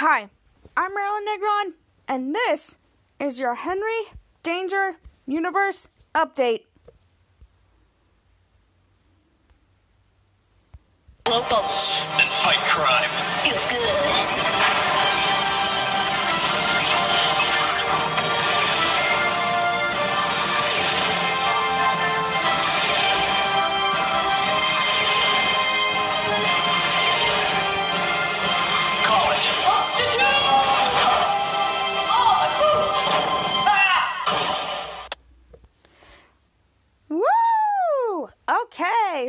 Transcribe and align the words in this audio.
Hi, 0.00 0.30
I'm 0.78 0.94
Marilyn 0.94 1.24
Negron, 1.28 1.72
and 2.08 2.34
this 2.34 2.78
is 3.18 3.38
your 3.38 3.54
Henry 3.54 4.00
Danger 4.42 4.96
Universe 5.26 5.88
Update. 6.14 6.62
Blow 11.24 11.42
bubbles. 11.50 12.06
and 12.18 12.30
fight 12.30 12.56
crime. 12.64 13.10
Feels 13.44 13.66
good. 13.66 14.19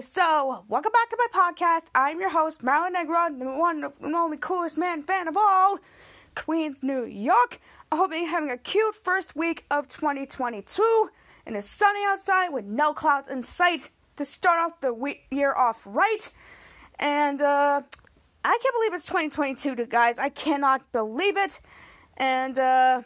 So 0.02 0.66
welcome 0.68 0.92
back 0.92 1.12
to 1.12 1.18
my 1.20 1.52
podcast. 1.54 1.84
I'm 1.94 2.20
your 2.20 2.32
host, 2.32 2.64
Marilyn 2.64 2.96
Negron, 2.96 3.38
the 3.38 3.46
one 3.46 3.84
and 4.02 4.16
only 4.16 4.36
coolest 4.36 4.76
man 4.76 5.04
fan 5.04 5.28
of 5.28 5.38
all, 5.38 5.78
Queens, 6.34 6.78
New 6.82 7.06
York. 7.06 7.60
I 7.92 7.98
hope 7.98 8.10
you're 8.12 8.28
having 8.28 8.50
a 8.50 8.58
cute 8.58 8.96
first 8.96 9.36
week 9.36 9.64
of 9.70 9.88
2022, 9.88 11.10
and 11.46 11.56
it's 11.56 11.70
sunny 11.70 12.00
outside 12.08 12.50
with 12.50 12.66
no 12.66 12.96
clouds 12.96 13.30
in 13.30 13.44
sight 13.44 13.90
to 14.16 14.26
start 14.26 14.58
off 14.58 14.82
the 14.82 15.16
year 15.30 15.54
off 15.54 15.84
right. 15.86 16.32
And 16.98 17.40
uh, 17.40 17.84
I 18.44 18.60
can't 18.60 18.76
believe 18.80 18.96
it's 18.96 19.06
2022, 19.06 19.86
guys. 19.86 20.18
I 20.18 20.30
cannot 20.30 20.92
believe 20.94 21.38
it. 21.38 21.60
And 22.18 22.58
uh, 22.58 23.04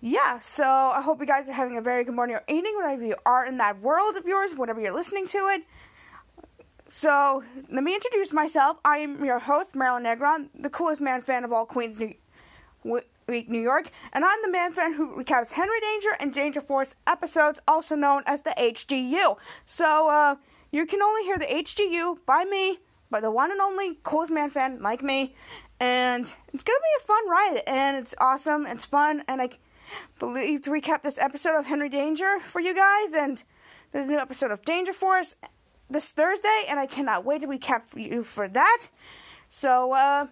yeah, 0.00 0.38
so 0.38 0.64
I 0.64 1.02
hope 1.02 1.20
you 1.20 1.26
guys 1.26 1.48
are 1.48 1.52
having 1.52 1.76
a 1.76 1.82
very 1.82 2.04
good 2.04 2.14
morning 2.14 2.36
or 2.36 2.42
evening 2.48 2.74
wherever 2.76 3.04
you 3.04 3.16
are 3.26 3.44
in 3.44 3.58
that 3.58 3.80
world 3.80 4.16
of 4.16 4.24
yours, 4.24 4.54
whenever 4.54 4.80
you're 4.80 4.94
listening 4.94 5.26
to 5.28 5.38
it. 5.38 5.62
So, 6.88 7.44
let 7.70 7.84
me 7.84 7.94
introduce 7.94 8.32
myself. 8.32 8.78
I 8.84 8.98
am 8.98 9.24
your 9.24 9.38
host, 9.38 9.76
Marilyn 9.76 10.02
Negron, 10.04 10.48
the 10.58 10.70
coolest 10.70 11.00
man 11.00 11.22
fan 11.22 11.44
of 11.44 11.52
all 11.52 11.64
Queens, 11.64 12.00
New 12.00 12.14
Week, 12.82 13.48
New 13.48 13.60
York, 13.60 13.90
and 14.12 14.24
I'm 14.24 14.42
the 14.42 14.50
man 14.50 14.72
fan 14.72 14.94
who 14.94 15.14
recaps 15.16 15.52
Henry 15.52 15.78
Danger 15.80 16.08
and 16.18 16.32
Danger 16.32 16.60
Force 16.60 16.96
episodes, 17.06 17.60
also 17.68 17.94
known 17.94 18.22
as 18.26 18.42
the 18.42 18.54
HDU. 18.58 19.36
So, 19.66 20.08
uh, 20.08 20.36
you 20.72 20.84
can 20.86 21.00
only 21.00 21.24
hear 21.24 21.38
the 21.38 21.46
HDU 21.46 22.18
by 22.26 22.44
me, 22.44 22.78
by 23.08 23.20
the 23.20 23.30
one 23.30 23.52
and 23.52 23.60
only 23.60 23.98
coolest 24.02 24.32
man 24.32 24.50
fan 24.50 24.82
like 24.82 25.02
me, 25.02 25.34
and 25.78 26.22
it's 26.52 26.64
gonna 26.64 26.78
be 26.80 27.04
a 27.04 27.06
fun 27.06 27.28
ride, 27.28 27.62
and 27.66 27.98
it's 27.98 28.14
awesome, 28.18 28.66
it's 28.66 28.84
fun, 28.84 29.22
and 29.28 29.40
I 29.40 29.50
believe 30.18 30.62
to 30.62 30.70
recap 30.70 31.02
this 31.02 31.18
episode 31.18 31.58
of 31.58 31.66
Henry 31.66 31.88
Danger 31.88 32.40
for 32.40 32.60
you 32.60 32.74
guys, 32.74 33.14
and 33.14 33.42
there's 33.92 34.06
a 34.06 34.10
new 34.10 34.18
episode 34.18 34.50
of 34.50 34.62
Danger 34.64 34.92
Force 34.92 35.34
this 35.88 36.10
Thursday, 36.10 36.64
and 36.68 36.78
I 36.78 36.86
cannot 36.86 37.24
wait 37.24 37.40
to 37.42 37.46
recap 37.46 37.82
you 37.94 38.22
for 38.22 38.48
that. 38.48 38.88
So, 39.48 39.92
uh, 39.92 40.26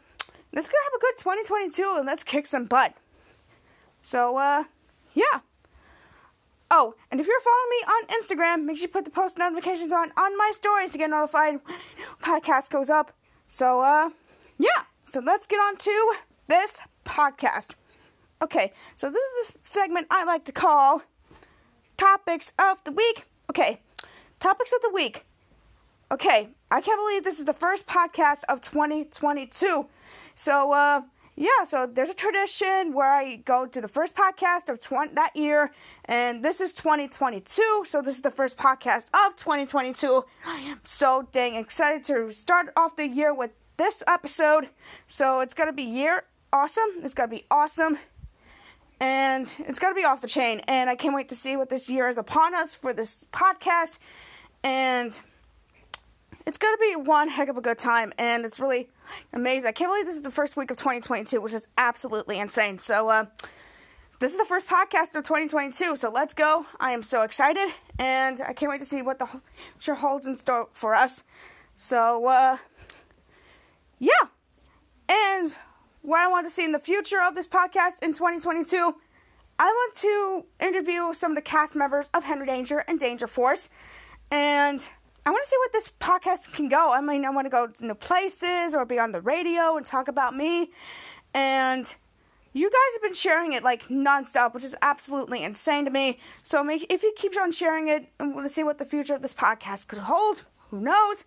let's 0.53 0.69
go 0.69 0.77
have 0.85 0.93
a 0.97 1.01
good 1.01 1.19
2022 1.19 1.95
and 1.99 2.07
let's 2.07 2.23
kick 2.25 2.47
some 2.47 2.67
butt. 2.67 2.95
So, 4.03 4.37
uh, 4.37 4.65
yeah. 5.15 5.41
Oh, 6.71 6.95
and 7.11 7.21
if 7.21 7.27
you're 7.27 7.41
following 7.41 7.71
me 7.71 7.77
on 7.87 8.23
Instagram, 8.23 8.65
make 8.67 8.77
sure 8.77 8.83
you 8.83 8.89
put 8.89 9.05
the 9.05 9.11
post 9.11 9.39
notifications 9.39 9.93
on 9.93 10.13
on 10.17 10.37
my 10.37 10.53
stories 10.55 10.91
to 10.91 10.99
get 10.99 11.11
notified 11.11 11.61
when 11.65 11.79
podcast 12.23 12.71
goes 12.71 12.91
up. 12.91 13.13
So, 13.49 13.81
uh, 13.81 14.11
yeah. 14.59 14.83
So 15.05 15.21
let's 15.21 15.47
get 15.47 15.57
on 15.57 15.77
to 15.77 16.15
this 16.47 16.81
podcast. 17.07 17.75
Okay, 18.41 18.73
so 18.95 19.11
this 19.11 19.19
is 19.19 19.53
the 19.53 19.59
segment 19.65 20.07
I 20.11 20.25
like 20.25 20.45
to 20.45 20.53
call 20.53 21.03
Topics 21.97 22.53
of 22.59 22.83
the 22.85 22.93
Week. 22.93 23.25
Okay, 23.51 23.81
Topics 24.39 24.73
of 24.73 24.81
the 24.83 24.91
Week. 24.95 25.25
Okay, 26.13 26.49
I 26.71 26.81
can't 26.81 27.01
believe 27.01 27.25
this 27.25 27.41
is 27.41 27.47
the 27.47 27.53
first 27.53 27.87
podcast 27.87 28.45
of 28.49 28.61
2022. 28.61 29.87
So, 30.37 30.73
uh, 30.73 31.03
yeah, 31.35 31.65
so 31.65 31.87
there's 31.87 32.11
a 32.11 32.15
tradition 32.15 32.95
where 32.95 33.13
I 33.13 33.37
go 33.37 33.67
to 33.67 33.81
the 33.81 33.89
first 33.89 34.15
podcast 34.15 34.69
of 34.69 34.79
20, 34.79 35.15
that 35.15 35.35
year, 35.35 35.73
and 36.05 36.45
this 36.45 36.61
is 36.61 36.73
2022, 36.73 37.83
so 37.85 38.01
this 38.01 38.15
is 38.15 38.23
the 38.23 38.31
first 38.31 38.57
podcast 38.57 39.07
of 39.13 39.35
2022. 39.35 40.25
I 40.47 40.61
am 40.61 40.81
so 40.85 41.27
dang 41.33 41.57
excited 41.57 42.05
to 42.05 42.33
start 42.33 42.73
off 42.77 42.95
the 42.95 43.09
year 43.09 43.35
with 43.35 43.51
this 43.77 44.05
episode. 44.07 44.69
So, 45.09 45.41
it's 45.41 45.55
gonna 45.55 45.73
be 45.73 45.83
year 45.83 46.23
awesome. 46.53 47.03
It's 47.03 47.15
gonna 47.15 47.29
be 47.29 47.45
awesome 47.51 47.99
and 49.01 49.55
it's 49.61 49.79
got 49.79 49.91
to 49.91 49.95
be 49.95 50.05
off 50.05 50.21
the 50.21 50.29
chain. 50.29 50.61
And 50.69 50.91
I 50.91 50.97
can't 50.97 51.15
wait 51.15 51.29
to 51.29 51.35
see 51.35 51.57
what 51.57 51.69
this 51.69 51.89
year 51.89 52.09
is 52.09 52.19
upon 52.19 52.55
us 52.55 52.75
for 52.75 52.93
this 52.93 53.27
podcast. 53.33 53.99
And 54.65 55.19
it's 56.47 56.59
going 56.59 56.75
to 56.75 56.81
be 56.81 56.97
one 56.97 57.29
heck 57.29 57.49
of 57.49 57.57
a 57.57 57.61
good 57.61 57.79
time. 57.79 58.13
And 58.19 58.45
it's 58.45 58.59
really 58.59 58.89
amazing. 59.33 59.67
I 59.67 59.73
can't 59.73 59.91
believe 59.91 60.07
this 60.07 60.17
is 60.17 60.23
the 60.23 60.31
first 60.31 60.57
week 60.57 60.71
of 60.71 60.77
2022, 60.77 61.41
which 61.41 61.53
is 61.53 61.69
absolutely 61.77 62.39
insane. 62.39 62.79
So, 62.79 63.09
uh, 63.09 63.27
this 64.21 64.33
is 64.33 64.39
the 64.39 64.45
first 64.45 64.67
podcast 64.67 65.15
of 65.15 65.23
2022. 65.23 65.97
So 65.97 66.11
let's 66.11 66.35
go. 66.35 66.67
I 66.81 66.91
am 66.91 67.05
so 67.05 67.23
excited. 67.23 67.73
And 68.01 68.41
I 68.43 68.53
can't 68.53 68.71
wait 68.71 68.81
to 68.81 68.87
see 68.87 69.01
what 69.01 69.21
the 69.21 69.29
future 69.77 69.95
holds 69.95 70.27
in 70.27 70.37
store 70.37 70.69
for 70.73 70.95
us. 70.95 71.23
So, 71.77 72.27
uh, 72.27 72.57
yeah. 74.01 74.13
And 75.09 75.55
what 76.09 76.21
I 76.21 76.29
want 76.29 76.47
to 76.47 76.51
see 76.51 76.65
in 76.65 76.73
the 76.73 76.79
future 76.79 77.21
of 77.23 77.35
this 77.35 77.47
podcast 77.47 78.03
in 78.03 78.15
2022, 78.15 78.95
I 79.59 79.65
want 79.65 79.95
to 79.97 80.47
interview 80.59 81.13
some 81.13 81.33
of 81.33 81.35
the 81.35 81.43
cast 81.43 81.77
members 81.77 82.09
of 82.15 82.25
Henry 82.25 82.47
Danger 82.47 82.83
and 82.89 82.99
Danger 82.99 83.27
Force. 83.27 83.69
And 84.31 84.89
I 85.27 85.31
want 85.31 85.45
to 85.45 85.49
see 85.51 85.57
what 85.59 85.73
this 85.73 85.93
podcast 86.01 86.55
can 86.55 86.71
go. 86.71 86.93
I 86.93 87.03
mean, 87.03 87.27
I 87.27 87.31
want 87.31 87.45
to 87.45 87.51
go 87.51 87.67
to 87.67 87.87
new 87.87 87.95
places 87.95 88.75
or 88.75 88.87
be 88.87 88.99
on 88.99 89.13
the 89.13 89.21
radio 89.21 89.77
and 89.77 89.85
talk 89.85 90.09
about 90.09 90.35
me. 90.35 90.71
And 91.35 91.95
you 92.55 92.71
guys 92.71 92.95
have 92.95 93.03
been 93.03 93.13
sharing 93.13 93.53
it 93.53 93.63
like 93.63 93.89
nonstop, 93.89 94.55
which 94.55 94.65
is 94.65 94.75
absolutely 94.81 95.45
insane 95.45 95.85
to 95.85 95.91
me. 95.91 96.19
So 96.43 96.67
if 96.67 97.03
you 97.03 97.13
keep 97.19 97.37
on 97.37 97.53
sharing 97.53 97.89
it, 97.89 98.09
and 98.19 98.35
we'll 98.35 98.49
see 98.49 98.63
what 98.63 98.79
the 98.79 98.87
future 98.87 99.15
of 99.15 99.21
this 99.21 99.35
podcast 99.35 99.89
could 99.89 99.99
hold. 99.99 100.45
Who 100.71 100.81
knows? 100.81 101.27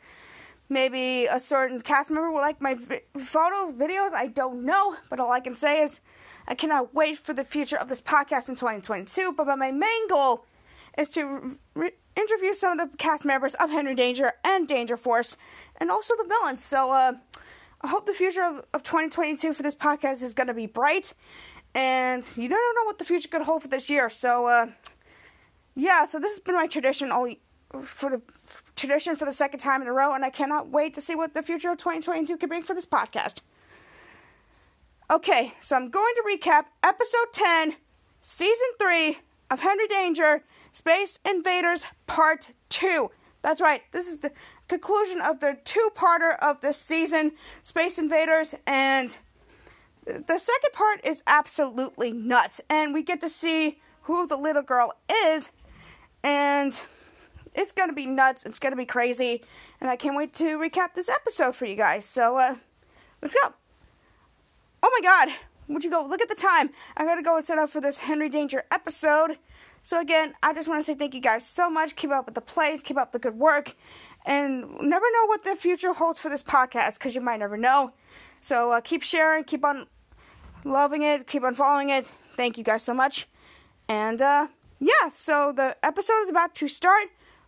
Maybe 0.72 1.26
a 1.26 1.38
certain 1.38 1.82
cast 1.82 2.10
member 2.10 2.32
will 2.32 2.40
like 2.40 2.62
my 2.62 2.76
vi- 2.76 3.02
photo 3.18 3.74
videos. 3.74 4.14
I 4.14 4.28
don't 4.28 4.66
know, 4.66 4.96
but 5.10 5.20
all 5.20 5.30
I 5.30 5.42
can 5.42 5.54
say 5.54 5.82
is 5.82 6.00
I 6.48 6.56
cannot 6.56 6.94
wait 6.94 7.18
for 7.18 7.34
the 7.34 7.44
future 7.44 7.76
of 7.76 7.90
this 7.90 8.00
podcast 8.00 8.48
in 8.48 8.56
2022. 8.56 9.34
But 9.34 9.48
my 9.58 9.70
main 9.70 10.08
goal 10.08 10.46
is 10.98 11.10
to 11.10 11.58
re- 11.76 11.92
interview 12.16 12.54
some 12.54 12.80
of 12.80 12.90
the 12.90 12.96
cast 12.96 13.26
members 13.26 13.54
of 13.56 13.70
Henry 13.70 13.96
Danger 13.96 14.32
and 14.46 14.66
Danger 14.66 14.96
Force, 14.96 15.36
and 15.76 15.92
also 15.92 16.16
the 16.16 16.24
villains. 16.24 16.64
So 16.64 16.94
uh, 16.94 17.16
I 17.82 17.88
hope 17.90 18.06
the 18.06 18.14
future 18.14 18.44
of, 18.46 18.64
of 18.74 18.82
2022 18.82 19.52
for 19.52 19.64
this 19.64 19.76
podcast 19.76 20.24
is 20.24 20.34
going 20.34 20.48
to 20.48 20.54
be 20.54 20.68
bright, 20.68 21.14
and 21.76 22.26
you 22.38 22.48
don't 22.48 22.76
know 22.78 22.86
what 22.86 22.98
the 22.98 23.04
future 23.04 23.28
could 23.28 23.42
hold 23.42 23.64
for 23.64 23.68
this 23.68 23.90
year. 23.90 24.10
So 24.10 24.46
uh, 24.46 24.68
yeah, 25.76 26.06
so 26.06 26.18
this 26.18 26.32
has 26.32 26.40
been 26.40 26.56
my 26.56 26.68
tradition 26.68 27.12
all 27.12 27.28
for 27.84 28.10
the 28.10 28.22
tradition 28.76 29.16
for 29.16 29.26
the 29.26 29.34
second 29.34 29.60
time 29.60 29.82
in 29.82 29.88
a 29.88 29.94
row, 29.94 30.14
and 30.14 30.24
I 30.24 30.30
cannot 30.30 30.70
wait 30.70 30.94
to 30.96 31.02
see 31.02 31.16
what 31.16 31.34
the 31.34 31.44
future 31.44 31.70
of 31.70 31.78
2022 31.78 32.38
can 32.38 32.50
bring 32.50 32.64
for 32.64 32.74
this 32.74 32.86
podcast. 32.86 33.40
Okay, 35.10 35.54
so 35.60 35.76
I'm 35.76 35.90
going 35.90 36.14
to 36.16 36.38
recap 36.38 36.66
episode 36.84 37.34
10, 37.34 37.76
season 38.22 38.68
3 38.80 39.18
of 39.50 39.60
Henry 39.60 39.88
Danger 39.88 40.44
Space 40.72 41.20
Invaders 41.30 41.86
Part 42.08 42.52
2. 42.70 43.12
That's 43.42 43.60
right, 43.60 43.82
this 43.92 44.08
is 44.08 44.20
the 44.20 44.32
conclusion 44.68 45.20
of 45.20 45.40
the 45.40 45.58
two 45.66 45.90
parter 45.96 46.38
of 46.40 46.62
this 46.62 46.78
season, 46.78 47.34
Space 47.62 48.00
Invaders, 48.00 48.56
and 48.66 49.18
the 50.06 50.38
second 50.38 50.72
part 50.74 51.06
is 51.06 51.22
absolutely 51.28 52.12
nuts, 52.12 52.62
and 52.70 52.94
we 52.94 53.04
get 53.04 53.20
to 53.22 53.30
see 53.30 53.82
who 54.04 54.26
the 54.28 54.38
little 54.38 54.62
girl 54.62 54.94
is, 55.12 55.52
and 56.24 56.82
it's 57.54 57.72
gonna 57.72 57.94
be 57.94 58.06
nuts. 58.06 58.44
It's 58.46 58.60
gonna 58.60 58.76
be 58.76 58.86
crazy, 58.86 59.44
and 59.80 59.90
I 59.90 59.96
can't 59.96 60.16
wait 60.16 60.34
to 60.36 60.58
recap 60.58 60.94
this 60.94 61.10
episode 61.10 61.56
for 61.56 61.66
you 61.66 61.76
guys. 61.76 62.06
So, 62.06 62.38
uh, 62.38 62.56
let's 63.22 63.36
go. 63.36 63.54
Oh 64.84 65.00
my 65.00 65.08
God! 65.08 65.36
Would 65.68 65.84
you 65.84 65.90
go? 65.90 66.06
Look 66.06 66.22
at 66.22 66.30
the 66.30 66.36
time. 66.36 66.70
I 66.98 67.06
gotta 67.06 67.22
go 67.22 67.38
and 67.38 67.46
set 67.46 67.58
up 67.58 67.70
for 67.70 67.82
this 67.82 68.00
Henry 68.00 68.30
Danger 68.30 68.64
episode. 68.72 69.38
So 69.84 70.00
again, 70.00 70.34
I 70.44 70.54
just 70.54 70.68
want 70.68 70.82
to 70.82 70.86
say 70.86 70.96
thank 70.96 71.14
you 71.14 71.22
guys 71.22 71.48
so 71.48 71.70
much. 71.70 71.96
Keep 71.96 72.12
up 72.12 72.26
with 72.26 72.36
the 72.36 72.42
plays. 72.42 72.82
Keep 72.82 72.98
up 72.98 73.12
the 73.12 73.20
good 73.20 73.38
work, 73.38 73.74
and 74.26 74.62
never 74.82 75.06
know 75.06 75.26
what 75.26 75.44
the 75.44 75.56
future 75.56 75.94
holds 75.94 76.20
for 76.20 76.30
this 76.30 76.44
podcast 76.44 77.00
because 77.00 77.16
you 77.16 77.22
might 77.22 77.40
never 77.40 77.58
know. 77.58 77.92
So 78.42 78.72
uh, 78.72 78.82
keep 78.82 79.04
sharing. 79.04 79.44
Keep 79.44 79.66
on 79.66 79.88
loving 80.64 81.02
it. 81.04 81.28
Keep 81.28 81.44
on 81.44 81.56
following 81.56 81.90
it. 81.90 82.06
Thank 82.36 82.58
you 82.58 82.64
guys 82.64 82.84
so 82.84 82.94
much. 82.94 83.28
And 83.88 84.22
uh, 84.22 84.48
yeah, 84.80 85.10
so 85.10 85.52
the 85.56 85.78
episode 85.84 86.22
is 86.24 86.30
about 86.30 86.56
to 86.56 86.68
start 86.68 87.06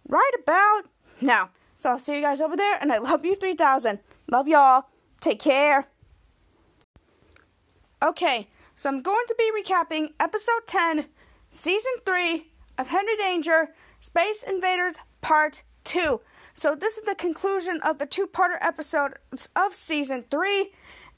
right 0.07 0.31
about 0.41 0.83
now. 1.21 1.50
So 1.77 1.91
I'll 1.91 2.00
see 2.00 2.15
you 2.15 2.21
guys 2.21 2.41
over 2.41 2.55
there, 2.55 2.77
and 2.81 2.91
I 2.91 2.97
love 2.97 3.25
you 3.25 3.35
3000. 3.35 4.00
Love 4.31 4.47
y'all. 4.47 4.85
Take 5.19 5.39
care. 5.39 5.88
Okay, 8.01 8.50
so 8.75 8.89
I'm 8.89 9.01
going 9.01 9.25
to 9.27 9.35
be 9.38 9.51
recapping 9.51 10.09
episode 10.19 10.67
10, 10.67 11.05
season 11.50 11.91
3 12.05 12.47
of 12.77 12.89
Henry 12.89 13.15
Danger 13.17 13.73
Space 14.00 14.44
Invaders 14.44 14.95
Part 15.21 15.63
2. 15.85 16.19
So, 16.53 16.75
this 16.75 16.97
is 16.97 17.05
the 17.05 17.15
conclusion 17.15 17.79
of 17.83 17.97
the 17.97 18.05
two 18.05 18.27
parter 18.27 18.57
episodes 18.61 19.50
of 19.55 19.73
season 19.73 20.25
3, 20.29 20.71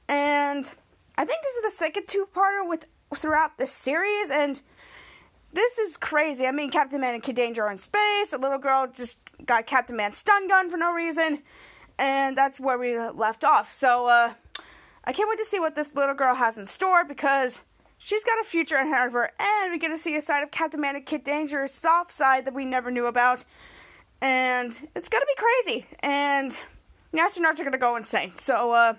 and 0.07 0.69
I 1.17 1.25
think 1.25 1.41
this 1.41 1.55
is 1.55 1.63
the 1.63 1.71
second 1.71 2.07
two 2.07 2.27
parter 2.33 2.67
with 2.67 2.85
throughout 3.15 3.57
the 3.57 3.67
series, 3.67 4.29
and 4.29 4.61
this 5.55 5.77
is 5.77 5.95
crazy. 5.95 6.45
I 6.45 6.51
mean, 6.51 6.69
Captain 6.69 6.99
Man 6.99 7.13
and 7.13 7.23
Kid 7.23 7.37
Danger 7.37 7.63
are 7.63 7.71
in 7.71 7.77
space. 7.77 8.33
A 8.33 8.37
little 8.37 8.57
girl 8.57 8.87
just 8.93 9.19
got 9.45 9.65
Captain 9.65 9.95
Man's 9.95 10.17
stun 10.17 10.47
gun 10.47 10.69
for 10.69 10.77
no 10.77 10.93
reason, 10.93 11.41
and 11.97 12.37
that's 12.37 12.59
where 12.59 12.77
we 12.77 12.99
left 12.99 13.45
off. 13.45 13.73
So, 13.73 14.07
uh, 14.07 14.33
I 15.05 15.13
can't 15.13 15.29
wait 15.29 15.39
to 15.39 15.45
see 15.45 15.59
what 15.59 15.75
this 15.75 15.95
little 15.95 16.13
girl 16.13 16.35
has 16.35 16.57
in 16.57 16.65
store 16.65 17.05
because 17.05 17.61
she's 17.97 18.23
got 18.23 18.39
a 18.41 18.43
future 18.43 18.75
ahead 18.75 19.07
of 19.07 19.13
her, 19.13 19.31
and 19.39 19.71
we 19.71 19.77
get 19.77 19.87
to 19.87 19.97
see 19.97 20.15
a 20.17 20.21
side 20.21 20.43
of 20.43 20.51
Captain 20.51 20.81
Man 20.81 20.97
and 20.97 21.05
Kid 21.05 21.23
Danger's 21.23 21.71
soft 21.71 22.11
side 22.11 22.45
that 22.45 22.53
we 22.53 22.65
never 22.65 22.91
knew 22.91 23.05
about. 23.05 23.45
And 24.21 24.89
it's 24.93 25.07
gonna 25.07 25.25
be 25.25 25.41
crazy, 25.65 25.85
and 26.01 26.57
the 27.11 27.19
astronauts 27.19 27.61
are 27.61 27.63
gonna 27.63 27.77
go 27.77 27.95
insane. 27.95 28.35
So, 28.35 28.71
uh, 28.71 28.95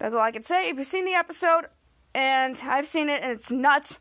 that's 0.00 0.14
all 0.14 0.20
I 0.20 0.32
can 0.32 0.42
say. 0.42 0.70
If 0.70 0.76
you've 0.76 0.88
seen 0.88 1.04
the 1.04 1.14
episode, 1.14 1.66
and 2.14 2.60
I've 2.64 2.88
seen 2.88 3.08
it, 3.08 3.22
and 3.22 3.30
it's 3.30 3.52
nuts, 3.52 4.00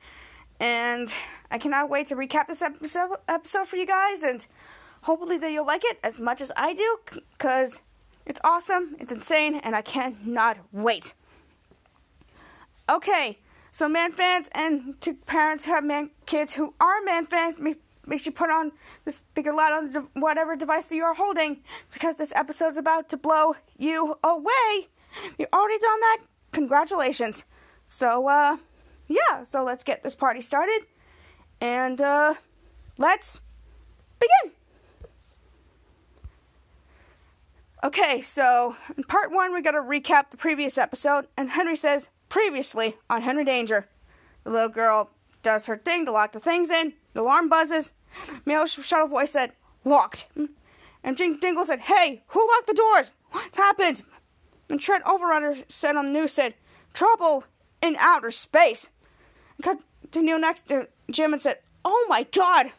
and 0.60 1.14
I 1.50 1.58
cannot 1.58 1.90
wait 1.90 2.08
to 2.08 2.16
recap 2.16 2.48
this 2.48 2.62
episode 2.62 3.18
episode 3.28 3.68
for 3.68 3.78
you 3.78 3.86
guys, 3.86 4.24
and 4.24 4.46
hopefully 5.04 5.38
that 5.38 5.52
you'll 5.52 5.66
like 5.66 5.84
it 5.86 6.00
as 6.04 6.20
much 6.20 6.42
as 6.42 6.52
I 6.58 6.74
do, 6.74 7.00
because 7.32 7.82
it's 8.26 8.42
awesome, 8.44 8.96
it's 9.00 9.12
insane, 9.12 9.56
and 9.56 9.76
I 9.76 9.82
cannot 9.82 10.58
wait. 10.74 11.14
Okay, 12.90 13.40
so 13.72 13.88
man 13.88 14.12
fans 14.12 14.50
and 14.52 15.00
to 15.02 15.14
parents 15.14 15.66
who 15.66 15.72
have 15.72 15.84
man 15.84 16.12
kids 16.26 16.54
who 16.54 16.74
are 16.80 17.02
man 17.06 17.26
fans, 17.26 17.58
make, 17.58 17.82
make 18.06 18.20
sure 18.20 18.32
you 18.32 18.36
put 18.36 18.50
on 18.50 18.72
this 19.06 19.20
bigger 19.34 19.54
light 19.54 19.72
on 19.72 19.92
the, 19.92 20.06
whatever 20.14 20.56
device 20.56 20.88
that 20.88 20.96
you 20.96 21.04
are 21.04 21.14
holding, 21.14 21.62
because 21.94 22.18
this 22.18 22.34
episode 22.36 22.70
is 22.70 22.78
about 22.78 23.08
to 23.10 23.18
blow 23.18 23.56
you 23.78 24.18
away. 24.24 24.88
You've 25.38 25.50
already 25.54 25.80
done 25.80 26.00
that. 26.00 26.18
Congratulations. 26.52 27.46
So, 27.86 28.28
uh, 28.28 28.58
yeah, 29.08 29.44
so 29.44 29.64
let's 29.64 29.84
get 29.84 30.04
this 30.04 30.16
party 30.16 30.42
started. 30.42 30.86
And, 31.60 32.00
uh, 32.02 32.36
let's 32.98 33.42
begin. 34.20 34.54
Okay, 37.84 38.22
so 38.22 38.76
in 38.98 39.04
part 39.04 39.32
one, 39.32 39.54
we 39.54 39.62
got 39.62 39.72
to 39.72 39.82
recap 39.82 40.30
the 40.30 40.38
previous 40.38 40.78
episode, 40.78 41.28
and 41.38 41.50
Henry 41.50 41.76
says, 41.76 42.10
previously 42.28 42.96
on 43.10 43.22
Henry 43.22 43.46
Danger. 43.46 43.88
The 44.44 44.50
little 44.50 44.70
girl 44.70 45.12
does 45.44 45.66
her 45.68 45.78
thing 45.78 46.06
to 46.06 46.12
lock 46.12 46.32
the 46.32 46.40
things 46.40 46.70
in, 46.70 46.94
the 47.14 47.22
alarm 47.22 47.50
buzzes. 47.50 47.94
Male 48.46 48.66
shuttle 48.66 49.08
voice 49.08 49.32
said, 49.32 49.54
locked. 49.84 50.28
And 51.04 51.18
Jim 51.18 51.40
Dingle 51.40 51.66
said, 51.66 51.80
hey, 51.82 52.24
who 52.28 52.48
locked 52.54 52.68
the 52.68 52.74
doors? 52.74 53.12
What's 53.32 53.58
happened? 53.58 54.02
And 54.70 54.80
Trent 54.80 55.06
Overunder 55.06 55.64
said 55.70 55.96
on 55.96 56.08
the 56.08 56.20
news, 56.20 56.34
said, 56.34 56.56
trouble 56.94 57.46
in 57.82 57.96
outer 58.00 58.32
space. 58.32 58.90
And 59.64 59.80
to 60.12 60.22
kneel 60.22 60.40
next 60.40 60.68
to 60.68 60.88
Jim 61.12 61.34
and 61.34 61.42
said, 61.42 61.60
oh 61.86 62.06
my 62.10 62.24
god. 62.24 62.72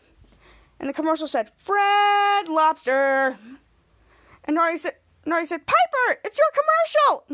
And 0.79 0.89
the 0.89 0.93
commercial 0.93 1.27
said, 1.27 1.51
Fred 1.59 2.49
Lobster. 2.49 3.37
And 4.45 4.57
Nori 4.57 4.79
said, 4.79 4.93
Nori 5.27 5.45
said, 5.47 5.67
Piper, 5.67 6.21
it's 6.25 6.39
your 6.39 6.49
commercial. 6.55 7.25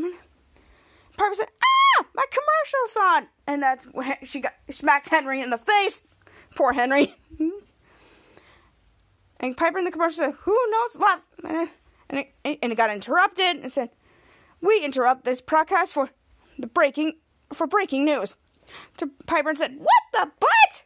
Piper 1.16 1.34
said, 1.34 1.48
Ah, 1.62 2.06
my 2.14 2.24
commercial's 2.30 2.96
on. 2.96 3.28
And 3.46 3.62
that's 3.62 3.84
when 3.86 4.16
she 4.22 4.40
got 4.40 4.54
smacked 4.70 5.10
Henry 5.10 5.40
in 5.40 5.50
the 5.50 5.58
face. 5.58 6.02
Poor 6.54 6.72
Henry. 6.72 7.14
and 9.40 9.56
Piper 9.56 9.78
in 9.78 9.84
the 9.84 9.90
commercial 9.90 10.24
said, 10.24 10.34
Who 10.40 10.58
knows? 10.70 10.96
And 12.08 12.20
it, 12.20 12.32
and 12.62 12.72
it 12.72 12.76
got 12.76 12.90
interrupted 12.90 13.58
and 13.58 13.72
said, 13.72 13.90
We 14.60 14.84
interrupt 14.84 15.24
this 15.24 15.40
broadcast 15.40 15.94
for 15.94 16.10
the 16.58 16.66
breaking 16.66 17.14
for 17.52 17.66
breaking 17.66 18.04
news. 18.04 18.34
To 18.98 19.10
Piper 19.26 19.50
and 19.50 19.58
said, 19.58 19.76
What 19.78 19.88
the 20.12 20.30
butt? 20.40 20.84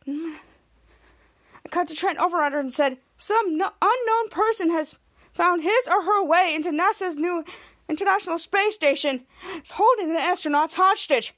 I 1.65 1.69
cut 1.71 1.89
to 1.89 1.95
Trent 1.95 2.19
Overunder 2.19 2.61
and 2.61 2.73
said, 2.73 2.99
Some 3.17 3.57
no- 3.57 3.73
unknown 3.83 4.29
person 4.31 4.71
has 4.71 4.99
found 5.33 5.63
his 5.63 5.87
or 5.87 6.03
her 6.03 6.25
way 6.25 6.53
into 6.55 6.71
NASA's 6.71 7.17
new 7.17 7.45
International 7.89 8.39
Space 8.39 8.75
Station, 8.75 9.25
It's 9.55 9.71
holding 9.71 10.13
the 10.13 10.21
astronauts 10.21 10.75
hostage. 10.75 11.35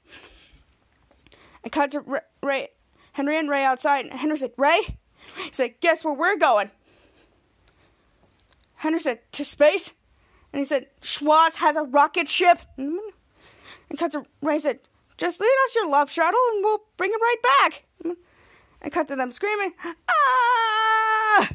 I 1.65 1.69
cut 1.69 1.93
to 1.93 2.01
Ray, 2.01 2.21
Ray, 2.43 2.69
Henry 3.13 3.39
and 3.39 3.49
Ray 3.49 3.65
outside, 3.65 4.07
and 4.07 4.19
Henry 4.19 4.39
said, 4.39 4.53
Ray? 4.57 4.97
He 5.37 5.53
said, 5.53 5.75
Guess 5.81 6.05
where 6.05 6.15
we're 6.15 6.37
going? 6.37 6.71
Henry 8.77 9.01
said, 9.01 9.21
To 9.33 9.45
space? 9.45 9.93
And 10.53 10.59
he 10.59 10.65
said, 10.65 10.87
Schwoz 11.03 11.57
has 11.57 11.77
a 11.77 11.83
rocket 11.83 12.29
ship. 12.29 12.59
And 12.77 13.01
cut 13.97 14.13
to 14.13 14.25
Ray 14.43 14.59
said, 14.59 14.81
Just 15.21 15.39
lead 15.39 15.53
us 15.67 15.75
your 15.75 15.87
love 15.87 16.11
shuttle 16.11 16.41
and 16.55 16.65
we'll 16.65 16.81
bring 16.97 17.11
it 17.11 17.21
right 17.21 17.37
back. 17.61 17.85
And 18.81 18.91
cut 18.91 19.07
to 19.09 19.17
them 19.17 19.31
screaming, 19.33 19.75
Ah! 20.09 21.51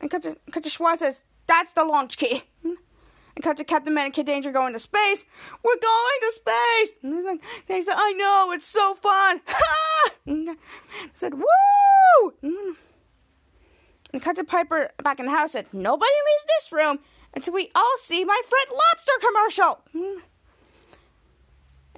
And 0.00 0.10
cut 0.10 0.22
to, 0.22 0.38
cut 0.50 0.62
to 0.62 0.70
Schwoz 0.70 0.96
says, 0.96 1.24
That's 1.46 1.74
the 1.74 1.84
launch 1.84 2.16
key. 2.16 2.42
And 2.64 3.44
cut 3.44 3.58
to 3.58 3.64
Captain 3.64 3.92
Man 3.92 4.06
and 4.06 4.14
Kid 4.14 4.24
Danger 4.24 4.50
going 4.50 4.72
to 4.72 4.78
space. 4.78 5.26
We're 5.62 5.76
going 5.76 6.20
to 6.20 6.32
space. 6.34 6.98
And 7.02 7.14
he's 7.14 7.24
like, 7.24 7.44
he 7.68 7.82
said, 7.82 7.96
I 7.98 8.12
know, 8.12 8.52
it's 8.52 8.66
so 8.66 8.94
fun. 8.94 9.42
I 9.46 10.56
said, 11.12 11.34
Woo! 11.34 12.32
And 14.12 14.22
cut 14.22 14.36
to 14.36 14.44
Piper 14.44 14.90
back 15.02 15.20
in 15.20 15.26
the 15.26 15.32
house 15.32 15.52
said, 15.52 15.66
Nobody 15.74 16.10
leaves 16.10 16.46
this 16.46 16.72
room 16.72 16.98
until 17.34 17.52
we 17.52 17.70
all 17.74 17.96
see 17.98 18.24
my 18.24 18.40
Fred 18.48 18.74
Lobster 18.74 19.12
commercial. 19.20 20.24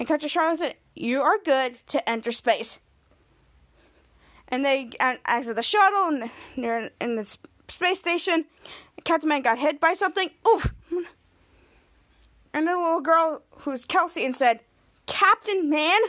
And 0.08 0.20
to 0.20 0.28
Charlotte 0.28 0.58
said, 0.58 0.74
You 0.94 1.22
are 1.22 1.38
good 1.44 1.74
to 1.86 2.10
enter 2.10 2.32
space. 2.32 2.80
And 4.48 4.64
they 4.64 4.90
exit 5.26 5.54
the 5.54 5.62
shuttle 5.62 6.08
and 6.08 6.30
they're 6.56 6.90
in 7.00 7.14
the 7.14 7.36
space 7.68 8.00
station. 8.00 8.46
Captain 9.04 9.28
Man 9.28 9.42
got 9.42 9.58
hit 9.58 9.80
by 9.80 9.94
something. 9.94 10.28
Oof! 10.46 10.74
And 12.52 12.66
the 12.66 12.76
little 12.76 13.00
girl 13.00 13.42
who's 13.60 13.84
Kelsey 13.86 14.24
and 14.24 14.34
said, 14.34 14.60
Captain 15.06 15.70
Man? 15.70 16.00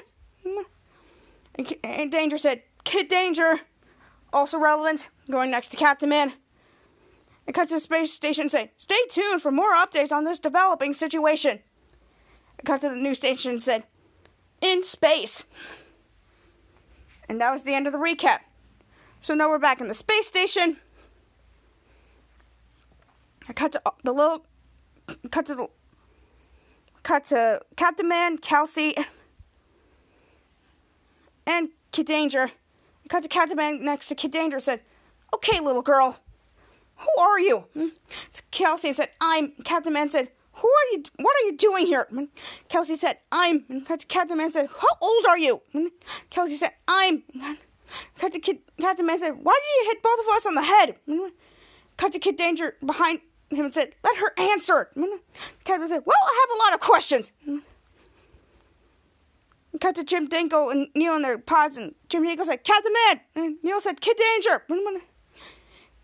And 1.84 2.12
Danger 2.12 2.38
said, 2.38 2.64
Kid 2.84 3.08
Danger. 3.08 3.62
Also 4.34 4.58
relevant, 4.58 5.08
going 5.30 5.52
next 5.52 5.68
to 5.68 5.78
Captain 5.78 6.10
Man. 6.10 6.34
And 7.46 7.54
cut 7.54 7.68
to 7.68 7.76
the 7.76 7.80
space 7.80 8.12
station 8.12 8.44
and 8.44 8.52
say, 8.52 8.72
Stay 8.78 8.98
tuned 9.10 9.42
for 9.42 9.52
more 9.52 9.76
updates 9.76 10.12
on 10.12 10.24
this 10.24 10.40
developing 10.40 10.94
situation. 10.94 11.60
Cut 12.66 12.82
to 12.82 12.90
the 12.90 12.96
news 12.96 13.18
station 13.18 13.52
and 13.52 13.62
said, 13.62 13.84
In 14.62 14.84
space. 14.84 15.44
And 17.28 17.40
that 17.42 17.52
was 17.52 17.64
the 17.64 17.74
end 17.74 17.88
of 17.88 17.94
the 17.94 18.00
recap. 18.00 18.40
So 19.22 19.34
now 19.34 19.50
we're 19.50 19.60
back 19.60 19.82
in 19.82 19.88
the 19.88 19.96
space 19.96 20.28
station. 20.28 20.78
I 23.48 23.54
cut 23.54 23.74
to 23.74 23.82
uh, 23.86 23.92
the 24.04 24.14
little, 24.14 24.46
cut 25.32 25.46
to 25.48 25.56
the, 25.56 25.68
cut 27.04 27.26
to 27.26 27.60
Captain 27.76 28.08
Man, 28.08 28.38
Kelsey, 28.38 28.96
and 31.46 31.70
Kid 31.92 32.06
Danger. 32.06 32.44
I 32.44 33.08
cut 33.10 33.24
to 33.24 33.30
Captain 33.30 33.58
Man 33.58 33.84
next 33.84 34.08
to 34.10 34.16
Kid 34.16 34.32
Danger. 34.32 34.58
and 34.58 34.64
Said, 34.64 34.82
"Okay, 35.34 35.60
little 35.60 35.82
girl, 35.82 36.20
who 36.98 37.22
are 37.22 37.40
you?" 37.40 37.66
Hmm? 37.74 37.88
Kelsey 38.52 38.94
said, 38.94 39.10
"I'm." 39.20 39.52
Captain 39.64 39.92
Man 39.92 40.10
said, 40.10 40.30
"Who 40.56 40.68
are 40.68 40.88
you? 40.94 41.04
What 41.18 41.36
are 41.36 41.46
you 41.46 41.58
doing 41.58 41.86
here?" 41.86 42.08
Kelsey 42.70 42.96
said, 42.96 43.20
"I'm." 43.32 43.66
And 43.70 43.86
Captain 44.08 44.38
Man 44.38 44.52
said, 44.52 44.70
"How 44.80 44.98
old 45.02 45.26
are 45.26 45.38
you?" 45.38 45.62
Kelsey 46.30 46.56
said, 46.56 46.74
"I'm." 46.88 47.24
Cut 48.18 48.32
to 48.32 48.40
Kid, 48.40 48.60
Captain 48.80 49.06
Man 49.06 49.20
said, 49.20 49.44
"Why 49.44 49.54
did 49.54 49.86
you 49.86 49.92
hit 49.92 50.02
both 50.02 50.20
of 50.20 50.28
us 50.36 50.46
on 50.46 50.56
the 50.56 50.64
head?" 50.64 51.00
Cut 51.98 52.12
to 52.14 52.20
Kid 52.20 52.36
Danger 52.36 52.76
behind 52.84 53.22
him 53.50 53.66
and 53.66 53.74
said, 53.74 53.96
"Let 54.04 54.18
her 54.18 54.34
answer." 54.38 54.92
Captain 55.64 55.88
said, 55.88 56.04
"Well, 56.06 56.18
I 56.24 56.48
have 56.48 56.58
a 56.58 56.64
lot 56.64 56.74
of 56.74 56.80
questions." 56.80 57.32
Cut 59.80 59.96
to 59.96 60.04
Jim 60.04 60.28
Dingle 60.28 60.70
and 60.70 60.90
Neil 60.96 61.16
in 61.16 61.24
their 61.24 61.38
pods, 61.38 61.78
and 61.78 61.96
Jim 62.10 62.24
Dingle 62.24 62.46
said, 62.46 62.64
"Captain 62.64 62.94
Man." 63.08 63.22
And 63.36 63.58
Neil 63.64 63.82
said, 63.82 64.02
"Kid 64.02 64.18
Danger." 64.18 64.66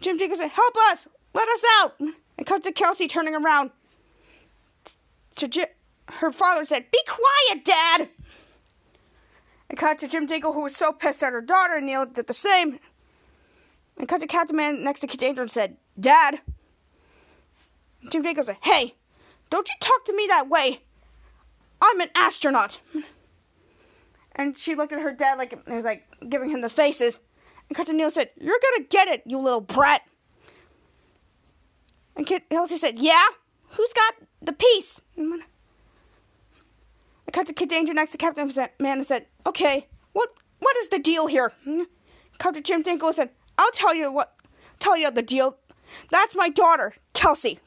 Jim 0.02 0.18
Dingle 0.18 0.38
said, 0.38 0.52
"Help 0.52 0.76
us! 0.90 1.08
Let 1.34 1.48
us 1.50 1.64
out!" 1.80 2.00
And 2.00 2.46
cut 2.46 2.64
to 2.64 2.72
Kelsey 2.72 3.08
turning 3.08 3.36
around. 3.36 3.72
To 5.40 5.48
Jim, 5.48 5.68
her 6.16 6.34
father 6.34 6.66
said, 6.66 6.92
"Be 6.92 7.00
quiet, 7.08 7.64
Dad." 7.64 8.10
And 9.70 9.78
cut 9.78 10.00
to 10.00 10.08
Jim 10.08 10.26
Dingle, 10.26 10.52
who 10.52 10.64
was 10.64 10.76
so 10.76 10.92
pissed 10.92 11.24
at 11.24 11.32
her 11.32 11.42
daughter, 11.42 11.76
and 11.76 11.86
Neil 11.86 12.06
did 12.06 12.28
the 12.28 12.34
same. 12.34 12.80
And 13.98 14.08
cut 14.08 14.20
to 14.20 14.28
Captain 14.28 14.56
Man 14.56 14.84
next 14.84 15.02
to 15.02 15.08
Kid 15.08 15.20
Danger 15.20 15.42
and 15.42 15.52
said, 15.52 15.78
Dad. 16.00 16.42
Jim 18.10 18.22
Dingle 18.22 18.44
said, 18.44 18.58
Hey, 18.62 18.96
don't 19.50 19.70
you 19.70 19.76
talk 19.80 20.06
to 20.06 20.16
me 20.16 20.26
that 20.28 20.50
way. 20.50 20.82
I'm 21.82 22.02
an 22.02 22.10
astronaut. 22.16 22.80
And 24.34 24.58
she 24.58 24.76
looked 24.76 24.94
at 24.94 25.02
her 25.02 25.14
dad 25.14 25.38
like 25.38 25.54
it 25.54 25.66
was 25.68 25.86
like 25.86 26.06
giving 26.30 26.50
him 26.50 26.62
the 26.62 26.70
faces. 26.70 27.20
And 27.68 27.78
Captain 27.78 27.98
Neil 27.98 28.12
said, 28.12 28.32
You're 28.40 28.60
gonna 28.62 28.88
get 28.90 29.08
it, 29.08 29.24
you 29.26 29.38
little 29.38 29.62
brat. 29.62 30.02
And 32.16 32.26
Kid 32.26 32.44
Kelsey 32.50 32.78
said, 32.78 33.00
Yeah? 33.00 33.26
Who's 33.72 33.94
got 33.94 34.16
the 34.42 34.54
piece? 34.54 35.02
I 35.18 37.32
cut 37.32 37.48
to 37.48 37.54
Kid 37.54 37.70
Danger 37.70 37.94
next 37.94 38.12
to 38.12 38.18
Captain 38.18 38.52
Man 38.80 38.98
and 38.98 39.08
said, 39.08 39.28
Okay, 39.46 39.88
what 40.14 40.30
what 40.60 40.76
is 40.78 40.90
the 40.90 41.00
deal 41.00 41.28
here? 41.28 41.52
Captain 42.40 42.64
Jim 42.64 42.84
Dinkle 42.84 43.14
said, 43.14 43.30
I'll 43.58 43.72
tell 43.72 43.94
you 43.94 44.12
what 44.12 44.36
tell 44.80 44.98
you 44.98 45.12
the 45.12 45.22
deal. 45.22 45.58
That's 46.10 46.36
my 46.36 46.50
daughter, 46.50 46.94
Kelsey. 47.14 47.60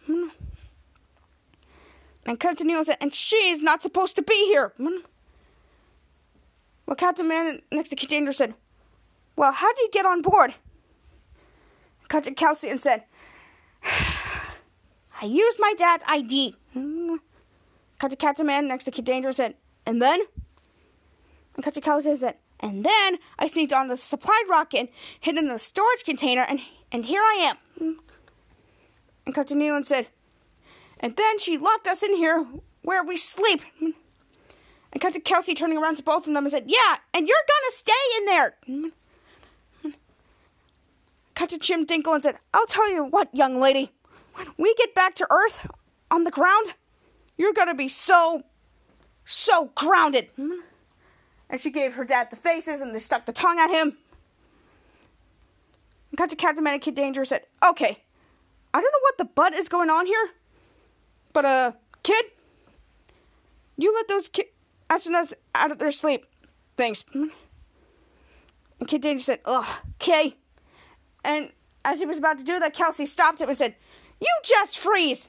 And 2.25 2.38
Captain 2.38 2.68
Neil 2.68 2.85
said, 2.85 2.99
and 3.00 3.12
she's 3.12 3.62
not 3.62 3.82
supposed 3.82 4.14
to 4.16 4.23
be 4.23 4.47
here. 4.47 4.73
Well, 6.87 6.97
Captain 6.97 7.26
Man 7.26 7.61
next 7.73 7.88
to 7.88 7.97
Kid 7.97 8.09
Danger 8.09 8.32
said, 8.32 8.54
Well, 9.37 9.52
how 9.52 9.73
did 9.73 9.82
you 9.82 9.90
get 9.92 10.06
on 10.06 10.23
board? 10.23 10.54
Captain 12.09 12.35
Kelsey 12.35 12.68
and 12.68 12.80
said, 12.80 13.04
I 15.23 15.26
used 15.26 15.59
my 15.61 15.73
dad's 15.79 16.02
ID. 16.09 16.57
Hmm. 16.73 17.14
Captain 18.00 18.19
Captain 18.19 18.45
Man 18.45 18.67
next 18.67 18.85
to 18.85 18.91
Kid 18.91 19.05
Danger 19.05 19.31
said, 19.31 19.55
And 19.87 20.02
then? 20.02 20.21
And 21.55 21.64
Captain 21.64 21.83
Kelsey 21.83 22.17
said, 22.17 22.35
And 22.59 22.85
then 22.85 23.19
I 23.38 23.47
sneaked 23.47 23.73
on 23.73 23.87
the 23.87 23.97
supply 23.97 24.43
rocket, 24.50 24.93
hid 25.21 25.37
in 25.37 25.47
the 25.47 25.61
storage 25.61 26.02
container, 26.05 26.45
and, 26.49 26.59
and 26.91 27.05
here 27.05 27.23
I 27.23 27.35
am. 27.52 27.57
Hmm. 27.79 28.00
And 29.25 29.35
cut 29.35 29.47
Captain 29.47 29.61
Nealon 29.61 29.87
said, 29.87 30.09
And 30.99 31.17
then 31.17 31.38
she 31.38 31.57
locked 31.57 31.87
us 31.87 32.02
in 32.02 32.17
here 32.17 32.45
where 32.83 33.05
we 33.05 33.17
sleep. 33.17 33.61
Hmm. 33.79 33.91
And 34.93 35.00
cut 35.00 35.14
to 35.14 35.21
Kelsey 35.21 35.55
turning 35.55 35.79
around 35.79 35.99
to 35.99 36.02
both 36.02 36.26
of 36.26 36.35
them 36.35 36.45
and 36.45 36.50
said, 36.50 36.64
Yeah, 36.67 36.97
and 37.14 37.29
you're 37.29 37.37
gonna 37.47 37.71
stay 37.71 37.93
in 38.19 38.25
there. 38.26 38.57
Cut 41.37 41.50
to 41.50 41.59
Jim 41.59 41.87
Dinkle 41.87 42.14
and 42.14 42.23
said, 42.25 42.38
I'll 42.52 42.67
tell 42.67 42.93
you 42.93 43.05
what, 43.05 43.33
young 43.33 43.61
lady, 43.61 43.93
when 44.35 44.47
we 44.59 44.75
get 44.75 44.95
back 44.95 45.15
to 45.17 45.27
Earth 45.31 45.67
on 46.11 46.25
the 46.25 46.31
ground, 46.31 46.75
you're 47.37 47.53
gonna 47.53 47.75
be 47.75 47.89
so, 47.89 48.43
so 49.25 49.71
grounded. 49.75 50.31
And 50.37 51.61
she 51.61 51.71
gave 51.71 51.95
her 51.95 52.05
dad 52.05 52.31
the 52.31 52.37
faces 52.37 52.81
and 52.81 52.95
they 52.95 52.99
stuck 52.99 53.27
the 53.27 53.33
tongue 53.33 53.59
at 53.59 53.71
him. 53.71 53.97
And 56.11 56.19
cut 56.19 56.31
to 56.31 56.37
Captain 56.37 56.79
Kid 56.81 56.95
Danger 56.95 57.25
said, 57.25 57.43
Okay, 57.67 57.99
I 58.75 58.81
don't 58.81 58.93
know 58.93 59.03
what 59.03 59.19
the 59.19 59.25
butt 59.25 59.55
is 59.55 59.69
going 59.69 59.91
on 59.91 60.07
here, 60.07 60.31
but, 61.33 61.45
uh, 61.45 61.73
kid, 62.03 62.25
you 63.77 63.93
let 63.95 64.09
those 64.09 64.29
ki- 64.29 64.51
astronauts 64.89 65.33
out 65.55 65.71
of 65.71 65.79
their 65.79 65.91
sleep. 65.91 66.27
Thanks. 66.77 67.05
And 67.15 67.31
Kid 68.89 69.03
Danger 69.03 69.23
said, 69.23 69.41
ugh, 69.45 69.81
okay. 70.01 70.37
And 71.25 71.53
as 71.85 72.01
he 72.01 72.07
was 72.07 72.19
about 72.19 72.39
to 72.39 72.45
do 72.45 72.59
that, 72.59 72.75
Kelsey 72.75 73.07
stopped 73.07 73.41
him 73.41 73.49
and 73.49 73.57
said, 73.57 73.77
You 74.23 74.29
just 74.45 74.79
freeze! 74.79 75.29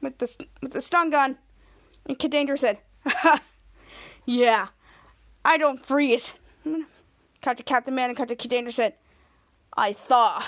With 0.00 0.18
the, 0.18 0.46
with 0.62 0.72
the 0.72 0.80
stun 0.80 1.10
gun. 1.10 1.36
And 2.06 2.16
Kid 2.16 2.30
Danger 2.30 2.56
said, 2.56 2.78
Yeah, 4.24 4.68
I 5.44 5.58
don't 5.58 5.84
freeze. 5.84 6.34
Cut 7.42 7.56
to 7.56 7.64
Captain 7.64 7.92
Man 7.92 8.08
and 8.08 8.16
cut 8.16 8.28
to 8.28 8.36
Kid 8.36 8.50
Danger 8.50 8.70
said, 8.70 8.94
I 9.76 9.92
thaw. 9.92 10.46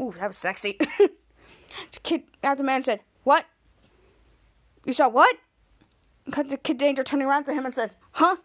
Ooh, 0.00 0.14
that 0.18 0.28
was 0.28 0.36
sexy. 0.36 0.78
Kid 2.04 2.22
Captain 2.42 2.64
Man 2.64 2.84
said, 2.84 3.00
What? 3.24 3.44
You 4.84 4.92
saw 4.92 5.08
what? 5.08 5.36
Cut 6.30 6.48
to 6.50 6.56
Kid 6.58 6.78
Danger 6.78 7.02
turning 7.02 7.26
around 7.26 7.44
to 7.44 7.52
him 7.52 7.64
and 7.64 7.74
said, 7.74 7.90
Huh? 8.12 8.36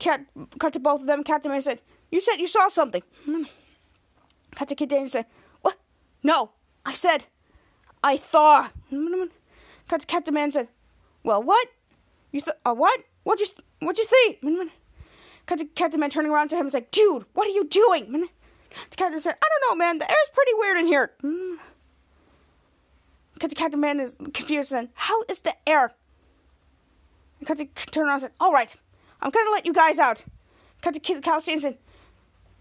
Cat, 0.00 0.26
cut 0.58 0.72
to 0.72 0.80
both 0.80 1.02
of 1.02 1.06
them. 1.06 1.22
Captain 1.22 1.52
Man 1.52 1.62
said, 1.62 1.80
You 2.10 2.20
said 2.20 2.36
you 2.36 2.48
saw 2.48 2.66
something. 2.66 3.02
Cut 4.56 4.66
to 4.68 4.74
Kid 4.74 4.88
Danger 4.88 5.08
said, 5.08 5.26
What? 5.62 5.76
No, 6.24 6.50
I 6.84 6.94
said, 6.94 7.26
I 8.02 8.16
thaw. 8.16 8.70
Cut 9.88 10.00
to 10.00 10.06
Captain 10.06 10.34
Man 10.34 10.50
said, 10.52 10.68
Well, 11.22 11.42
what? 11.42 11.68
You 12.32 12.40
th- 12.40 12.56
uh, 12.64 12.74
what? 12.74 13.00
What'd 13.24 13.46
you, 13.46 13.54
what'd 13.80 13.98
you 13.98 14.04
think? 14.04 14.72
Cut 15.46 15.58
to 15.58 15.64
Captain 15.64 16.00
Man 16.00 16.10
turning 16.10 16.30
around 16.30 16.48
to 16.48 16.56
him 16.56 16.66
and 16.66 16.74
like, 16.74 16.90
Dude, 16.90 17.24
what 17.34 17.46
are 17.46 17.50
you 17.50 17.64
doing? 17.64 18.28
The 18.90 18.96
captain 18.96 19.20
said, 19.20 19.36
I 19.42 19.48
don't 19.48 19.70
know, 19.70 19.84
man. 19.84 19.98
The 19.98 20.10
air's 20.10 20.30
pretty 20.34 20.52
weird 20.54 20.78
in 20.78 20.86
here. 20.86 21.12
Cut 23.38 23.50
to 23.50 23.56
Captain 23.56 23.80
Man 23.80 24.00
is 24.00 24.16
confused 24.34 24.72
and 24.72 24.88
How 24.94 25.22
is 25.28 25.40
the 25.40 25.54
air? 25.68 25.94
Cut 27.44 27.58
to 27.58 27.66
turn 27.90 28.04
around 28.04 28.14
and 28.14 28.22
said, 28.22 28.32
All 28.40 28.52
right, 28.52 28.74
I'm 29.20 29.30
going 29.30 29.46
to 29.46 29.52
let 29.52 29.66
you 29.66 29.72
guys 29.72 29.98
out. 29.98 30.24
Cut 30.82 30.94
to 30.94 31.00
Kid 31.00 31.22
Kelsey 31.22 31.52
and 31.52 31.60
said, 31.60 31.78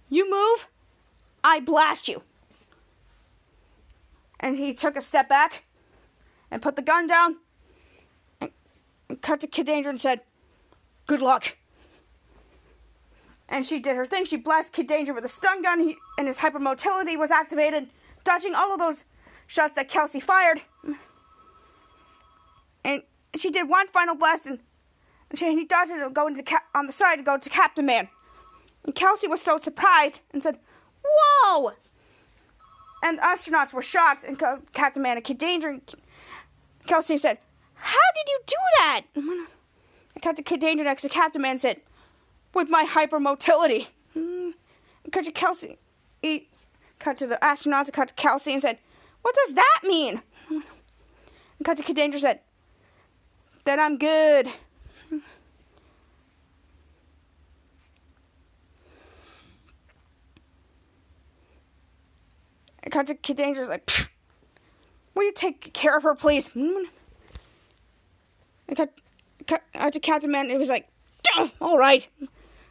You 0.10 0.30
move, 0.30 0.68
I 1.44 1.60
blast 1.60 2.08
you. 2.08 2.22
And 4.40 4.58
he 4.58 4.74
took 4.74 4.96
a 4.96 5.02
step 5.02 5.30
back 5.30 5.66
and 6.52 6.62
put 6.62 6.76
the 6.76 6.82
gun 6.82 7.08
down 7.08 7.38
and, 8.42 8.52
and 9.10 9.22
cut 9.22 9.42
to 9.42 9.48
Kid 9.48 9.66
Danger 9.66 9.90
and 9.90 10.00
said, 10.00 10.22
Good 11.08 11.22
luck. 11.22 11.58
And 13.48 13.66
she 13.66 13.80
did 13.80 13.96
her 13.96 14.06
thing. 14.06 14.26
She 14.26 14.38
blasted 14.38 14.74
Kid 14.74 14.88
Danger 14.88 15.14
with 15.14 15.24
a 15.24 15.30
stun 15.30 15.62
gun, 15.62 15.80
he, 15.80 15.98
and 16.18 16.28
his 16.28 16.40
hypermotility 16.40 17.18
was 17.18 17.30
activated, 17.30 17.88
dodging 18.24 18.56
all 18.56 18.74
of 18.74 18.80
those 18.80 19.06
shots 19.48 19.76
that 19.76 19.88
Kelsey 19.88 20.20
fired. 20.20 20.62
And 22.84 23.04
she 23.36 23.52
did 23.52 23.70
one 23.70 23.88
final 23.88 24.16
blast, 24.16 24.48
and, 24.48 24.60
and 25.30 25.38
she, 25.38 25.46
he 25.54 25.66
dodged 25.66 25.92
it 25.92 26.02
and 26.02 26.14
go 26.14 26.28
into 26.28 26.44
on 26.74 26.88
the 26.88 26.94
side 26.94 27.18
to 27.18 27.24
go 27.24 27.38
to 27.38 27.50
Captain 27.50 27.86
Man. 27.86 28.10
And 28.84 28.96
Kelsey 28.96 29.28
was 29.28 29.42
so 29.42 29.58
surprised 29.58 30.22
and 30.32 30.42
said, 30.42 30.60
"Whoa!" 31.04 31.74
And 33.06 33.20
the 33.20 33.22
astronauts 33.22 33.72
were 33.72 33.84
shocked, 33.84 34.24
and 34.24 34.40
Co- 34.40 34.64
Captain 34.74 35.04
Man 35.04 35.16
and 35.16 35.24
Kid 35.24 35.38
Danger 35.38 35.80
Kelsey 36.88 37.18
said, 37.18 37.38
"How 37.76 38.00
did 38.16 38.28
you 38.28 38.40
do 38.48 38.56
that?" 38.80 39.02
And 39.14 39.48
Captain 40.22 40.44
Kid 40.44 40.60
Danger 40.60 40.84
next 40.84 41.04
to 41.04 41.10
Captain 41.10 41.42
Man 41.42 41.60
said, 41.60 41.82
"With 42.56 42.68
my 42.68 42.84
hypermotility." 42.84 43.90
And 44.16 44.56
cut 45.12 45.26
to 45.26 45.32
Kelsey, 45.32 45.78
he 46.20 46.50
cut 46.98 47.18
to 47.18 47.28
the 47.28 47.38
astronauts, 47.44 47.94
cut 47.94 48.08
to 48.08 48.14
Kelsey, 48.16 48.54
and 48.54 48.62
said, 48.62 48.80
"What 49.22 49.36
does 49.36 49.54
that 49.54 49.82
mean?" 49.84 50.24
And 50.50 50.64
Kid 51.86 51.96
Danger 51.96 52.18
said, 52.18 52.40
"That 53.66 53.78
I'm 53.78 54.00
good." 54.00 54.52
And 62.86 62.94
cut 62.94 63.08
to 63.08 63.16
Kid 63.16 63.38
Danger's 63.38 63.68
like, 63.68 63.90
will 65.16 65.24
you 65.24 65.34
take 65.34 65.74
care 65.74 65.98
of 65.98 66.04
her, 66.04 66.16
please? 66.16 66.50
Mm. 66.50 66.86
I 68.70 68.76
cut, 68.76 68.94
cut, 69.48 69.64
cut 69.74 69.94
to 69.94 70.00
Captain 70.00 70.32
Man, 70.32 70.50
it 70.52 70.58
was 70.58 70.70
like, 70.70 70.88
all 71.60 71.78
right. 71.78 72.08
I 72.22 72.28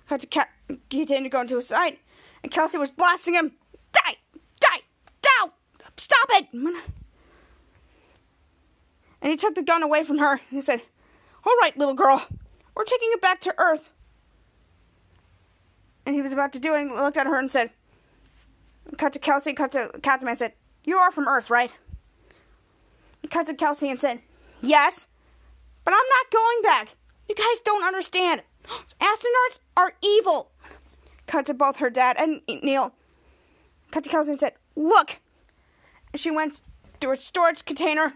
cut 0.09 0.21
to 0.21 0.26
Cat, 0.28 0.49
Kid 0.88 1.09
Danger 1.09 1.28
going 1.28 1.49
to 1.49 1.56
his 1.56 1.66
side, 1.66 1.99
and 2.42 2.52
Kelsey 2.52 2.78
was 2.78 2.92
blasting 2.92 3.35
him. 3.35 3.52
Die, 3.92 4.16
die, 4.61 4.80
down, 5.40 5.50
stop 5.97 6.28
it. 6.30 6.47
Mm. 6.54 6.80
And 9.21 9.30
he 9.30 9.37
took 9.37 9.54
the 9.54 9.62
gun 9.62 9.83
away 9.83 10.04
from 10.04 10.18
her, 10.18 10.33
and 10.33 10.40
he 10.49 10.61
said, 10.61 10.83
all 11.44 11.56
right, 11.61 11.76
little 11.76 11.94
girl, 11.94 12.25
we're 12.76 12.85
taking 12.85 13.09
you 13.11 13.18
back 13.18 13.40
to 13.42 13.54
Earth. 13.59 13.90
And 16.06 16.14
he 16.14 16.23
was 16.23 16.33
about 16.33 16.52
to 16.52 16.61
do 16.61 16.75
it, 16.75 16.83
and 16.83 16.94
looked 16.94 17.16
at 17.16 17.26
her 17.26 17.37
and 17.37 17.50
said, 17.50 17.73
cut 18.97 19.12
to 19.12 19.19
Kelsey, 19.19 19.53
cut 19.53 19.73
to 19.73 19.91
Captain 20.03 20.26
Man, 20.26 20.37
said, 20.37 20.53
You 20.85 20.99
are 20.99 21.11
from 21.11 21.29
Earth, 21.29 21.50
right? 21.50 21.71
Cut 23.31 23.47
to 23.47 23.55
Kelsey 23.55 23.91
and 23.91 23.99
said, 23.99 24.21
Yes, 24.61 25.07
but 25.85 25.93
I'm 25.93 25.97
not 25.97 26.31
going 26.33 26.62
back. 26.62 26.97
You 27.29 27.35
guys 27.35 27.61
don't 27.64 27.85
understand. 27.85 28.43
Astronauts 28.69 29.61
are 29.76 29.95
evil. 30.03 30.50
Cut 31.26 31.47
to 31.47 31.55
both 31.55 31.79
her 31.79 31.91
dad 31.91 32.17
and 32.19 32.43
Neil. 32.62 32.95
Cut 33.91 34.05
to 34.05 34.11
Kelsey 34.11 34.33
and 34.33 34.41
said, 34.41 34.55
Look. 34.76 35.21
And 36.12 36.21
she 36.21 36.31
went 36.31 36.61
to 37.00 37.09
her 37.09 37.17
storage 37.17 37.64
container 37.64 38.14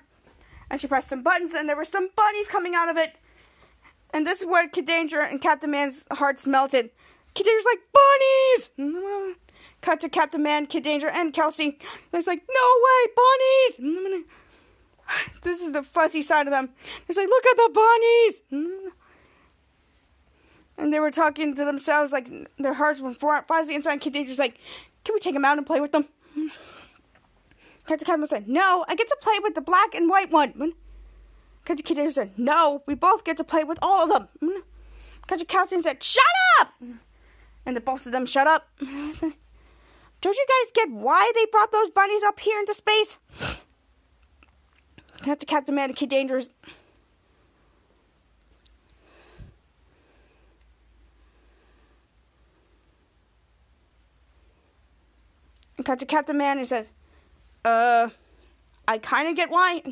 and 0.70 0.80
she 0.80 0.86
pressed 0.86 1.08
some 1.08 1.22
buttons, 1.22 1.54
and 1.54 1.68
there 1.68 1.76
were 1.76 1.84
some 1.84 2.10
bunnies 2.14 2.48
coming 2.48 2.74
out 2.74 2.88
of 2.88 2.96
it. 2.96 3.16
And 4.12 4.26
this 4.26 4.40
is 4.40 4.46
where 4.46 4.68
Kid 4.68 4.84
Danger 4.84 5.20
and 5.20 5.40
Captain 5.40 5.70
Man's 5.70 6.04
hearts 6.10 6.46
melted. 6.46 6.90
Kid 7.34 7.44
Danger's 7.44 7.64
like, 7.64 7.80
bunnies! 8.76 9.36
Cut 9.80 10.00
to 10.00 10.08
Captain 10.08 10.42
Man, 10.42 10.66
Kid 10.66 10.84
Danger, 10.84 11.08
and 11.08 11.32
Kelsey. 11.32 11.78
It's 12.12 12.26
like, 12.26 12.42
no 12.48 12.68
way, 12.84 13.06
bunnies! 13.16 14.24
This 15.42 15.62
is 15.62 15.72
the 15.72 15.82
fuzzy 15.82 16.20
side 16.20 16.46
of 16.46 16.50
them. 16.50 16.68
It's 17.08 17.16
like, 17.16 17.28
look 17.28 17.46
at 17.46 17.56
the 17.56 17.70
bunnies! 17.72 18.92
And 20.76 20.92
they 20.92 21.00
were 21.00 21.10
talking 21.10 21.54
to 21.54 21.64
themselves, 21.64 22.12
like, 22.12 22.28
their 22.58 22.74
hearts 22.74 23.00
were 23.00 23.14
fuzzy 23.14 23.74
inside. 23.74 24.02
Kid 24.02 24.12
Danger's 24.12 24.38
like, 24.38 24.58
can 25.04 25.14
we 25.14 25.20
take 25.20 25.32
them 25.32 25.46
out 25.46 25.56
and 25.56 25.66
play 25.66 25.80
with 25.80 25.92
them? 25.92 26.04
To 26.34 27.96
Captain 27.96 28.20
Man 28.20 28.26
said, 28.26 28.48
no, 28.48 28.84
I 28.86 28.94
get 28.94 29.08
to 29.08 29.16
play 29.22 29.38
with 29.42 29.54
the 29.54 29.62
black 29.62 29.94
and 29.94 30.10
white 30.10 30.30
one. 30.30 30.74
To 31.76 31.82
Kid 31.82 31.94
Danger 31.94 32.10
said, 32.10 32.38
No, 32.38 32.82
we 32.86 32.94
both 32.94 33.24
get 33.24 33.36
to 33.36 33.44
play 33.44 33.62
with 33.62 33.78
all 33.82 34.02
of 34.02 34.08
them. 34.40 34.62
Cut 35.26 35.38
to 35.46 35.82
said, 35.82 36.02
Shut 36.02 36.24
up! 36.60 36.72
And 37.66 37.76
the 37.76 37.80
both 37.80 38.06
of 38.06 38.12
them 38.12 38.24
shut 38.24 38.46
up. 38.46 38.68
Don't 40.20 40.36
you 40.36 40.46
guys 40.48 40.72
get 40.72 40.90
why 40.90 41.30
they 41.34 41.46
brought 41.50 41.70
those 41.70 41.90
bunnies 41.90 42.22
up 42.24 42.40
here 42.40 42.58
into 42.58 42.74
space? 42.74 43.18
Cut 45.22 45.40
to 45.40 45.46
Captain 45.46 45.74
Man 45.74 45.90
and 45.90 45.96
Kid 45.96 46.10
Danger's. 46.10 46.50
And 55.76 55.86
cut 55.86 56.00
to 56.00 56.06
Captain 56.06 56.36
Man 56.36 56.58
and 56.58 56.66
says, 56.66 56.86
Uh, 57.64 58.08
I 58.88 58.98
kind 58.98 59.28
of 59.28 59.36
get 59.36 59.50
why. 59.50 59.82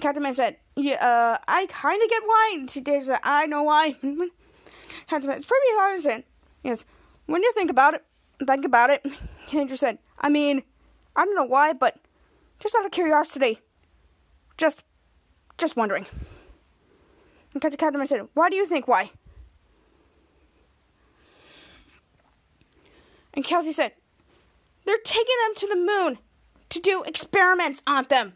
Captain 0.00 0.22
Man 0.22 0.34
said, 0.34 0.56
Yeah, 0.74 0.94
uh, 0.94 1.38
I 1.46 1.66
kind 1.66 2.02
of 2.02 2.08
get 2.08 2.22
why. 2.24 2.56
And 2.58 2.84
Danger 2.84 3.04
said, 3.04 3.20
I 3.22 3.46
know 3.46 3.62
why. 3.62 3.92
Captain 5.06 5.28
Man, 5.28 5.36
it's 5.36 5.44
pretty 5.44 5.66
hard 5.70 5.98
to 5.98 6.02
say. 6.02 6.24
Yes, 6.64 6.84
when 7.26 7.42
you 7.42 7.52
think 7.52 7.70
about 7.70 7.94
it, 7.94 8.04
think 8.46 8.64
about 8.64 8.90
it. 8.90 9.06
Danger 9.50 9.76
said, 9.76 9.98
I 10.18 10.28
mean, 10.28 10.62
I 11.16 11.24
don't 11.24 11.34
know 11.34 11.44
why, 11.44 11.72
but 11.72 11.98
just 12.58 12.74
out 12.74 12.84
of 12.84 12.92
curiosity, 12.92 13.58
just, 14.56 14.84
just 15.58 15.76
wondering. 15.76 16.06
And 17.52 17.62
Captain 17.62 17.98
Man 17.98 18.06
said, 18.06 18.28
Why 18.34 18.48
do 18.48 18.56
you 18.56 18.66
think 18.66 18.86
why? 18.86 19.10
And 23.34 23.44
Kelsey 23.44 23.72
said, 23.72 23.92
They're 24.84 24.98
taking 25.04 25.36
them 25.46 25.54
to 25.56 25.66
the 25.66 25.76
moon 25.76 26.18
to 26.70 26.80
do 26.80 27.02
experiments 27.02 27.82
on 27.86 28.04
them. 28.04 28.34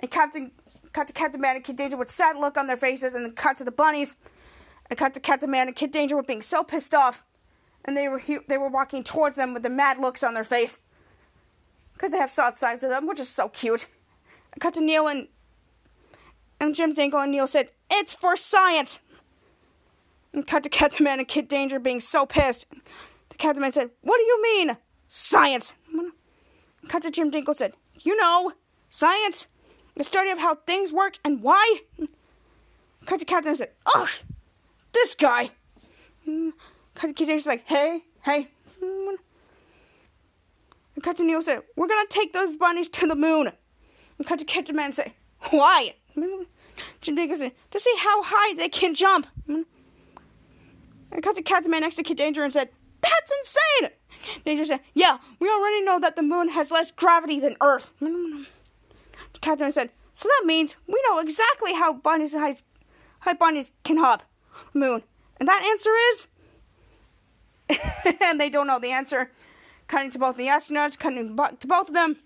And 0.00 0.10
Captain 0.10 0.52
cut 0.92 1.08
to 1.08 1.12
Captain 1.12 1.40
Man 1.40 1.56
and 1.56 1.64
Kid 1.64 1.76
Danger 1.76 1.96
with 1.96 2.10
sad 2.10 2.36
look 2.36 2.56
on 2.56 2.66
their 2.66 2.76
faces, 2.76 3.14
and 3.14 3.24
then 3.24 3.32
cut 3.32 3.56
to 3.58 3.64
the 3.64 3.72
bunnies. 3.72 4.14
And 4.90 4.98
cut 4.98 5.14
to 5.14 5.20
Captain 5.20 5.50
Man 5.50 5.66
and 5.66 5.74
Kid 5.74 5.90
Danger 5.90 6.16
with 6.16 6.26
being 6.26 6.42
so 6.42 6.62
pissed 6.62 6.94
off, 6.94 7.24
and 7.84 7.96
they 7.96 8.08
were 8.08 8.18
he- 8.18 8.38
they 8.48 8.58
were 8.58 8.68
walking 8.68 9.02
towards 9.02 9.36
them 9.36 9.54
with 9.54 9.62
the 9.62 9.68
mad 9.70 9.98
looks 9.98 10.22
on 10.22 10.34
their 10.34 10.44
face, 10.44 10.78
because 11.92 12.10
they 12.10 12.18
have 12.18 12.30
soft 12.30 12.56
sides 12.56 12.80
to 12.80 12.88
them, 12.88 13.06
which 13.06 13.20
is 13.20 13.28
so 13.28 13.48
cute. 13.48 13.86
And 14.52 14.60
cut 14.60 14.74
to 14.74 14.80
Neil 14.80 15.08
and 15.08 15.28
and 16.60 16.74
Jim 16.74 16.94
Dingle 16.94 17.20
and 17.20 17.32
Neil 17.32 17.46
said, 17.46 17.70
"It's 17.90 18.14
for 18.14 18.36
science." 18.36 19.00
And 20.32 20.46
cut 20.46 20.62
to 20.64 20.68
Captain 20.68 21.04
Man 21.04 21.18
and 21.18 21.28
Kid 21.28 21.46
Danger 21.48 21.78
being 21.78 22.00
so 22.00 22.26
pissed. 22.26 22.66
The 23.28 23.36
Captain 23.36 23.60
Man 23.60 23.72
said, 23.72 23.90
"What 24.00 24.18
do 24.18 24.24
you 24.24 24.42
mean, 24.42 24.76
science?" 25.06 25.74
Cut 26.88 27.02
to 27.02 27.10
Jim 27.10 27.30
Dingle 27.30 27.54
said, 27.54 27.74
"You 28.00 28.16
know, 28.16 28.52
science, 28.88 29.46
the 29.94 30.04
study 30.04 30.30
of 30.30 30.38
how 30.38 30.56
things 30.56 30.92
work 30.92 31.18
and 31.24 31.42
why." 31.42 31.82
Cut 33.06 33.20
to 33.20 33.24
Captain 33.24 33.54
said, 33.54 33.72
"Ugh, 33.94 34.08
this 34.92 35.14
guy." 35.14 35.50
Cut 36.24 36.54
Kid 36.94 37.14
Danger's 37.16 37.46
like, 37.46 37.66
"Hey, 37.66 38.04
hey." 38.22 38.50
And 40.94 41.02
to 41.02 41.42
said, 41.42 41.62
"We're 41.76 41.88
gonna 41.88 42.06
take 42.08 42.32
those 42.32 42.56
bunnies 42.56 42.88
to 42.90 43.06
the 43.06 43.14
moon." 43.14 43.52
And 44.18 44.26
Man 44.74 44.92
said, 44.92 45.12
"Why?" 45.50 45.96
Dingle 47.16 47.36
said, 47.36 47.52
"To 47.72 47.80
see 47.80 47.94
how 47.98 48.22
high 48.22 48.54
they 48.54 48.68
can 48.68 48.94
jump." 48.94 49.26
And 49.46 49.66
Man 51.68 51.80
next 51.82 51.96
to 51.96 52.02
Kid 52.02 52.16
Danger 52.16 52.42
and 52.44 52.52
said, 52.52 52.70
"That's 53.00 53.32
insane." 53.40 53.90
Danger 54.44 54.64
said, 54.64 54.80
"Yeah, 54.94 55.18
we 55.38 55.48
already 55.48 55.82
know 55.82 55.98
that 56.00 56.16
the 56.16 56.22
moon 56.22 56.48
has 56.48 56.70
less 56.70 56.90
gravity 56.90 57.40
than 57.40 57.56
Earth." 57.60 57.92
Captain 59.40 59.72
said, 59.72 59.90
"So 60.14 60.28
that 60.28 60.46
means 60.46 60.74
we 60.86 61.02
know 61.08 61.18
exactly 61.18 61.74
how 61.74 61.92
bunnies 61.92 62.32
high, 62.32 62.56
high 63.20 63.34
bunnies 63.34 63.72
can 63.82 63.98
hop 63.98 64.22
moon." 64.72 65.02
And 65.38 65.48
that 65.48 65.64
answer 65.64 65.90
is, 66.12 66.28
and 68.20 68.40
they 68.40 68.50
don't 68.50 68.66
know 68.66 68.78
the 68.78 68.92
answer. 68.92 69.30
Cutting 69.86 70.10
to 70.10 70.18
both 70.18 70.36
the 70.36 70.46
astronauts, 70.46 70.98
cutting 70.98 71.36
to 71.36 71.66
both 71.66 71.88
of 71.88 71.94
them, 71.94 72.16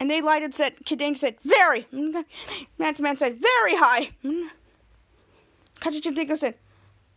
and 0.00 0.10
they 0.10 0.18
and 0.18 0.54
said, 0.54 0.84
Kid 0.84 0.98
Danger 0.98 1.18
said, 1.18 1.36
"Very." 1.44 1.86
Man 1.92 2.94
to 2.94 3.02
Man 3.02 3.16
said, 3.16 3.40
"Very 3.40 3.76
high." 3.76 4.10
To 4.22 6.00
Jim 6.00 6.14
Dingle 6.14 6.36
said, 6.36 6.54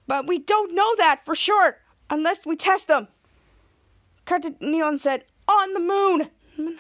"But 0.08 0.28
we 0.28 0.40
don't 0.40 0.74
know 0.74 0.96
that 0.98 1.26
for 1.26 1.36
sure 1.36 1.80
unless 2.10 2.46
we 2.46 2.56
test 2.56 2.88
them." 2.88 3.08
Cut 4.26 4.44
to 4.44 4.56
Neil 4.62 4.88
and 4.88 5.02
said, 5.02 5.26
On 5.48 5.74
the 5.74 5.80
moon! 5.80 6.30
And 6.58 6.80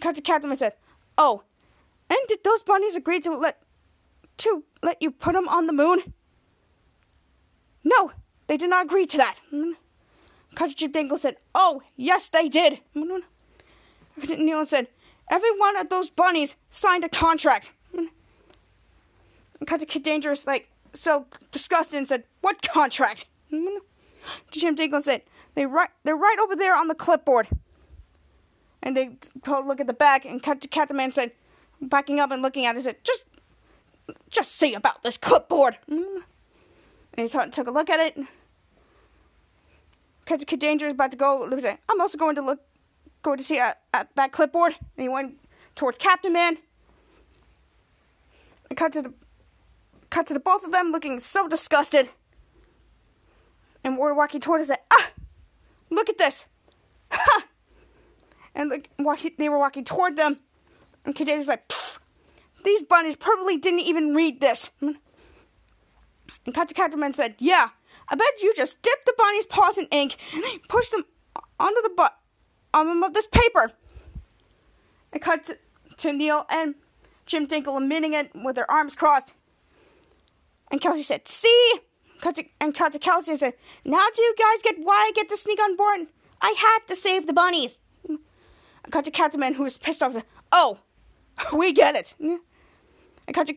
cut 0.00 0.16
to 0.16 0.22
Captain 0.22 0.50
and 0.50 0.58
said, 0.58 0.74
Oh, 1.16 1.42
and 2.10 2.18
did 2.28 2.44
those 2.44 2.62
bunnies 2.62 2.96
agree 2.96 3.20
to 3.20 3.34
let 3.34 3.62
to 4.38 4.64
let 4.82 5.00
you 5.00 5.10
put 5.10 5.34
them 5.34 5.48
on 5.48 5.66
the 5.66 5.72
moon? 5.72 6.12
No, 7.84 8.12
they 8.46 8.56
did 8.56 8.70
not 8.70 8.86
agree 8.86 9.06
to 9.06 9.18
that. 9.18 9.36
Cut 10.54 10.70
to 10.70 10.76
Jim 10.76 10.92
Dingle 10.92 11.18
said, 11.18 11.36
Oh, 11.54 11.82
yes, 11.96 12.28
they 12.28 12.48
did. 12.48 12.80
Mm-hmm. 12.94 14.44
Neil 14.44 14.60
and 14.60 14.68
said, 14.68 14.88
Every 15.30 15.58
one 15.58 15.76
of 15.76 15.88
those 15.88 16.10
bunnies 16.10 16.56
signed 16.70 17.04
a 17.04 17.08
contract. 17.08 17.72
Cut 19.66 19.80
to 19.80 19.86
Kid 19.86 20.02
Dangerous, 20.02 20.46
like, 20.46 20.68
so 20.92 21.26
disgusted 21.50 21.96
and 21.96 22.06
said, 22.06 22.24
What 22.40 22.62
contract? 22.62 23.26
Mm-hmm. 23.52 23.78
Jim 24.50 24.74
Dingle 24.74 25.02
said, 25.02 25.22
they 25.54 25.66
right, 25.66 25.90
they're 26.02 26.16
right 26.16 26.38
over 26.42 26.56
there 26.56 26.76
on 26.76 26.88
the 26.88 26.94
clipboard. 26.94 27.48
And 28.82 28.96
they 28.96 29.16
told 29.42 29.66
look 29.66 29.80
at 29.80 29.86
the 29.86 29.94
back, 29.94 30.24
and 30.24 30.42
Cat- 30.42 30.66
Captain 30.70 30.96
Man 30.96 31.12
said, 31.12 31.32
backing 31.80 32.20
up 32.20 32.30
and 32.30 32.42
looking 32.42 32.66
at 32.66 32.76
it, 32.76 32.82
said, 32.82 32.96
just, 33.02 33.26
just 34.28 34.52
see 34.52 34.74
about 34.74 35.02
this 35.02 35.16
clipboard. 35.16 35.78
Mm-hmm. 35.90 36.20
And 37.16 37.28
he 37.30 37.38
t- 37.38 37.50
took 37.50 37.66
a 37.66 37.70
look 37.70 37.90
at 37.90 38.00
it. 38.00 38.26
Kid 40.26 40.60
Danger 40.60 40.86
is 40.86 40.94
about 40.94 41.10
to 41.10 41.16
go. 41.16 41.48
He 41.50 41.60
said, 41.60 41.78
I'm 41.88 42.00
also 42.00 42.18
going 42.18 42.34
to 42.36 42.42
look, 42.42 42.60
going 43.22 43.38
to 43.38 43.44
see 43.44 43.58
at, 43.58 43.80
at 43.92 44.14
that 44.16 44.32
clipboard. 44.32 44.74
And 44.96 45.02
he 45.02 45.08
went 45.08 45.38
towards 45.74 45.98
Captain 45.98 46.32
Man. 46.32 46.58
And 48.70 48.76
cut 48.76 48.92
to 48.94 49.02
the, 49.02 49.14
cut 50.10 50.26
to 50.28 50.34
the 50.34 50.40
both 50.40 50.64
of 50.64 50.72
them 50.72 50.90
looking 50.90 51.20
so 51.20 51.48
disgusted. 51.48 52.08
And 53.84 53.98
we're 53.98 54.14
walking 54.14 54.40
toward 54.40 54.62
us. 54.62 54.70
Ah, 54.90 55.10
look 55.90 56.08
at 56.08 56.18
this. 56.18 56.46
Ha! 57.10 57.44
And 58.54 58.70
look, 58.70 58.88
walking, 58.98 59.32
they 59.36 59.48
were 59.48 59.58
walking 59.58 59.84
toward 59.84 60.16
them. 60.16 60.38
And 61.04 61.14
Danger's 61.14 61.48
like, 61.48 61.68
"Pfft, 61.68 61.98
these 62.64 62.82
bunnies 62.82 63.16
probably 63.16 63.58
didn't 63.58 63.80
even 63.80 64.14
read 64.14 64.40
this. 64.40 64.70
And 66.46 66.54
cut 66.54 66.72
Captain 66.74 67.00
Man 67.00 67.12
said, 67.12 67.36
yeah, 67.38 67.68
I 68.08 68.14
bet 68.16 68.42
you 68.42 68.52
just 68.54 68.82
dipped 68.82 69.06
the 69.06 69.14
bunny's 69.16 69.46
paws 69.46 69.78
in 69.78 69.86
ink 69.86 70.16
and 70.32 70.42
pushed 70.68 70.90
them 70.90 71.04
onto 71.58 71.80
the 71.82 71.92
butt 71.96 72.18
um, 72.74 73.02
of 73.02 73.14
this 73.14 73.26
paper. 73.26 73.72
And 75.12 75.22
cut 75.22 75.44
to, 75.44 75.58
to 75.98 76.12
Neil 76.12 76.44
and 76.50 76.74
Jim 77.26 77.46
Dinkle 77.46 77.80
admitting 77.80 78.12
it 78.12 78.30
with 78.44 78.56
their 78.56 78.70
arms 78.70 78.94
crossed. 78.94 79.32
And 80.70 80.80
Kelsey 80.80 81.02
said, 81.02 81.26
see? 81.28 81.74
And 82.60 82.74
cut 82.74 82.92
to 82.92 82.98
Kelsey 82.98 83.36
said, 83.36 83.54
now 83.84 84.06
do 84.14 84.22
you 84.22 84.34
guys 84.38 84.62
get 84.62 84.76
why 84.78 84.94
I 85.08 85.12
get 85.14 85.28
to 85.28 85.36
sneak 85.36 85.60
on 85.60 85.76
board? 85.76 86.06
I 86.40 86.54
had 86.58 86.86
to 86.88 86.96
save 86.96 87.26
the 87.26 87.32
bunnies. 87.32 87.78
And 88.08 88.18
cut 88.90 89.04
to 89.04 89.10
Captain 89.10 89.40
Man, 89.40 89.54
who 89.54 89.64
was 89.64 89.78
pissed 89.78 90.02
off, 90.02 90.14
said, 90.14 90.24
oh, 90.52 90.80
we 91.52 91.72
get 91.72 91.94
it. 91.94 92.14
And 92.18 92.40
cut 93.34 93.46
to 93.46 93.54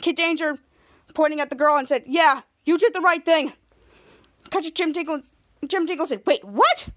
Kid 0.00 0.16
Danger, 0.16 0.58
pointing 1.16 1.40
at 1.40 1.48
the 1.48 1.56
girl 1.56 1.78
and 1.78 1.88
said, 1.88 2.04
yeah, 2.06 2.42
you 2.66 2.76
did 2.76 2.92
the 2.92 3.00
right 3.00 3.24
thing. 3.24 3.54
Cut 4.50 4.64
to 4.64 4.70
Jim 4.70 4.92
Dingle. 4.92 5.22
Jim 5.66 5.86
Dingle 5.86 6.06
said, 6.06 6.20
wait, 6.26 6.44
what? 6.44 6.90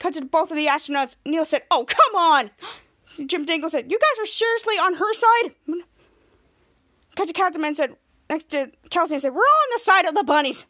Cut 0.00 0.14
to 0.14 0.24
both 0.24 0.50
of 0.50 0.56
the 0.56 0.66
astronauts. 0.66 1.14
Neil 1.24 1.44
said, 1.44 1.62
oh, 1.70 1.84
come 1.84 2.16
on. 2.16 2.50
Jim 3.26 3.44
Dingle 3.44 3.70
said, 3.70 3.88
you 3.88 3.96
guys 3.96 4.22
are 4.22 4.26
seriously 4.26 4.74
on 4.74 4.94
her 4.94 5.14
side? 5.14 5.54
Cut 7.14 7.28
to 7.28 7.32
Captain 7.32 7.62
Man 7.62 7.76
said, 7.76 7.96
next 8.28 8.50
to 8.50 8.72
Kelsey 8.90 9.14
and 9.14 9.22
said, 9.22 9.32
we're 9.32 9.38
all 9.38 9.44
on 9.44 9.72
the 9.72 9.78
side 9.78 10.04
of 10.04 10.16
the 10.16 10.24
bunnies. 10.24 10.66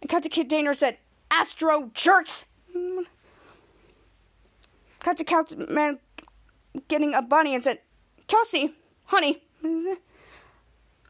And 0.00 0.08
cut 0.08 0.22
to 0.22 0.28
Kid 0.28 0.46
Danger 0.46 0.74
said, 0.74 0.98
Astro 1.32 1.90
jerks. 1.92 2.44
Cut 5.00 5.16
to 5.16 5.24
Captain 5.24 5.66
Man 5.74 5.98
getting 6.86 7.14
a 7.14 7.22
bunny 7.22 7.54
and 7.54 7.64
said, 7.64 7.80
Kelsey, 8.28 8.74
honey. 9.06 9.42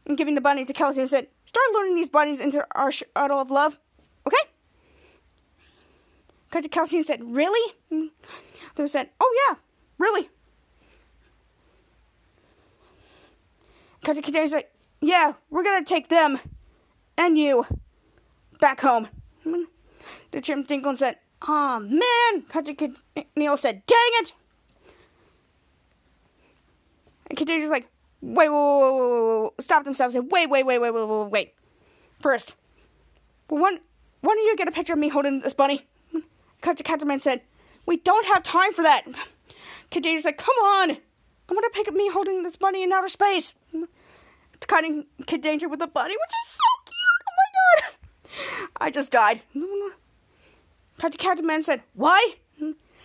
And 0.09 0.17
giving 0.17 0.33
the 0.35 0.41
bunny 0.41 0.65
to 0.65 0.73
Kelsey 0.73 1.01
and 1.01 1.09
said, 1.09 1.27
start 1.45 1.65
luring 1.71 1.95
these 1.95 2.09
bunnies 2.09 2.39
into 2.39 2.65
our 2.71 2.91
shuttle 2.91 3.39
of 3.39 3.51
love. 3.51 3.79
Okay? 4.27 4.49
Cut 6.49 6.63
to 6.63 6.69
Kelsey 6.69 6.97
and 6.97 7.05
said, 7.05 7.21
really? 7.23 7.73
They 8.75 8.87
said, 8.87 9.11
oh 9.21 9.47
yeah, 9.47 9.57
really. 9.99 10.29
Cut 14.03 14.15
to 14.15 14.21
Danger 14.21 14.47
said, 14.47 14.65
yeah, 14.99 15.33
we're 15.51 15.63
gonna 15.63 15.85
take 15.85 16.09
them 16.09 16.39
and 17.17 17.37
you 17.37 17.65
back 18.59 18.81
home. 18.81 19.07
The 20.31 20.41
Jim 20.41 20.63
Dinkle 20.63 20.97
said, 20.97 21.17
Aw, 21.43 21.79
man! 21.79 22.43
Cut 22.49 22.65
to 22.65 22.93
Neil 23.35 23.57
said, 23.57 23.83
Dang 23.85 23.97
it! 24.21 24.33
And 27.29 27.37
Danger's 27.37 27.69
like, 27.69 27.87
wait, 28.21 28.49
wait, 28.49 28.49
wait, 28.49 28.51
wait, 28.51 29.41
wait, 29.41 29.51
stopped 29.59 29.85
themselves 29.85 30.15
and 30.15 30.25
said, 30.25 30.31
wait, 30.31 30.49
wait, 30.49 30.65
wait, 30.65 30.79
wait, 30.79 30.91
wait, 30.91 31.07
wait, 31.07 31.29
wait. 31.31 31.53
First, 32.19 32.55
when, 33.47 33.79
when 34.21 34.37
are 34.37 34.41
you 34.41 34.55
get 34.57 34.67
a 34.67 34.71
picture 34.71 34.93
of 34.93 34.99
me 34.99 35.09
holding 35.09 35.41
this 35.41 35.53
bunny? 35.53 35.87
Captain 36.61 37.07
Man 37.07 37.19
said, 37.19 37.41
we 37.85 37.97
don't 37.97 38.27
have 38.27 38.43
time 38.43 38.73
for 38.73 38.83
that. 38.83 39.05
Kid 39.89 40.03
Danger 40.03 40.21
said, 40.21 40.37
come 40.37 40.55
on. 40.55 40.91
I 40.91 41.53
want 41.53 41.65
to 41.73 41.77
pick 41.77 41.87
up 41.87 41.95
me 41.95 42.09
holding 42.09 42.43
this 42.43 42.55
bunny 42.55 42.83
in 42.83 42.91
outer 42.91 43.07
space. 43.07 43.53
Cutting 44.67 45.05
Kid 45.25 45.41
Danger 45.41 45.67
with 45.67 45.79
the 45.79 45.87
bunny, 45.87 46.13
which 46.13 46.29
is 46.43 46.49
so 46.49 46.59
cute. 46.85 47.23
Oh 47.27 47.33
my 47.37 47.47
god. 47.55 47.83
I 48.81 48.91
just 48.91 49.09
died. 49.09 49.41
To 49.53 51.09
Captain 51.17 51.47
Man 51.47 51.63
said, 51.63 51.81
why? 51.93 52.35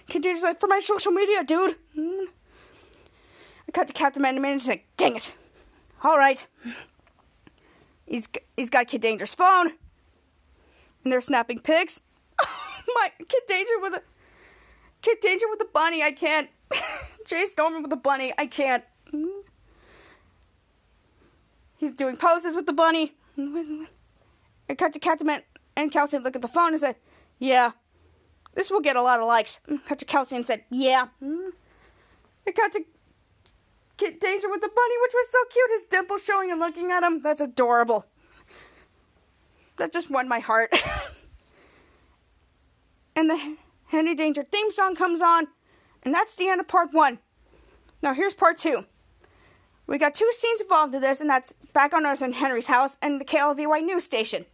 Kid 0.09 0.23
Danger's 0.23 0.43
like, 0.43 0.61
for 0.61 0.67
my 0.67 0.81
social 0.81 1.13
media, 1.13 1.45
dude. 1.45 1.77
Cut 3.75 3.89
to 3.89 3.93
Captain 3.93 4.23
Man 4.23 4.37
and 4.37 4.47
he's 4.47 4.69
like, 4.69 4.87
dang 4.97 5.17
it. 5.17 5.35
All 6.03 6.17
right. 6.17 6.47
He's, 8.07 8.29
he's 8.57 8.71
got 8.71 8.87
Kid 8.87 9.01
Danger's 9.01 9.35
phone. 9.35 9.73
And 11.03 11.13
they're 11.13 11.21
snapping 11.21 11.59
pigs. 11.59 12.01
Oh 12.87 12.93
my 12.97 13.09
Kid 13.27 13.43
Danger 13.49 13.73
with 13.81 13.95
a 13.95 14.03
Kid 15.01 15.19
Danger 15.21 15.47
with 15.49 15.59
the 15.59 15.69
bunny. 15.73 16.03
I 16.03 16.13
can't. 16.13 16.51
Jace 17.27 17.57
Norman 17.57 17.83
with 17.83 17.93
a 17.93 17.97
bunny. 17.97 18.35
I 18.37 18.47
can't. 18.47 18.85
He's 21.77 21.95
doing 21.95 22.19
poses 22.19 22.55
with 22.55 22.67
the 22.67 22.75
bunny. 22.75 23.15
I 23.39 24.75
cut 24.77 24.93
to 24.93 24.99
Captain 24.99 25.27
Man 25.27 25.43
and 25.77 25.91
Kelsey 25.91 26.19
look 26.19 26.37
at 26.37 26.43
the 26.43 26.49
phone 26.49 26.73
and 26.73 26.81
said, 26.81 26.97
"Yeah, 27.39 27.71
this 28.53 28.71
will 28.71 28.81
get 28.81 28.97
a 28.97 29.03
lot 29.03 29.21
of 29.21 29.27
likes." 29.27 29.61
Cut 29.87 29.99
to 30.01 30.05
Kelsey 30.05 30.37
and 30.37 30.45
said, 30.45 30.65
"Yeah." 30.71 31.07
I 31.23 32.53
cut 32.53 32.73
to 32.73 32.85
Kid 33.97 34.19
Danger 34.19 34.51
with 34.51 34.61
the 34.61 34.69
bunny, 34.69 34.95
which 35.03 35.13
was 35.15 35.29
so 35.31 35.39
cute. 35.51 35.71
His 35.71 35.85
dimple 35.85 36.19
showing 36.19 36.51
and 36.51 36.61
looking 36.61 36.91
at 36.91 37.03
him. 37.03 37.21
That's 37.21 37.41
adorable. 37.41 38.07
That 39.77 39.93
just 39.93 40.11
won 40.11 40.29
my 40.29 40.41
heart. 40.41 40.73
and 43.17 43.31
the 43.31 43.57
Henry 43.87 44.15
Danger 44.15 44.43
theme 44.43 44.71
song 44.73 44.97
comes 44.97 45.21
on, 45.21 45.47
and 46.03 46.15
that's 46.15 46.37
the 46.37 46.49
end 46.49 46.61
of 46.61 46.69
part 46.69 46.93
one. 46.93 47.19
Now 48.03 48.15
here's 48.15 48.35
part 48.35 48.59
two. 48.59 48.85
We 49.87 49.99
got 49.99 50.15
two 50.15 50.31
scenes 50.33 50.61
involved 50.61 50.95
in 50.95 51.01
this, 51.01 51.21
and 51.21 51.29
that's 51.29 51.53
back 51.73 51.93
on 51.93 52.07
Earth 52.07 52.23
in 52.23 52.33
Henry's 52.33 52.67
house 52.67 52.97
and 53.03 53.21
the 53.21 53.25
KLVY 53.25 53.83
news 53.83 54.05
station. 54.05 54.47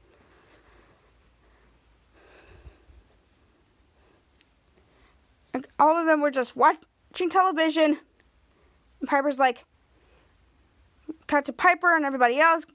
And 5.55 5.67
all 5.79 5.97
of 5.97 6.07
them 6.07 6.21
were 6.21 6.31
just 6.31 6.57
watching 6.57 7.31
television. 7.31 7.99
Piper's 9.07 9.39
like, 9.39 9.65
cut 11.27 11.45
to 11.47 11.53
Piper 11.53 11.95
and 11.95 12.05
everybody 12.05 12.39
else 12.39 12.67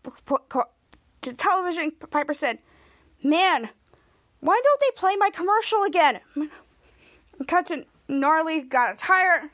to 1.21 1.33
television. 1.33 1.91
Piper 2.09 2.33
said, 2.33 2.59
Man, 3.23 3.69
why 4.39 4.61
don't 4.63 4.81
they 4.81 4.99
play 4.99 5.15
my 5.15 5.29
commercial 5.29 5.83
again? 5.83 6.19
Cut 7.47 7.65
to 7.67 7.85
Gnarly 8.07 8.61
got 8.61 8.93
a 8.93 8.97
tire. 8.97 9.49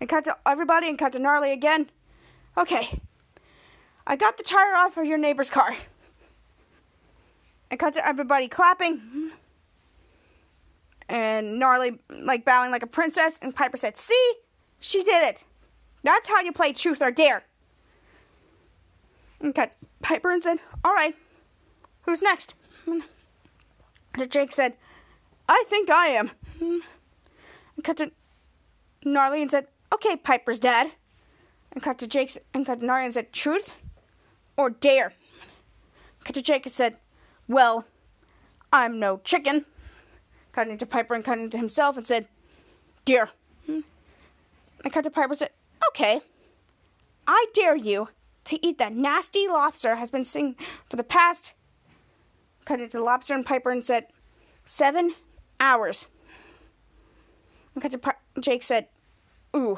And 0.00 0.08
cut 0.08 0.24
to 0.24 0.36
everybody 0.46 0.88
and 0.88 0.98
cut 0.98 1.12
to 1.12 1.18
Gnarly 1.18 1.52
again. 1.52 1.90
Okay. 2.56 3.00
I 4.06 4.16
got 4.16 4.36
the 4.36 4.42
tire 4.42 4.76
off 4.76 4.96
of 4.98 5.06
your 5.06 5.18
neighbor's 5.18 5.50
car. 5.50 5.74
And 7.70 7.80
cut 7.80 7.94
to 7.94 8.06
everybody 8.06 8.48
clapping. 8.48 9.32
And 11.08 11.58
Gnarly 11.58 11.98
like 12.10 12.44
bowing 12.44 12.70
like 12.70 12.82
a 12.82 12.86
princess. 12.86 13.38
And 13.40 13.54
Piper 13.54 13.76
said, 13.76 13.96
See? 13.96 14.32
She 14.80 15.02
did 15.02 15.28
it. 15.28 15.44
That's 16.02 16.28
how 16.28 16.40
you 16.40 16.52
play 16.52 16.72
truth 16.72 17.02
or 17.02 17.10
dare. 17.10 17.42
And 19.40 19.54
cut 19.54 19.76
Piper 20.02 20.30
and 20.30 20.42
said, 20.42 20.58
Alright. 20.86 21.14
Who's 22.02 22.22
next? 22.22 22.54
And 22.86 24.30
Jake 24.30 24.52
said, 24.52 24.74
I 25.48 25.64
think 25.66 25.90
I 25.90 26.06
am. 26.06 26.30
And 26.60 26.82
cut 27.84 27.98
to 27.98 28.10
Gnarly 29.04 29.42
and 29.42 29.50
said, 29.50 29.66
Okay, 29.92 30.16
Piper's 30.16 30.58
dad. 30.58 30.92
And 31.72 31.82
cut 31.82 31.98
to 31.98 32.06
Jake 32.06 32.36
and 32.54 32.64
cut 32.64 32.80
to 32.80 32.86
Gnarly 32.86 33.04
and 33.04 33.14
said, 33.14 33.32
Truth 33.32 33.74
or 34.56 34.70
dare? 34.70 35.12
Cut 36.24 36.34
to 36.34 36.42
Jake 36.42 36.66
and 36.66 36.72
said, 36.72 36.96
Well, 37.46 37.86
I'm 38.72 38.98
no 38.98 39.18
chicken. 39.18 39.66
Cut 40.52 40.68
into 40.68 40.86
Piper 40.86 41.14
and 41.14 41.24
cut 41.24 41.38
into 41.38 41.58
himself 41.58 41.96
and 41.96 42.06
said, 42.06 42.28
Dare. 43.04 43.30
And 44.86 44.92
cut 44.92 45.02
to 45.02 45.10
Piper 45.10 45.34
said, 45.34 45.50
Okay, 45.88 46.20
I 47.26 47.46
dare 47.52 47.74
you 47.74 48.10
to 48.44 48.64
eat 48.64 48.78
that 48.78 48.92
nasty 48.92 49.48
lobster 49.48 49.96
has 49.96 50.12
been 50.12 50.24
singing 50.24 50.54
for 50.88 50.94
the 50.94 51.02
past 51.02 51.54
cut 52.64 52.80
into 52.80 53.02
lobster 53.02 53.34
and 53.34 53.44
Piper 53.44 53.72
and 53.72 53.84
said, 53.84 54.06
Seven 54.64 55.16
hours. 55.58 56.06
And 57.74 57.82
cut 57.82 57.90
to 57.90 57.98
Pi- 57.98 58.14
Jake 58.38 58.62
said, 58.62 58.86
Ooh. 59.56 59.76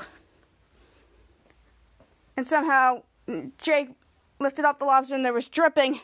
And 2.37 2.47
somehow 2.47 3.05
Jake 3.57 3.89
lifted 4.41 4.67
up 4.67 4.79
the 4.79 4.85
lobster 4.85 5.15
and 5.15 5.25
there 5.25 5.33
was 5.33 5.49
dripping. 5.49 6.03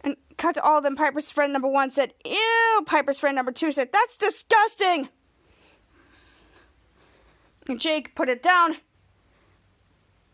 And 0.00 0.16
cut 0.36 0.56
to 0.56 0.64
all 0.64 0.78
of 0.78 0.82
them. 0.82 0.96
Piper's 0.96 1.30
friend 1.30 1.52
number 1.52 1.68
one 1.68 1.92
said, 1.92 2.12
Ew. 2.24 2.82
Piper's 2.86 3.20
friend 3.20 3.36
number 3.36 3.52
two 3.52 3.70
said, 3.70 3.92
That's 3.92 4.16
disgusting. 4.16 5.10
And 7.68 7.80
Jake 7.80 8.14
put 8.14 8.28
it 8.28 8.42
down. 8.42 8.76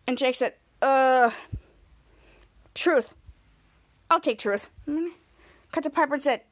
And 0.07 0.17
Jake 0.17 0.37
said, 0.37 0.55
Uh, 0.81 1.31
truth. 2.75 3.14
I'll 4.11 4.21
take 4.21 4.38
truth. 4.38 4.71
Cut 5.73 5.85
to 5.85 5.91
Piper 5.91 6.14
and 6.14 6.23
said, 6.23 6.43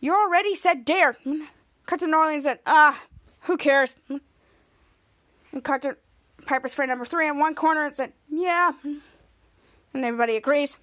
You 0.00 0.14
already 0.14 0.54
said 0.54 0.84
dare. 0.84 1.16
Cut 1.86 1.98
to 2.00 2.06
Gnarly 2.06 2.34
and 2.34 2.42
said, 2.42 2.60
Ah, 2.66 3.04
who 3.40 3.56
cares? 3.56 3.94
And 4.08 5.62
cut 5.64 5.82
to 5.82 5.96
Piper's 6.46 6.74
friend 6.74 6.88
number 6.88 7.04
three 7.04 7.28
in 7.28 7.38
one 7.38 7.54
corner 7.54 7.86
and 7.86 7.96
said, 7.96 8.12
Yeah. 8.30 8.72
And 8.84 10.04
everybody 10.04 10.36
agrees. 10.36 10.76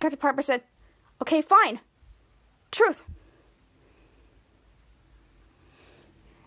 Cut 0.00 0.10
to 0.10 0.16
Piper 0.16 0.42
said, 0.42 0.62
Okay, 1.22 1.40
fine. 1.40 1.80
Truth. 2.70 3.04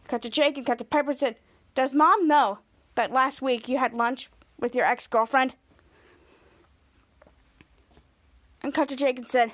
Cut 0.09 0.23
to 0.23 0.29
Jake 0.29 0.57
and 0.57 0.65
cut 0.65 0.79
to 0.79 0.83
Piper 0.83 1.13
said, 1.13 1.35
Does 1.75 1.93
mom 1.93 2.27
know 2.27 2.59
that 2.95 3.11
last 3.11 3.43
week 3.43 3.69
you 3.69 3.77
had 3.77 3.93
lunch 3.93 4.29
with 4.59 4.73
your 4.73 4.83
ex 4.83 5.05
girlfriend? 5.05 5.53
And 8.63 8.73
cut 8.73 8.89
to 8.89 8.95
Jake 8.95 9.19
and 9.19 9.29
said, 9.29 9.51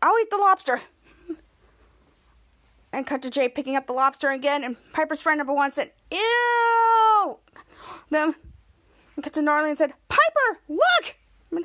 I'll 0.00 0.18
eat 0.18 0.30
the 0.30 0.38
lobster. 0.38 0.80
And 2.90 3.06
cut 3.06 3.20
to 3.22 3.30
Jake 3.30 3.54
picking 3.54 3.76
up 3.76 3.86
the 3.86 3.92
lobster 3.92 4.30
again, 4.30 4.64
and 4.64 4.76
Piper's 4.94 5.20
friend 5.20 5.36
number 5.36 5.52
one 5.52 5.70
said, 5.72 5.92
Ew! 6.10 7.36
Then 8.08 8.34
and 9.14 9.22
cut 9.22 9.34
to 9.34 9.42
Gnarly 9.42 9.68
and 9.68 9.78
said, 9.78 9.92
Piper, 10.08 10.60
look! 10.68 11.16
And 11.50 11.64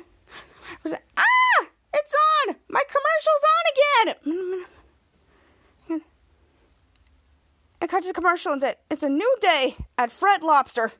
I 0.84 0.88
said, 0.88 1.00
ah! 1.16 1.66
It's 1.94 2.14
on! 2.48 2.56
My 2.68 2.82
commercial's 2.88 3.44
on 3.54 4.16
again! 4.34 4.66
And 7.82 7.90
cut 7.90 8.02
to 8.02 8.08
the 8.08 8.14
commercial 8.14 8.52
and 8.52 8.62
said, 8.62 8.76
It's 8.88 9.02
a 9.02 9.08
new 9.08 9.36
day 9.40 9.74
at 9.98 10.12
Fred 10.12 10.44
Lobster. 10.44 10.92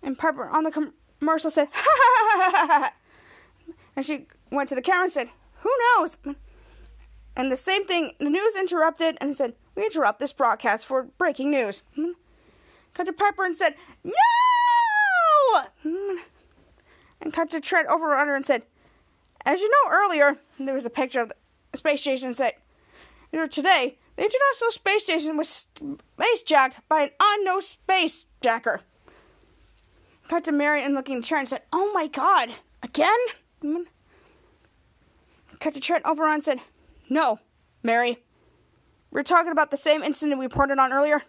And 0.00 0.16
Piper 0.16 0.48
on 0.48 0.62
the 0.62 0.92
commercial 1.18 1.50
said, 1.50 1.66
ha 1.72 1.82
ha 1.84 2.38
ha 2.38 2.50
ha 2.50 2.66
ha! 2.68 2.92
And 3.96 4.06
she 4.06 4.28
went 4.52 4.68
to 4.68 4.76
the 4.76 4.82
camera 4.82 5.02
and 5.02 5.12
said, 5.12 5.30
Who 5.62 5.70
knows? 5.96 6.16
And 7.36 7.50
the 7.50 7.56
same 7.56 7.86
thing, 7.86 8.12
the 8.20 8.30
news 8.30 8.54
interrupted 8.56 9.18
and 9.20 9.36
said, 9.36 9.54
We 9.74 9.84
interrupt 9.84 10.20
this 10.20 10.32
broadcast 10.32 10.86
for 10.86 11.02
breaking 11.18 11.50
news. 11.50 11.82
Cut 12.94 13.06
to 13.06 13.12
Piper 13.12 13.44
and 13.44 13.56
said, 13.56 13.74
No! 14.04 14.12
And 17.20 17.32
cut 17.32 17.50
to 17.50 17.60
Trent 17.60 17.88
Overunder 17.88 18.36
and 18.36 18.46
said, 18.46 18.62
As 19.44 19.60
you 19.60 19.68
know 19.68 19.90
earlier, 19.90 20.36
there 20.60 20.74
was 20.74 20.84
a 20.84 20.90
picture 20.90 21.20
of 21.20 21.32
the 21.72 21.78
space 21.78 22.02
station 22.02 22.28
and 22.28 22.36
said, 22.36 22.52
Today, 23.50 23.98
the 24.16 24.22
International 24.22 24.70
Space 24.70 25.04
Station 25.04 25.36
was 25.36 25.48
space 25.48 26.42
jacked 26.42 26.80
by 26.88 27.02
an 27.02 27.10
unknown 27.20 27.62
space 27.62 28.24
jacker. 28.42 28.80
Cut 30.28 30.44
to 30.44 30.52
Mary 30.52 30.82
and 30.82 30.94
looking 30.94 31.18
at 31.18 31.24
Trent 31.24 31.48
said, 31.48 31.62
Oh 31.72 31.92
my 31.92 32.06
god, 32.08 32.50
again? 32.82 33.18
To 35.60 35.80
Trent 35.80 36.04
Overrun 36.06 36.34
and 36.34 36.44
said, 36.44 36.60
No, 37.08 37.38
Mary. 37.82 38.18
We're 39.10 39.22
talking 39.22 39.52
about 39.52 39.70
the 39.70 39.76
same 39.76 40.02
incident 40.02 40.38
we 40.38 40.46
reported 40.46 40.78
on 40.78 40.92
earlier. 40.92 41.22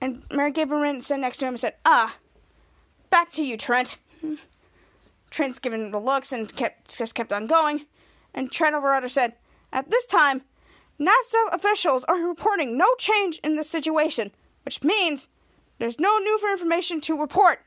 And 0.00 0.22
Mary 0.32 0.50
gave 0.50 0.70
and 0.70 1.02
stood 1.02 1.20
next 1.20 1.38
to 1.38 1.46
him 1.46 1.54
and 1.54 1.60
said, 1.60 1.74
Ah, 1.84 2.16
back 3.10 3.30
to 3.32 3.42
you, 3.42 3.56
Trent. 3.56 3.96
Trent's 5.30 5.58
given 5.58 5.90
the 5.90 6.00
looks 6.00 6.32
and 6.32 6.54
kept 6.54 6.96
just 6.96 7.14
kept 7.14 7.32
on 7.32 7.46
going. 7.46 7.86
And 8.34 8.50
Trent 8.50 8.74
Overunder 8.74 9.10
said, 9.10 9.34
At 9.72 9.90
this 9.90 10.06
time, 10.06 10.42
NASA 10.98 11.52
officials 11.52 12.04
are 12.04 12.16
reporting 12.16 12.76
no 12.76 12.94
change 12.98 13.38
in 13.44 13.56
the 13.56 13.64
situation 13.64 14.32
which 14.68 14.84
means 14.84 15.28
there's 15.78 15.98
no 15.98 16.18
new 16.18 16.38
information 16.50 17.00
to 17.00 17.18
report. 17.18 17.60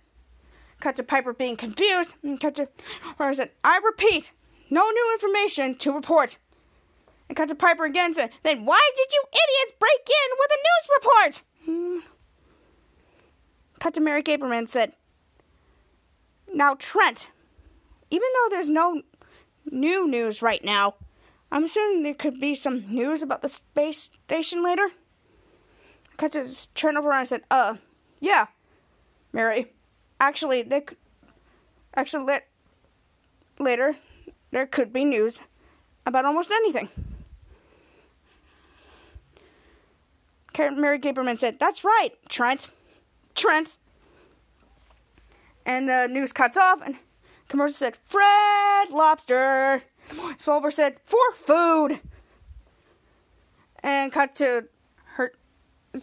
Cut 0.80 0.96
to 0.98 1.04
Piper 1.04 1.34
being 1.34 1.56
confused, 1.58 2.14
and 2.22 2.40
cut 2.40 2.54
to 2.56 2.70
where 3.18 3.30
I 3.30 3.34
said, 3.34 3.50
I 3.64 3.80
repeat, 3.84 4.32
no 4.70 4.88
new 4.88 5.12
information 5.14 5.74
to 5.80 5.92
report. 5.92 6.38
And 7.28 7.36
cut 7.36 7.50
to 7.50 7.56
Piper 7.56 7.86
again 7.86 8.14
said, 8.14 8.30
Then 8.44 8.66
why 8.66 8.88
did 8.96 9.08
you 9.12 9.24
idiots 9.32 9.80
break 9.80 10.08
in 10.08 10.30
with 10.38 10.52
a 10.52 10.60
news 10.68 10.90
report? 10.96 11.44
Hmm. 11.66 12.00
Cut 13.80 13.96
to 13.96 14.02
Mary 14.02 14.22
Gaberman 14.22 14.70
said, 14.70 14.94
Now, 16.54 16.76
Trent, 16.76 17.32
even 18.12 18.28
though 18.36 18.50
there's 18.52 18.70
no 18.70 19.02
new 19.72 20.08
news 20.08 20.44
right 20.44 20.64
now, 20.64 20.94
I'm 21.52 21.66
assuming 21.66 22.04
there 22.04 22.14
could 22.14 22.40
be 22.40 22.56
some 22.56 22.86
news 22.88 23.22
about 23.22 23.42
the 23.42 23.50
space 23.50 24.10
station 24.26 24.64
later. 24.64 24.90
Cut 26.18 26.32
to 26.34 26.74
turn 26.74 26.98
over 26.98 27.10
and 27.10 27.18
I 27.18 27.24
said, 27.26 27.42
Uh, 27.52 27.76
yeah, 28.20 28.48
Mary. 29.34 29.74
Actually, 30.20 30.62
they 30.62 30.82
could, 30.82 30.98
actually 31.96 32.26
let, 32.26 32.48
later 33.60 33.96
there 34.52 34.66
could 34.66 34.94
be 34.94 35.04
news 35.04 35.42
about 36.06 36.26
almost 36.26 36.52
anything. 36.52 36.90
Mary 40.58 41.00
Gaberman 41.00 41.40
said, 41.40 41.60
That's 41.60 41.84
right, 41.84 42.12
Trent. 42.30 42.68
Trent. 43.34 43.78
And 45.66 45.90
the 45.90 46.08
news 46.08 46.32
cuts 46.32 46.58
off, 46.58 46.82
and 46.86 46.96
commercial 47.48 47.76
said, 47.76 47.98
Fred 47.98 48.90
Lobster. 48.90 49.84
Swalber 50.38 50.72
said, 50.72 50.98
For 51.04 51.34
food. 51.34 52.00
And 53.84 54.12
cut 54.12 54.36
to 54.36 54.68
her 55.16 55.32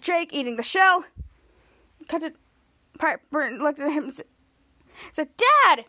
Jake 0.01 0.33
eating 0.33 0.57
the 0.57 0.63
shell. 0.63 1.05
Cut 2.09 2.21
to 2.23 2.33
Piper 2.99 3.41
and 3.41 3.59
looked 3.63 3.79
at 3.79 3.93
him 3.93 4.05
and 4.05 4.15
said, 5.13 5.29
Dad, 5.37 5.85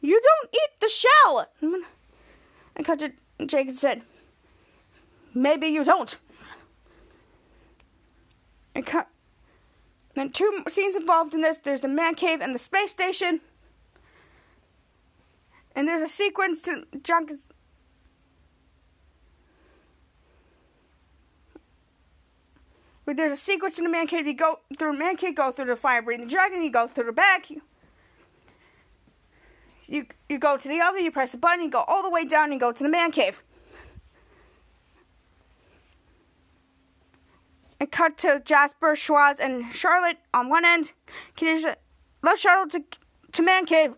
you 0.00 0.20
don't 0.20 0.54
eat 0.54 0.80
the 0.80 0.88
shell. 0.88 1.46
And 2.76 2.84
cut 2.84 2.98
to 3.00 3.12
Jake 3.44 3.68
and 3.68 3.76
said, 3.76 4.02
Maybe 5.34 5.66
you 5.66 5.84
don't. 5.84 6.16
And 8.74 8.86
cut. 8.86 9.08
Then 10.14 10.30
two 10.30 10.50
scenes 10.68 10.96
involved 10.96 11.34
in 11.34 11.42
this. 11.42 11.58
There's 11.58 11.82
the 11.82 11.88
man 11.88 12.14
cave 12.14 12.40
and 12.40 12.54
the 12.54 12.58
space 12.58 12.90
station. 12.90 13.42
And 15.74 15.86
there's 15.86 16.02
a 16.02 16.08
sequence 16.08 16.62
to 16.62 16.84
Junkins. 17.02 17.48
There's 23.14 23.32
a 23.32 23.36
sequence 23.36 23.78
in 23.78 23.84
the 23.84 23.90
man 23.90 24.06
cave. 24.06 24.26
You 24.26 24.34
go 24.34 24.60
through 24.76 24.92
the 24.92 24.98
man 24.98 25.16
cave, 25.16 25.36
go 25.36 25.52
through 25.52 25.66
the 25.66 25.76
fire 25.76 26.02
breathing 26.02 26.28
dragon. 26.28 26.62
You 26.62 26.70
go 26.70 26.86
through 26.88 27.04
the 27.04 27.12
back. 27.12 27.50
You, 27.50 27.62
you 29.86 30.06
you 30.28 30.38
go 30.38 30.56
to 30.56 30.68
the 30.68 30.80
oven. 30.80 31.04
You 31.04 31.10
press 31.12 31.32
the 31.32 31.38
button. 31.38 31.64
You 31.64 31.70
go 31.70 31.84
all 31.86 32.02
the 32.02 32.10
way 32.10 32.24
down 32.24 32.50
and 32.50 32.60
go 32.60 32.72
to 32.72 32.82
the 32.82 32.90
man 32.90 33.12
cave. 33.12 33.42
and 37.78 37.90
cut 37.90 38.16
to 38.18 38.42
Jasper, 38.44 38.94
Schwoz, 38.94 39.38
and 39.40 39.74
Charlotte 39.74 40.18
on 40.32 40.48
one 40.48 40.64
end. 40.64 40.92
Canadian 41.36 41.74
love 42.22 42.38
shuttle 42.38 42.68
to 42.68 42.84
to 43.32 43.42
man 43.42 43.66
cave, 43.66 43.94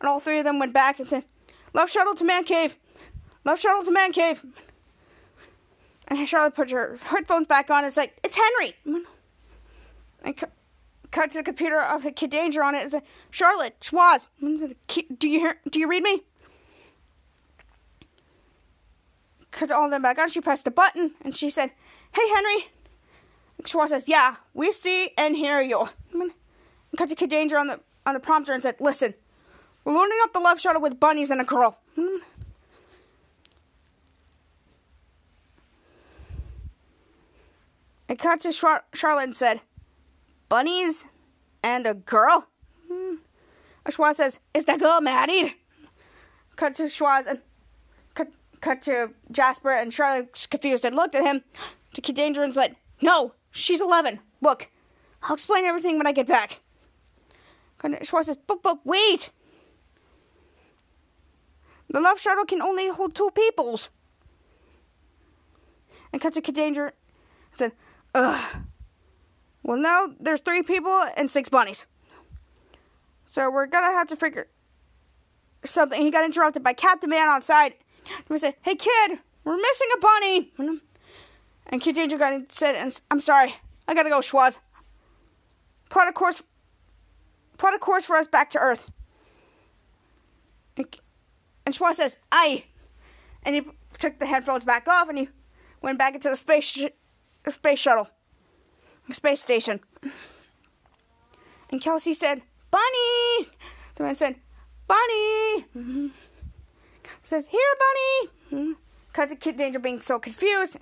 and 0.00 0.08
all 0.08 0.20
three 0.20 0.38
of 0.38 0.44
them 0.44 0.58
went 0.58 0.72
back 0.72 0.98
and 0.98 1.08
said, 1.08 1.24
"Love 1.72 1.90
shuttle 1.90 2.14
to 2.14 2.24
man 2.24 2.44
cave, 2.44 2.78
love 3.44 3.58
shuttle 3.58 3.84
to 3.84 3.90
man 3.90 4.12
cave." 4.12 4.44
And 6.12 6.28
Charlotte 6.28 6.54
put 6.54 6.70
her 6.70 6.98
headphones 7.04 7.46
back 7.46 7.70
on. 7.70 7.86
It's 7.86 7.96
like 7.96 8.18
it's 8.22 8.36
Henry. 8.36 8.76
And 10.22 10.36
cu- 10.36 10.46
cut 11.10 11.30
to 11.30 11.38
the 11.38 11.42
computer 11.42 11.80
of 11.80 12.06
Kid 12.14 12.28
Danger 12.28 12.62
on 12.62 12.74
it. 12.74 12.84
It's 12.84 12.92
like 12.92 13.06
Charlotte 13.30 13.80
Schwoz. 13.80 14.28
Do 14.38 15.28
you 15.28 15.40
hear? 15.40 15.58
Do 15.70 15.78
you 15.80 15.88
read 15.88 16.02
me? 16.02 16.22
Cut 19.52 19.70
all 19.70 19.86
of 19.86 19.90
them 19.90 20.02
back 20.02 20.18
on. 20.18 20.28
She 20.28 20.42
pressed 20.42 20.66
the 20.66 20.70
button 20.70 21.12
and 21.22 21.34
she 21.34 21.48
said, 21.48 21.70
"Hey 22.12 22.28
Henry." 22.28 22.66
Schwoz 23.62 23.88
says, 23.88 24.04
"Yeah, 24.06 24.36
we 24.52 24.70
see 24.72 25.12
and 25.16 25.34
hear 25.34 25.62
you." 25.62 25.88
And 26.12 26.32
cut 26.98 27.08
to 27.08 27.14
Kid 27.14 27.30
Danger 27.30 27.56
on 27.56 27.68
the 27.68 27.80
on 28.04 28.12
the 28.12 28.20
prompter 28.20 28.52
and 28.52 28.62
said, 28.62 28.76
"Listen, 28.80 29.14
we're 29.82 29.94
loading 29.94 30.18
up 30.24 30.34
the 30.34 30.40
love 30.40 30.60
shuttle 30.60 30.82
with 30.82 31.00
bunnies 31.00 31.30
and 31.30 31.40
a 31.40 31.44
girl." 31.44 31.78
Cut 38.18 38.40
to 38.40 38.52
Char- 38.52 38.84
Charlotte 38.92 39.24
and 39.24 39.36
said, 39.36 39.60
"Bunnies 40.48 41.06
and 41.62 41.86
a 41.86 41.94
girl." 41.94 42.48
Hmm. 42.88 43.14
Schwoz 43.86 44.14
says, 44.16 44.40
"Is 44.54 44.64
that 44.66 44.80
girl 44.80 45.00
married?" 45.00 45.54
Cut 46.56 46.74
to 46.76 46.84
Schwoz 46.84 47.26
and 47.26 47.42
cut 48.14 48.28
cut 48.60 48.82
to 48.82 49.14
Jasper 49.30 49.70
and 49.70 49.92
Charlotte 49.92 50.46
confused 50.50 50.84
and 50.84 50.94
looked 50.94 51.14
at 51.14 51.24
him. 51.24 51.42
To 51.94 52.00
Kid 52.00 52.16
Danger 52.16 52.42
and 52.42 52.54
said, 52.54 52.76
"No, 53.00 53.34
She's 53.52 53.82
11. 53.82 54.18
Look, 54.40 54.70
I'll 55.22 55.34
explain 55.34 55.64
everything 55.64 55.98
when 55.98 56.06
I 56.06 56.12
get 56.12 56.26
back. 56.26 56.60
Schwoz 57.82 58.24
says, 58.24 58.38
but, 58.46 58.62
but 58.62 58.84
wait. 58.84 59.30
The 61.90 62.00
love 62.00 62.18
shuttle 62.18 62.46
can 62.46 62.62
only 62.62 62.88
hold 62.88 63.14
two 63.14 63.30
peoples. 63.34 63.90
And 66.12 66.22
to 66.22 66.40
Danger 66.52 66.92
said, 67.52 67.72
ugh. 68.14 68.62
Well, 69.62 69.78
now 69.78 70.08
there's 70.18 70.40
three 70.40 70.62
people 70.62 71.04
and 71.16 71.30
six 71.30 71.48
bunnies. 71.48 71.86
So 73.24 73.50
we're 73.50 73.66
gonna 73.66 73.92
have 73.92 74.08
to 74.08 74.16
figure 74.16 74.48
something. 75.64 76.00
He 76.00 76.10
got 76.10 76.24
interrupted 76.24 76.62
by 76.62 76.72
Captain 76.72 77.08
Man 77.08 77.28
outside. 77.28 77.74
He 78.28 78.38
said, 78.38 78.56
hey 78.62 78.74
kid, 78.74 79.18
we're 79.44 79.56
missing 79.56 79.88
a 79.96 80.00
bunny. 80.00 80.52
And 81.66 81.80
Kid 81.80 81.94
Danger 81.94 82.18
got 82.18 82.32
and 82.32 82.50
said, 82.50 82.92
"I'm 83.10 83.20
sorry, 83.20 83.54
I 83.86 83.94
gotta 83.94 84.10
go, 84.10 84.20
Schwoz. 84.20 84.58
Plot 85.88 86.08
a 86.08 86.12
course, 86.12 86.42
plot 87.56 87.74
a 87.74 87.78
course 87.78 88.04
for 88.04 88.16
us 88.16 88.26
back 88.26 88.50
to 88.50 88.58
Earth." 88.58 88.90
And, 90.76 90.86
and 91.64 91.74
Schwoz 91.74 91.94
says, 91.94 92.18
"Aye," 92.30 92.64
and 93.44 93.54
he 93.54 93.62
took 93.98 94.18
the 94.18 94.26
headphones 94.26 94.64
back 94.64 94.88
off 94.88 95.08
and 95.08 95.16
he 95.16 95.28
went 95.80 95.98
back 95.98 96.14
into 96.14 96.28
the 96.28 96.36
space 96.36 96.64
sh- 96.64 96.86
space 97.50 97.78
shuttle, 97.78 98.08
space 99.12 99.40
station. 99.40 99.80
And 101.70 101.80
Kelsey 101.80 102.14
said, 102.14 102.42
"Bunny." 102.70 103.48
The 103.94 104.04
man 104.04 104.14
said, 104.14 104.36
"Bunny." 104.86 105.64
Mm-hmm. 105.76 106.08
Says, 107.22 107.48
"Here, 107.48 107.60
Bunny." 108.50 108.76
Cut 109.12 109.28
to 109.28 109.36
Kid 109.36 109.56
Danger 109.56 109.78
being 109.78 110.00
so 110.00 110.18
confused. 110.18 110.78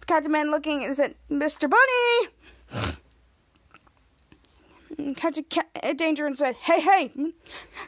The 0.00 0.06
Captain 0.06 0.32
Man 0.32 0.50
looking 0.50 0.84
and 0.84 0.96
said, 0.96 1.14
Mr. 1.30 1.68
Bunny! 1.68 2.94
Captain 5.14 5.44
Kid 5.44 5.96
Danger 5.96 6.26
and 6.26 6.36
said, 6.36 6.54
Hey, 6.56 6.80
hey! 6.80 7.12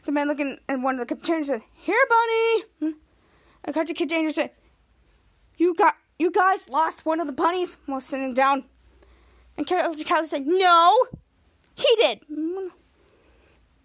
The 0.05 0.13
man 0.13 0.29
looking 0.29 0.59
and 0.69 0.83
one 0.83 0.99
of 0.99 1.01
the 1.01 1.15
captains 1.15 1.49
said, 1.49 1.63
Here, 1.75 2.05
Bunny! 2.09 2.95
And 3.65 3.75
Captain 3.75 3.95
Kid 3.95 4.09
Danger 4.09 4.33
said, 4.33 4.51
You 5.57 5.75
got, 5.75 5.95
you 6.23 6.31
guys 6.31 6.69
lost 6.69 7.05
one 7.05 7.19
of 7.19 7.27
the 7.27 7.33
bunnies 7.33 7.77
while 7.87 8.01
sitting 8.01 8.33
down. 8.33 8.65
And 9.59 9.67
Captain 9.67 10.05
Cow 10.05 10.23
said, 10.23 10.47
No! 10.47 10.97
He 11.75 11.89
did! 11.97 12.21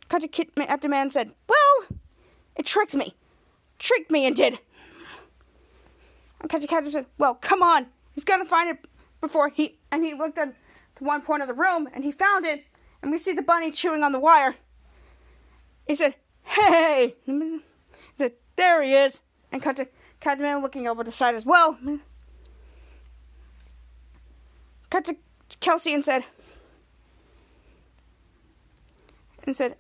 Captain 0.08 0.30
Kid 0.30 0.56
Captain 0.56 0.92
Man 0.92 1.10
said, 1.10 1.32
Well, 1.50 1.98
it 2.56 2.68
tricked 2.68 2.94
me. 2.94 3.16
Tricked 3.80 4.12
me 4.12 4.28
and 4.28 4.36
did. 4.36 4.60
And 6.40 6.50
Captain 6.50 6.68
Captain 6.68 6.92
said, 6.92 7.08
Well, 7.18 7.34
come 7.34 7.64
on. 7.64 7.88
He's 8.14 8.24
gonna 8.24 8.46
find 8.46 8.70
it 8.70 8.88
before 9.20 9.50
he 9.50 9.80
and 9.92 10.04
he 10.04 10.14
looked 10.14 10.38
at 10.38 10.54
to 10.98 11.04
one 11.04 11.24
point 11.24 11.42
of 11.42 11.48
the 11.48 11.56
room 11.56 11.90
and 11.92 12.04
he 12.04 12.12
found 12.12 12.46
it 12.46 12.66
and 13.02 13.12
we 13.12 13.18
see 13.18 13.34
the 13.34 13.42
bunny 13.42 13.72
chewing 13.72 14.04
on 14.04 14.12
the 14.12 14.20
wire. 14.20 14.56
He 15.88 15.96
said, 15.96 16.14
Hey 16.44 17.16
He 17.26 17.62
said, 18.16 18.34
There 18.56 18.84
he 18.84 18.94
is 18.94 19.22
and 19.52 19.64
to 19.64 19.88
man 20.38 20.62
looking 20.62 20.88
over 20.88 21.04
the 21.04 21.12
side 21.12 21.34
as 21.34 21.46
well. 21.46 21.80
Cut 24.90 25.06
to 25.06 25.18
Kelsey 25.60 25.94
and 25.94 26.04
said 26.04 26.24
and 29.46 29.56
said 29.56 29.76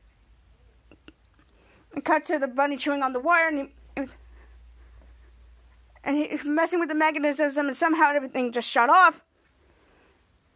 and 1.94 2.04
cut 2.04 2.26
to 2.26 2.40
the 2.40 2.48
bunny 2.48 2.78
chewing 2.78 3.04
on 3.04 3.14
the 3.14 3.20
wire 3.20 3.48
and 3.48 3.70
he, 3.96 4.06
and 6.04 6.18
he 6.18 6.50
messing 6.50 6.80
with 6.80 6.90
the 6.90 6.96
mechanism 6.96 7.68
and 7.68 7.78
somehow 7.78 8.12
everything 8.14 8.52
just 8.52 8.70
shut 8.70 8.90
off. 8.90 9.24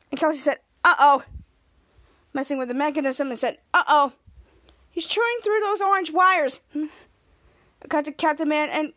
And 0.10 0.20
Kelsey 0.20 0.40
said, 0.40 0.60
"Uh 0.84 0.96
oh," 1.00 1.24
messing 2.34 2.58
with 2.58 2.68
the 2.68 2.74
mechanism, 2.74 3.30
and 3.30 3.40
said, 3.40 3.58
"Uh 3.74 3.84
oh, 3.88 4.14
he's 4.90 5.08
chewing 5.08 5.40
through 5.42 5.60
those 5.62 5.82
orange 5.82 6.12
wires." 6.12 6.60
Cut 7.90 8.06
to 8.06 8.12
Captain 8.12 8.48
Man 8.48 8.70
and 8.70 8.94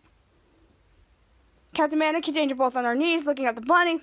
Captain 1.73 1.99
Man 1.99 2.15
and 2.15 2.23
Kid 2.23 2.35
Danger 2.35 2.55
both 2.55 2.77
on 2.77 2.83
their 2.83 2.95
knees, 2.95 3.25
looking 3.25 3.47
at 3.47 3.55
the 3.55 3.63
bunny. 3.63 4.01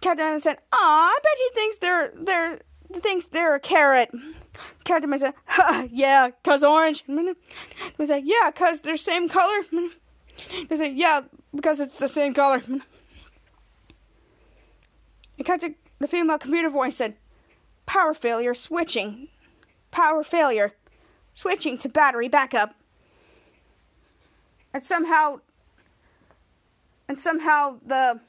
Captain 0.00 0.40
said, 0.40 0.58
"Aw, 0.72 0.76
I 0.76 1.18
bet 1.22 1.32
he 1.36 1.50
thinks 1.54 1.78
they're 1.78 2.12
they're 2.14 2.58
thinks 3.00 3.26
they're 3.26 3.54
a 3.54 3.60
carrot." 3.60 4.10
Captain 4.84 5.18
said, 5.18 5.34
ha, 5.46 5.86
"Yeah, 5.90 6.30
cause 6.44 6.62
orange." 6.64 7.04
He 7.98 8.06
said, 8.06 8.22
"Yeah, 8.24 8.50
cause 8.50 8.80
they're 8.80 8.96
same 8.96 9.28
color." 9.28 9.62
He 10.68 10.76
said, 10.76 10.94
"Yeah, 10.94 11.22
because 11.52 11.80
it's 11.80 11.98
the 11.98 12.08
same 12.08 12.32
color." 12.32 12.62
And 12.68 12.82
the 15.98 16.06
female 16.06 16.38
computer 16.38 16.70
voice 16.70 16.96
said, 16.96 17.16
"Power 17.86 18.14
failure 18.14 18.54
switching, 18.54 19.28
power 19.90 20.22
failure, 20.22 20.74
switching 21.34 21.76
to 21.78 21.88
battery 21.88 22.28
backup." 22.28 22.76
And 24.72 24.84
somehow, 24.84 25.40
and 27.08 27.20
somehow 27.20 27.80
the 27.84 28.20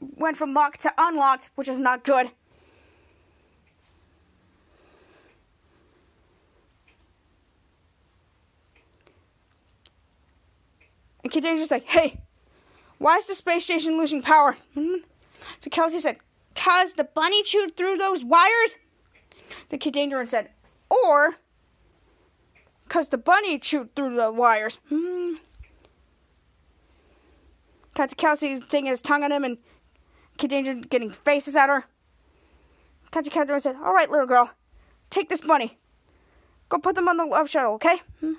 went 0.00 0.36
from 0.36 0.54
locked 0.54 0.80
to 0.82 0.92
unlocked, 0.98 1.50
which 1.54 1.68
is 1.68 1.78
not 1.78 2.04
good. 2.04 2.30
And 11.22 11.32
Kid 11.32 11.42
Danger's 11.42 11.72
like, 11.72 11.86
hey, 11.86 12.20
why 12.98 13.16
is 13.16 13.26
the 13.26 13.34
space 13.34 13.64
station 13.64 13.98
losing 13.98 14.22
power? 14.22 14.56
Hmm? 14.74 14.98
So 15.60 15.70
Kelsey 15.70 15.98
said, 15.98 16.18
cause 16.54 16.92
the 16.92 17.02
bunny 17.02 17.42
chewed 17.42 17.76
through 17.76 17.96
those 17.96 18.24
wires? 18.24 18.76
The 19.70 19.78
Kid 19.78 19.94
Danger 19.94 20.24
said, 20.26 20.50
or 20.88 21.34
cause 22.88 23.08
the 23.08 23.18
bunny 23.18 23.58
chewed 23.58 23.94
through 23.96 24.14
the 24.14 24.30
wires. 24.30 24.78
Hmm. 24.88 25.34
Cut 27.94 28.10
to 28.10 28.14
Kelsey 28.14 28.60
taking 28.60 28.90
his 28.90 29.00
tongue 29.00 29.24
on 29.24 29.32
him 29.32 29.42
and 29.42 29.58
Danger 30.36 30.74
getting 30.74 31.10
faces 31.10 31.56
at 31.56 31.68
her. 31.68 31.84
Captain 33.10 33.50
and 33.50 33.62
said, 33.62 33.76
All 33.76 33.94
right, 33.94 34.10
little 34.10 34.26
girl, 34.26 34.50
take 35.10 35.28
this 35.28 35.44
money. 35.44 35.78
Go 36.68 36.78
put 36.78 36.94
them 36.94 37.08
on 37.08 37.16
the 37.16 37.24
love 37.24 37.48
shuttle, 37.48 37.74
okay? 37.74 37.96
Hmm? 38.20 38.32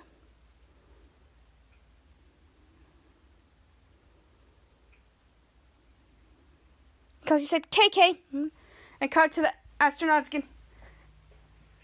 Kelsey 7.25 7.45
said, 7.45 7.69
KK. 7.71 8.17
Hmm? 8.31 8.47
And 9.01 9.11
cut 9.11 9.31
to 9.33 9.41
the 9.41 9.53
astronauts 9.79 10.27
again, 10.27 10.43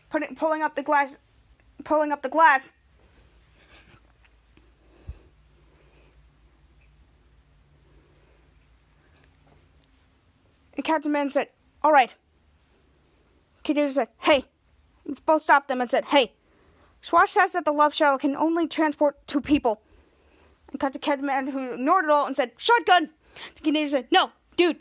putting, 0.10 0.36
pulling 0.36 0.62
up 0.62 0.76
the 0.76 0.84
glass, 0.84 1.18
pulling 1.84 2.12
up 2.12 2.22
the 2.22 2.30
glass. 2.30 2.72
And 10.76 10.84
Captain 10.84 11.12
Man 11.12 11.30
said, 11.30 11.50
All 11.82 11.92
right. 11.92 12.12
Danger 13.64 13.92
said, 13.92 14.10
Hey, 14.20 14.46
let's 15.06 15.20
both 15.20 15.44
stop 15.44 15.68
them 15.68 15.82
and 15.82 15.90
said, 15.90 16.06
Hey, 16.06 16.34
Schwoz 17.02 17.30
says 17.30 17.54
that 17.54 17.66
the 17.66 17.72
love 17.72 17.94
shuttle 17.94 18.18
can 18.18 18.36
only 18.36 18.68
transport 18.68 19.26
two 19.28 19.42
people. 19.42 19.82
And 20.72 20.80
cut 20.80 20.94
to 20.94 21.00
Captain 21.00 21.26
Man 21.26 21.48
who 21.48 21.74
ignored 21.74 22.06
it 22.06 22.12
all 22.12 22.26
and 22.26 22.36
said, 22.36 22.52
Shotgun! 22.58 23.10
The 23.62 23.88
said, 23.88 24.08
No, 24.12 24.32
dude. 24.56 24.78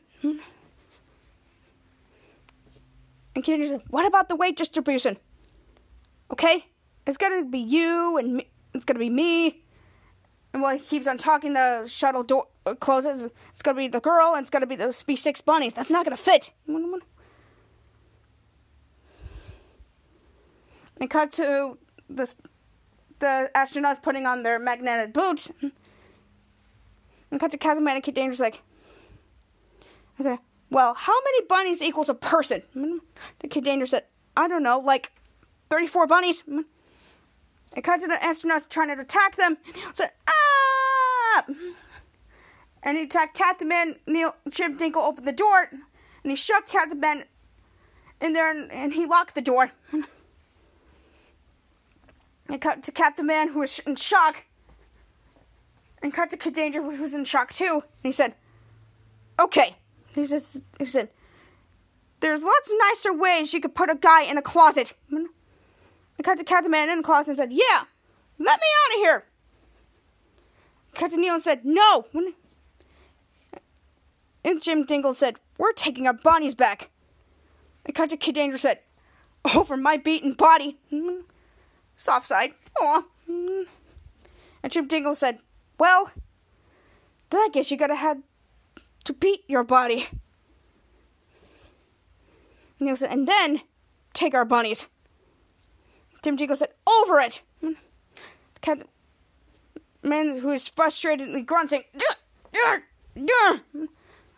And 3.34 3.42
Kid 3.42 3.66
said, 3.66 3.82
What 3.88 4.06
about 4.06 4.28
the 4.28 4.36
weight 4.36 4.56
distribution? 4.56 5.16
Okay? 6.30 6.66
It's 7.06 7.16
gonna 7.16 7.44
be 7.44 7.58
you 7.58 8.18
and 8.18 8.34
me. 8.36 8.48
It's 8.74 8.84
gonna 8.84 8.98
be 8.98 9.10
me. 9.10 9.61
And 10.52 10.62
while 10.62 10.76
he 10.76 10.84
keeps 10.84 11.06
on 11.06 11.18
talking, 11.18 11.54
the 11.54 11.86
shuttle 11.86 12.22
door 12.22 12.46
uh, 12.66 12.74
closes. 12.74 13.28
It's 13.52 13.62
gonna 13.62 13.78
be 13.78 13.88
the 13.88 14.00
girl, 14.00 14.34
and 14.34 14.42
it's 14.42 14.50
gonna 14.50 14.66
be 14.66 14.76
those 14.76 15.02
be 15.02 15.16
six 15.16 15.40
bunnies. 15.40 15.72
That's 15.74 15.90
not 15.90 16.04
gonna 16.04 16.16
fit. 16.16 16.52
And 16.66 17.02
cut 21.08 21.32
to 21.32 21.78
the 22.10 22.32
the 23.18 23.50
astronauts 23.54 24.02
putting 24.02 24.26
on 24.26 24.42
their 24.42 24.58
magnetic 24.58 25.14
boots. 25.14 25.50
And 27.30 27.40
cut 27.40 27.50
to 27.50 27.80
Man 27.80 27.94
and 27.94 28.04
Kid 28.04 28.14
Danger's 28.14 28.40
like, 28.40 28.60
I 30.18 30.22
said, 30.22 30.38
well, 30.70 30.92
how 30.92 31.14
many 31.24 31.46
bunnies 31.46 31.80
equals 31.80 32.10
a 32.10 32.14
person? 32.14 32.62
The 33.38 33.48
Kid 33.48 33.64
Danger 33.64 33.86
said, 33.86 34.04
I 34.36 34.48
don't 34.48 34.62
know, 34.62 34.78
like 34.78 35.12
34 35.70 36.06
bunnies. 36.06 36.44
And 36.46 36.64
cut 37.82 38.00
to 38.00 38.06
the 38.06 38.14
astronauts 38.14 38.68
trying 38.68 38.94
to 38.94 39.00
attack 39.00 39.36
them. 39.36 39.56
I 39.66 39.90
Said, 39.94 40.10
ah! 40.28 40.41
And 42.82 42.96
he 42.96 43.04
attacked 43.04 43.36
Captain 43.36 43.68
Man. 43.68 43.96
Neil 44.06 44.34
Jim 44.48 44.76
Dingle 44.76 45.02
opened 45.02 45.26
the 45.26 45.32
door, 45.32 45.68
and 45.70 46.30
he 46.30 46.34
shoved 46.34 46.68
Captain 46.68 46.98
Man 46.98 47.24
in 48.20 48.32
there, 48.32 48.50
and, 48.50 48.70
and 48.72 48.92
he 48.92 49.06
locked 49.06 49.34
the 49.34 49.40
door. 49.40 49.70
And 52.48 52.60
cut 52.60 52.82
to 52.82 52.92
Captain 52.92 53.26
Man, 53.26 53.48
who 53.48 53.60
was 53.60 53.78
in 53.80 53.96
shock. 53.96 54.44
And 56.02 56.12
cut 56.12 56.30
to 56.30 56.36
Kid 56.36 56.54
Danger, 56.54 56.82
who 56.82 57.00
was 57.00 57.14
in 57.14 57.24
shock 57.24 57.52
too. 57.52 57.82
And 57.82 58.02
he 58.02 58.12
said, 58.12 58.34
"Okay." 59.38 59.76
He 60.14 60.26
said, 60.26 60.42
"He 60.78 60.84
said, 60.84 61.08
there's 62.20 62.42
lots 62.42 62.72
nicer 62.88 63.12
ways 63.12 63.54
you 63.54 63.60
could 63.60 63.74
put 63.74 63.90
a 63.90 63.94
guy 63.94 64.24
in 64.24 64.36
a 64.36 64.42
closet." 64.42 64.92
I 66.18 66.22
cut 66.22 66.38
to 66.38 66.44
Captain 66.44 66.70
Man 66.70 66.88
in 66.88 66.98
the 66.98 67.02
closet 67.02 67.30
and 67.30 67.38
said, 67.38 67.52
Yeah, 67.52 67.82
let 68.38 68.60
me 68.60 68.66
out 68.84 68.96
of 68.96 69.00
here. 69.00 69.24
Captain 70.94 71.20
Neil 71.20 71.40
said, 71.40 71.64
No. 71.64 72.06
And 74.44 74.60
Jim 74.60 74.84
Dingle 74.84 75.14
said, 75.14 75.36
We're 75.58 75.72
taking 75.72 76.06
our 76.06 76.12
bunnies 76.12 76.54
back. 76.54 76.90
And 77.84 77.94
Captain 77.94 78.18
Kid 78.18 78.34
Danger 78.34 78.58
said, 78.58 78.80
Over 79.54 79.76
my 79.76 79.96
beaten 79.96 80.34
body. 80.34 80.78
Soft 81.96 82.26
side. 82.26 82.52
Aw. 82.80 83.02
And 83.28 84.70
Jim 84.70 84.86
Dingle 84.86 85.14
said, 85.14 85.38
Well, 85.78 86.10
then 87.30 87.40
I 87.40 87.48
guess 87.52 87.70
you 87.70 87.76
gotta 87.76 87.94
have 87.94 88.18
to 89.04 89.12
beat 89.12 89.44
your 89.48 89.64
body. 89.64 90.06
And 92.78 92.86
Neil 92.86 92.96
said, 92.96 93.12
And 93.12 93.26
then 93.26 93.62
take 94.12 94.34
our 94.34 94.44
bunnies. 94.44 94.86
Jim 96.22 96.36
Dingle 96.36 96.56
said, 96.56 96.70
Over 96.86 97.18
it! 97.18 97.42
Captain 98.60 98.86
Man, 100.02 100.38
who 100.38 100.50
is 100.50 100.68
frustratedly 100.68 101.46
grunting, 101.46 101.82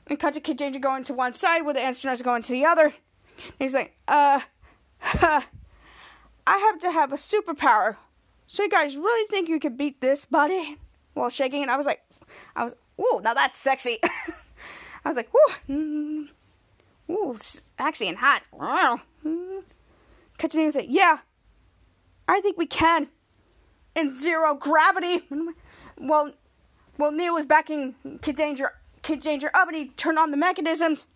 and 0.07 0.18
cut 0.18 0.35
to 0.35 0.40
Kid 0.40 0.59
Danger 0.59 0.79
going 0.79 1.05
to 1.05 1.14
one 1.14 1.35
side 1.35 1.62
where 1.62 1.74
the 1.74 1.81
astronauts 1.81 2.22
going 2.22 2.42
to 2.42 2.53
the 2.53 2.66
other. 2.66 2.85
And 2.85 2.94
he's 3.59 3.74
like, 3.74 3.96
uh, 4.07 4.40
I 5.03 5.42
have 6.46 6.79
to 6.81 6.90
have 6.90 7.12
a 7.12 7.16
superpower. 7.16 7.96
So 8.46 8.62
you 8.62 8.68
guys 8.68 8.96
really 8.96 9.27
think 9.29 9.48
you 9.48 9.59
could 9.59 9.77
beat 9.77 10.00
this, 10.00 10.24
buddy? 10.24 10.77
While 11.14 11.31
shaking, 11.31 11.62
and 11.62 11.70
I 11.70 11.77
was 11.77 11.87
like, 11.87 12.03
I 12.55 12.64
was, 12.64 12.74
ooh, 13.00 13.20
now 13.22 13.35
that's 13.35 13.59
sexy. 13.59 13.98
I 15.05 15.09
was 15.09 15.16
like, 15.16 15.31
ooh, 15.70 16.29
ooh, 17.11 17.37
sexy 17.38 18.09
and 18.09 18.18
hot. 18.18 18.42
Danger 20.38 20.70
said, 20.70 20.87
yeah, 20.88 21.18
I 22.29 22.40
think 22.40 22.59
we 22.59 22.66
can. 22.66 23.09
In 23.94 24.12
zero 24.12 24.54
gravity. 24.54 25.22
Well, 25.96 26.33
well, 26.98 27.12
Neil 27.12 27.35
was 27.35 27.46
backing 27.46 27.94
Kid 28.22 28.37
Danger, 28.37 28.72
Kid 29.02 29.20
Danger 29.20 29.50
up, 29.54 29.68
and 29.68 29.76
he 29.76 29.88
turned 29.90 30.18
on 30.18 30.30
the 30.30 30.37
mechanisms. 30.37 31.07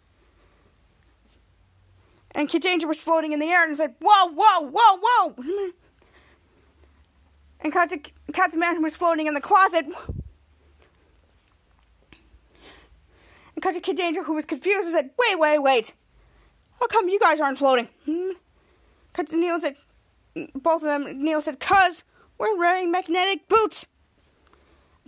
And 2.35 2.49
Kid 2.49 2.63
Danger 2.63 2.87
was 2.87 3.01
floating 3.01 3.33
in 3.33 3.41
the 3.41 3.47
air 3.47 3.67
and 3.67 3.77
said, 3.77 3.95
"Whoa, 4.01 4.33
whoa, 4.33 4.71
whoa, 4.73 5.01
whoa!" 5.03 5.73
And 7.61 7.73
Captain, 7.73 8.01
Captain 8.33 8.61
Man 8.61 8.77
who 8.77 8.83
was 8.83 8.95
floating 8.95 9.27
in 9.27 9.35
the 9.35 9.41
closet. 9.41 9.87
And 13.55 13.63
Captain 13.63 13.83
Kid 13.83 13.97
Danger, 13.97 14.23
who 14.23 14.35
was 14.35 14.45
confused, 14.45 14.85
and 14.85 14.93
said, 14.93 15.11
"Wait, 15.19 15.39
wait, 15.39 15.59
wait! 15.59 15.93
How 16.79 16.87
come 16.87 17.09
you 17.09 17.19
guys 17.19 17.41
aren't 17.41 17.59
floating?" 17.59 17.89
Captain 19.13 19.41
Neil 19.41 19.59
said, 19.59 19.75
both 20.55 20.83
of 20.83 20.89
them, 20.89 21.23
Neil 21.23 21.41
said, 21.41 21.59
Cuz, 21.59 22.05
we're 22.39 22.57
wearing 22.57 22.91
magnetic 22.91 23.49
boots. 23.49 23.87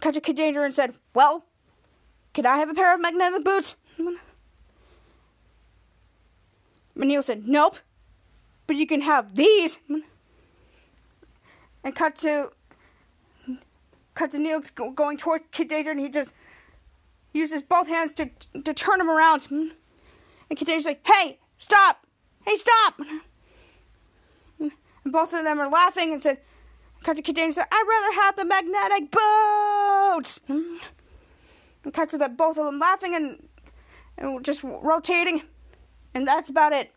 Cut 0.01 0.15
to 0.15 0.21
Kid 0.21 0.37
Danger 0.37 0.65
and 0.65 0.75
said, 0.75 0.95
Well, 1.15 1.45
could 2.35 2.47
I 2.47 2.59
have 2.59 2.69
a 2.69 2.75
pair 2.75 2.95
of 2.95 3.01
magnetic 3.01 3.45
boots? 3.45 3.77
Neil 6.95 7.23
said, 7.23 7.49
Nope, 7.49 7.79
but 8.67 8.77
you 8.77 8.87
can 8.87 9.01
have 9.01 9.35
these. 9.35 9.79
And 11.83 11.95
cut 11.95 12.17
to 12.17 12.51
cut 14.15 14.31
to 14.33 14.39
Neil 14.39 14.61
going 14.95 15.17
towards 15.17 15.45
Kid 15.51 15.69
Danger, 15.69 15.91
and 15.93 16.01
he 16.01 16.11
just 16.11 16.35
uses 17.33 17.63
both 17.63 17.89
hands 17.89 18.13
to 18.15 18.29
to 18.63 18.75
turn 18.75 19.01
him 19.01 19.09
around. 19.09 19.47
And 19.51 19.73
Kid 20.57 20.67
Danger's 20.67 20.85
like, 20.85 21.07
"Hey, 21.07 21.39
stop! 21.57 22.07
Hey, 22.47 22.57
stop!" 22.57 23.01
And 24.59 24.73
both 25.07 25.33
of 25.33 25.45
them 25.45 25.59
are 25.59 25.69
laughing 25.69 26.13
and 26.13 26.23
said, 26.23 26.39
Kid 27.05 27.55
said, 27.55 27.67
I'd 27.71 27.87
rather 27.89 28.21
have 28.23 28.37
the 28.37 28.45
magnetic 28.45 29.11
boats. 29.11 30.41
And 30.49 31.95
cut 31.95 32.11
to 32.11 32.29
both 32.29 32.59
of 32.59 32.67
them 32.67 32.79
laughing 32.79 33.15
and 33.15 33.49
and 34.19 34.45
just 34.45 34.63
rotating, 34.63 35.43
and 36.15 36.27
that's 36.27 36.51
about 36.51 36.73
it. 36.73 36.93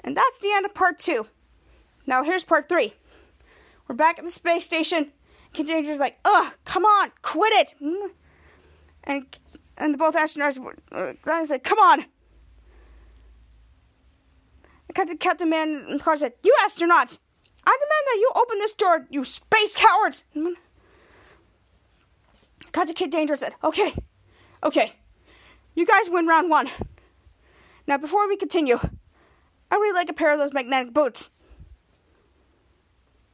And 0.00 0.16
that's 0.16 0.38
the 0.38 0.52
end 0.52 0.64
of 0.64 0.72
part 0.74 0.98
two. 0.98 1.26
Now 2.06 2.22
here's 2.22 2.44
part 2.44 2.68
three. 2.68 2.94
We're 3.86 3.94
back 3.94 4.18
at 4.18 4.24
the 4.24 4.30
space 4.30 4.64
station. 4.64 5.12
Danger's 5.52 5.98
like, 5.98 6.18
ugh, 6.24 6.54
come 6.64 6.84
on, 6.84 7.10
quit 7.22 7.52
it. 7.54 7.74
Mm. 7.82 8.10
And 9.04 9.38
and 9.78 9.94
the 9.94 9.98
both 9.98 10.14
astronauts 10.14 10.58
uh, 10.92 11.44
said, 11.44 11.62
come 11.62 11.78
on. 11.78 12.00
And 14.88 14.94
Captain, 14.94 15.18
Captain 15.18 15.50
Man 15.50 15.84
and 15.88 16.00
Clark 16.00 16.18
said, 16.18 16.32
you 16.42 16.54
astronauts, 16.64 17.18
I 17.66 17.76
demand 17.80 18.06
that 18.06 18.18
you 18.20 18.30
open 18.36 18.58
this 18.58 18.74
door, 18.74 19.06
you 19.10 19.24
space 19.24 19.76
cowards. 19.76 20.24
Captain 22.72 22.94
Kid 22.94 23.10
Danger 23.10 23.36
said, 23.36 23.54
okay, 23.64 23.92
okay, 24.62 24.92
you 25.74 25.84
guys 25.84 26.08
win 26.08 26.26
round 26.26 26.48
one. 26.48 26.68
Now 27.86 27.98
before 27.98 28.28
we 28.28 28.36
continue, 28.36 28.78
I 29.70 29.74
really 29.74 29.94
like 29.94 30.08
a 30.08 30.14
pair 30.14 30.32
of 30.32 30.38
those 30.38 30.52
magnetic 30.52 30.92
boots. 30.92 31.30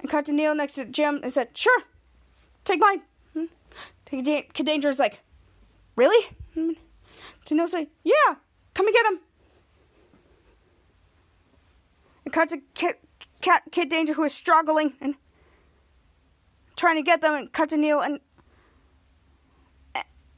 And 0.00 0.10
to 0.26 0.32
Neil 0.32 0.54
next 0.54 0.72
to 0.74 0.84
Jim 0.84 1.20
and 1.22 1.32
said, 1.32 1.56
Sure, 1.56 1.82
take 2.64 2.80
mine. 2.80 3.02
Hmm. 3.34 3.44
Kid 4.06 4.66
Danger's 4.66 4.98
like, 4.98 5.20
Really? 5.96 6.26
Hmm. 6.54 6.72
So 7.44 7.54
Neil's 7.54 7.74
Yeah, 8.02 8.34
come 8.74 8.86
and 8.86 8.94
get 8.94 9.06
him. 9.06 9.20
And 12.24 12.48
to 12.50 12.58
Kid, 12.74 12.96
Cat, 13.42 13.64
Kid 13.70 13.90
Danger 13.90 14.14
who 14.14 14.24
is 14.24 14.32
struggling 14.32 14.94
and 15.00 15.14
trying 16.76 16.96
to 16.96 17.02
get 17.02 17.20
them 17.20 17.34
and 17.34 17.52
cut 17.52 17.68
to 17.68 17.76
Neil 17.76 18.00
and 18.00 18.20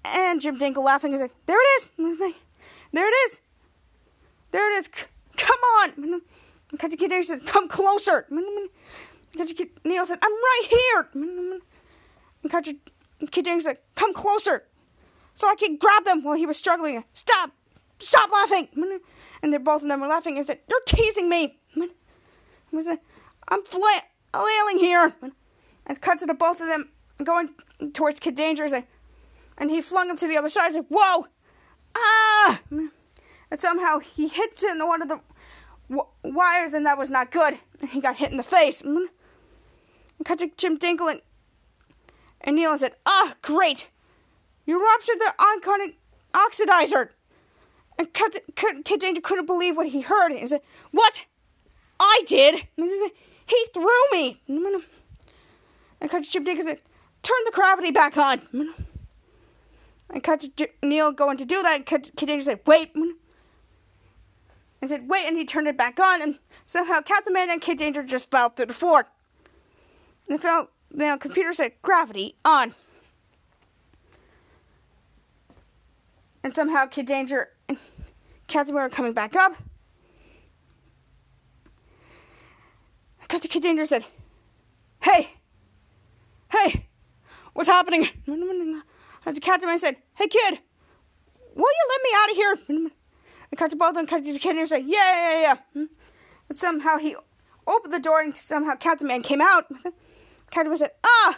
and 0.04 0.40
Jim 0.40 0.58
Dingle 0.58 0.82
laughing. 0.82 1.12
He's 1.12 1.20
like, 1.20 1.34
There 1.46 1.60
it 1.60 1.68
is. 1.76 1.90
There 2.92 3.06
it 3.06 3.14
is. 3.26 3.40
There 4.50 4.72
it 4.72 4.78
is. 4.78 4.88
Come 5.36 5.58
on. 5.80 6.22
Cut 6.78 6.90
to 6.90 6.96
Kid 6.96 7.10
Danger 7.10 7.24
said, 7.24 7.46
Come 7.46 7.68
closer. 7.68 8.26
Neil 8.30 10.06
said, 10.06 10.18
I'm 10.22 10.32
right 10.32 10.66
here. 10.68 11.08
And 11.14 11.62
Kid 13.30 13.44
Danger 13.44 13.62
said, 13.62 13.78
Come 13.94 14.14
closer. 14.14 14.64
So 15.34 15.48
I 15.48 15.56
could 15.56 15.78
grab 15.78 16.04
them 16.04 16.22
while 16.22 16.36
he 16.36 16.46
was 16.46 16.56
struggling. 16.56 17.04
Stop. 17.12 17.50
Stop 17.98 18.30
laughing. 18.32 18.68
And 19.42 19.52
they're 19.52 19.60
both 19.60 19.82
of 19.82 19.88
them 19.88 20.00
were 20.00 20.06
laughing 20.06 20.38
and 20.38 20.46
said, 20.46 20.60
You're 20.70 20.80
teasing 20.86 21.28
me. 21.28 21.58
I'm 23.48 23.64
flailing 23.64 24.78
here. 24.78 25.12
And 25.86 26.00
cut 26.00 26.18
to 26.20 26.26
the 26.26 26.34
both 26.34 26.60
of 26.60 26.66
them 26.66 26.90
going 27.22 27.50
towards 27.92 28.20
Kid 28.20 28.34
Danger. 28.34 28.66
And 29.58 29.70
he 29.70 29.80
flung 29.80 30.08
him 30.08 30.16
to 30.16 30.26
the 30.26 30.36
other 30.36 30.48
side. 30.48 30.70
I 30.70 30.72
said, 30.72 30.86
Whoa. 30.88 31.26
Ah. 31.96 32.60
And 32.70 33.60
somehow 33.60 33.98
he 34.00 34.28
hit 34.28 34.62
in 34.62 34.78
one 34.86 35.02
of 35.02 35.08
the 35.08 35.20
wires, 36.24 36.72
and 36.72 36.86
that 36.86 36.98
was 36.98 37.10
not 37.10 37.30
good. 37.30 37.58
He 37.88 38.00
got 38.00 38.16
hit 38.16 38.30
in 38.30 38.36
the 38.36 38.42
face. 38.42 38.80
And 38.80 39.08
cut 40.24 40.38
to 40.38 40.50
Jim 40.56 40.76
Dingle 40.76 41.08
and, 41.08 41.20
and 42.40 42.56
Neil 42.56 42.72
and 42.72 42.80
said, 42.80 42.94
Ah, 43.06 43.34
great. 43.42 43.88
You 44.66 44.82
ruptured 44.82 45.20
the 45.20 45.34
iconic 45.38 45.94
oxidizer. 46.32 47.10
And 47.98 48.12
Kid 48.12 49.00
Danger 49.00 49.20
couldn't 49.20 49.46
believe 49.46 49.76
what 49.76 49.88
he 49.88 50.00
heard. 50.00 50.32
He 50.32 50.46
said, 50.46 50.62
What? 50.90 51.24
I 51.98 52.22
did? 52.26 52.66
He 53.46 53.66
threw 53.72 54.10
me. 54.12 54.40
I 56.00 56.08
cut 56.08 56.24
Jim 56.24 56.44
said, 56.44 56.80
Turn 57.22 57.36
the 57.44 57.52
gravity 57.52 57.90
back 57.90 58.16
on. 58.16 58.40
I 60.10 60.20
cut 60.20 60.44
Neil 60.82 61.12
going 61.12 61.36
to 61.38 61.44
do 61.44 61.62
that. 61.62 61.76
And 61.76 61.86
Kid 61.86 62.26
Danger 62.26 62.44
said, 62.44 62.60
Wait 62.66 62.94
and 64.84 64.90
said, 64.90 65.08
wait, 65.08 65.26
and 65.26 65.38
he 65.38 65.46
turned 65.46 65.66
it 65.66 65.78
back 65.78 65.98
on, 65.98 66.20
and 66.20 66.38
somehow 66.66 67.00
Captain 67.00 67.32
Man 67.32 67.48
and 67.48 67.60
Kid 67.60 67.78
Danger 67.78 68.02
just 68.02 68.30
fell 68.30 68.50
through 68.50 68.66
the 68.66 68.74
floor. 68.74 69.06
The, 70.26 70.68
the 70.90 71.16
computer 71.18 71.54
said, 71.54 71.72
gravity 71.80 72.36
on. 72.44 72.74
And 76.42 76.54
somehow 76.54 76.84
Kid 76.84 77.06
Danger 77.06 77.48
and 77.66 77.78
Captain 78.46 78.74
Man 78.74 78.84
are 78.84 78.90
coming 78.90 79.14
back 79.14 79.34
up. 79.34 79.54
Captain 83.34 83.50
Kid 83.50 83.64
Danger 83.64 83.84
said, 83.84 84.04
hey, 85.02 85.28
hey, 86.52 86.86
what's 87.52 87.68
happening? 87.68 88.08
And 88.28 89.42
Captain 89.42 89.68
Man 89.68 89.80
said, 89.80 89.96
hey, 90.14 90.28
kid, 90.28 90.60
will 91.56 91.68
you 91.68 91.88
let 91.90 92.02
me 92.04 92.10
out 92.14 92.30
of 92.30 92.36
here? 92.36 92.58
And 92.68 93.58
cut 93.58 93.70
to 93.70 93.76
both 93.76 93.88
of 93.88 93.94
them, 93.96 94.06
cut 94.06 94.24
to 94.24 94.38
kid, 94.38 94.40
Danger 94.40 94.60
and 94.60 94.68
say, 94.68 94.84
yeah, 94.86 95.40
yeah, 95.40 95.40
yeah. 95.74 95.84
And 96.48 96.56
somehow 96.56 96.98
he 96.98 97.16
opened 97.66 97.92
the 97.92 97.98
door, 97.98 98.20
and 98.20 98.36
somehow 98.36 98.76
Captain 98.76 99.08
Man 99.08 99.24
came 99.24 99.40
out. 99.40 99.64
Captain 100.52 100.70
Man 100.70 100.78
said, 100.78 100.92
ah, 101.04 101.36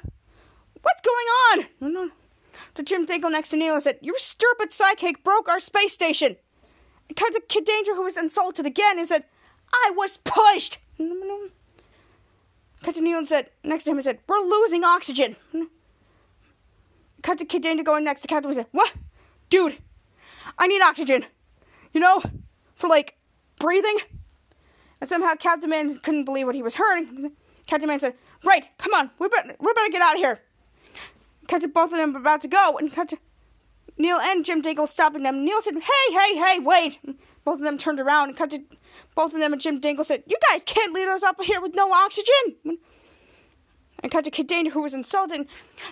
what's 0.83 1.01
going 1.01 1.65
on? 1.81 2.13
The 2.75 2.83
Jim 2.83 3.07
Dingle 3.07 3.31
next 3.31 3.49
to 3.49 3.57
Neil 3.57 3.73
and 3.73 3.83
said, 3.83 4.01
your 4.03 4.19
stupid 4.19 4.69
sidekick 4.69 5.25
broke 5.25 5.49
our 5.49 5.61
space 5.61 5.95
station. 5.95 6.37
And 7.09 7.17
cut 7.17 7.33
to 7.33 7.41
Kid 7.49 7.65
Danger, 7.65 7.95
who 7.95 8.03
was 8.03 8.19
insulted 8.19 8.67
again, 8.67 8.99
and 8.99 9.09
said, 9.09 9.25
I 9.73 9.93
was 9.97 10.19
pushed. 10.19 10.77
Cut 12.83 12.95
to 12.95 13.01
Neil 13.01 13.19
and 13.19 13.27
said, 13.27 13.51
next 13.65 13.85
to 13.85 13.91
him 13.91 13.97
and 13.97 14.05
said, 14.05 14.19
we're 14.29 14.41
losing 14.41 14.85
oxygen. 14.85 15.37
Cut 17.23 17.39
to 17.39 17.45
Kid 17.45 17.63
Danger 17.63 17.83
going 17.83 18.05
next 18.05 18.21
to 18.21 18.29
Captain 18.29 18.51
and 18.51 18.57
said, 18.57 18.67
what? 18.71 18.93
Dude, 19.49 19.79
I 20.59 20.67
need 20.67 20.83
oxygen 20.83 21.27
you 21.97 22.01
know, 22.01 22.23
for 22.75 22.89
like 22.89 23.17
breathing. 23.59 23.97
And 25.01 25.09
somehow 25.09 25.35
Captain 25.35 25.71
Man 25.71 25.99
couldn't 26.01 26.25
believe 26.25 26.45
what 26.45 26.55
he 26.55 26.63
was 26.63 26.77
hearing. 26.77 27.33
Captain 27.67 27.89
Man 27.89 27.99
said, 27.99 28.15
Right, 28.45 28.67
come 28.77 28.93
on, 28.93 29.11
we 29.19 29.29
better, 29.29 29.57
we 29.59 29.73
better 29.73 29.91
get 29.91 30.03
out 30.03 30.15
of 30.15 30.21
here. 30.21 30.41
Captain, 31.49 31.71
both 31.71 31.93
of 31.93 31.99
them 31.99 32.15
about 32.15 32.43
to 32.43 32.49
go, 32.49 32.77
and 32.79 32.93
Captain 32.93 33.19
Neil 33.97 34.19
and 34.19 34.45
Jim 34.45 34.61
Dingle 34.61 34.87
stopping 34.87 35.23
them. 35.23 35.43
Neil 35.43 35.63
said, 35.63 35.75
Hey, 35.75 36.13
hey, 36.13 36.37
hey, 36.37 36.59
wait. 36.59 36.99
Both 37.47 37.61
of 37.61 37.65
them 37.65 37.79
turned 37.79 38.01
around, 38.01 38.29
and 38.29 38.37
Captain, 38.37 38.67
both 39.15 39.33
of 39.33 39.41
them 39.41 39.55
and 39.55 39.63
Jim 39.63 39.81
Dingle 39.81 40.05
said, 40.05 40.23
You 40.27 40.37
guys 40.51 40.63
can't 40.67 40.93
leave 40.93 41.09
us 41.09 41.23
up 41.23 41.41
here 41.43 41.63
with 41.63 41.75
no 41.75 41.91
oxygen. 41.93 42.79
And 44.01 44.13
Captain 44.13 44.33
Kid 44.33 44.49
Danger, 44.49 44.73
who 44.73 44.83
was 44.83 44.93
insulting, 44.93 45.47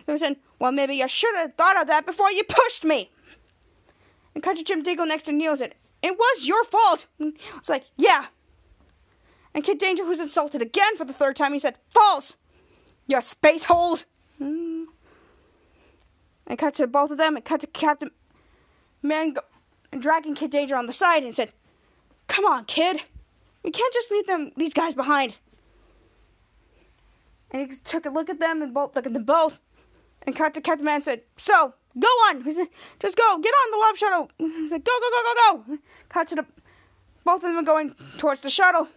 they 0.04 0.16
said, 0.18 0.36
Well, 0.58 0.72
maybe 0.72 0.96
you 0.96 1.08
should 1.08 1.34
have 1.36 1.54
thought 1.54 1.80
of 1.80 1.86
that 1.86 2.04
before 2.04 2.30
you 2.30 2.44
pushed 2.44 2.84
me. 2.84 3.10
And 4.34 4.42
Captain 4.42 4.64
Jim 4.64 4.82
Dingle 4.82 5.06
next 5.06 5.22
to 5.22 5.32
Neil 5.32 5.56
said, 5.56 5.74
it 6.04 6.18
was 6.18 6.46
your 6.46 6.62
fault. 6.64 7.06
It's 7.18 7.70
like, 7.70 7.86
yeah. 7.96 8.26
And 9.54 9.64
Kid 9.64 9.78
Danger 9.78 10.02
who 10.02 10.10
was 10.10 10.20
insulted 10.20 10.60
again 10.60 10.98
for 10.98 11.06
the 11.06 11.14
third 11.14 11.34
time. 11.34 11.54
He 11.54 11.58
said, 11.58 11.78
false. 11.88 12.36
You 13.06 13.22
space 13.22 13.64
holes. 13.64 14.04
And 14.38 14.88
cut 16.58 16.74
to 16.74 16.86
both 16.86 17.10
of 17.10 17.16
them. 17.16 17.36
And 17.36 17.44
cut 17.44 17.62
to 17.62 17.66
Captain 17.68 18.10
Man 19.02 19.34
go- 19.94 20.00
dragging 20.00 20.34
Kid 20.34 20.50
Danger 20.50 20.76
on 20.76 20.86
the 20.86 20.92
side 20.92 21.24
and 21.24 21.34
said, 21.34 21.52
Come 22.26 22.44
on, 22.44 22.64
kid. 22.64 23.00
We 23.62 23.70
can't 23.70 23.92
just 23.92 24.10
leave 24.10 24.26
them 24.26 24.52
these 24.56 24.74
guys 24.74 24.94
behind. 24.94 25.36
And 27.50 27.70
he 27.70 27.76
took 27.84 28.06
a 28.06 28.10
look 28.10 28.28
at 28.28 28.40
them 28.40 28.62
and 28.62 28.74
both 28.74 28.96
look 28.96 29.06
at 29.06 29.12
them 29.12 29.24
both. 29.24 29.60
And 30.26 30.34
cut 30.34 30.54
to 30.54 30.62
and 30.88 31.04
said, 31.04 31.22
So, 31.36 31.74
Go 31.98 32.08
on. 32.08 32.42
Just 33.00 33.16
go. 33.16 33.38
Get 33.38 33.52
on 33.52 33.70
the 33.70 33.78
love 33.78 33.98
shuttle. 33.98 34.30
He 34.38 34.68
said, 34.68 34.84
go, 34.84 34.92
go, 35.00 35.10
go, 35.10 35.22
go, 35.22 35.64
go. 35.66 35.78
Cut 36.08 36.28
to 36.28 36.34
the. 36.36 36.46
Both 37.24 37.44
of 37.44 37.54
them 37.54 37.64
going 37.64 37.94
towards 38.18 38.40
the 38.40 38.50
shuttle. 38.50 38.88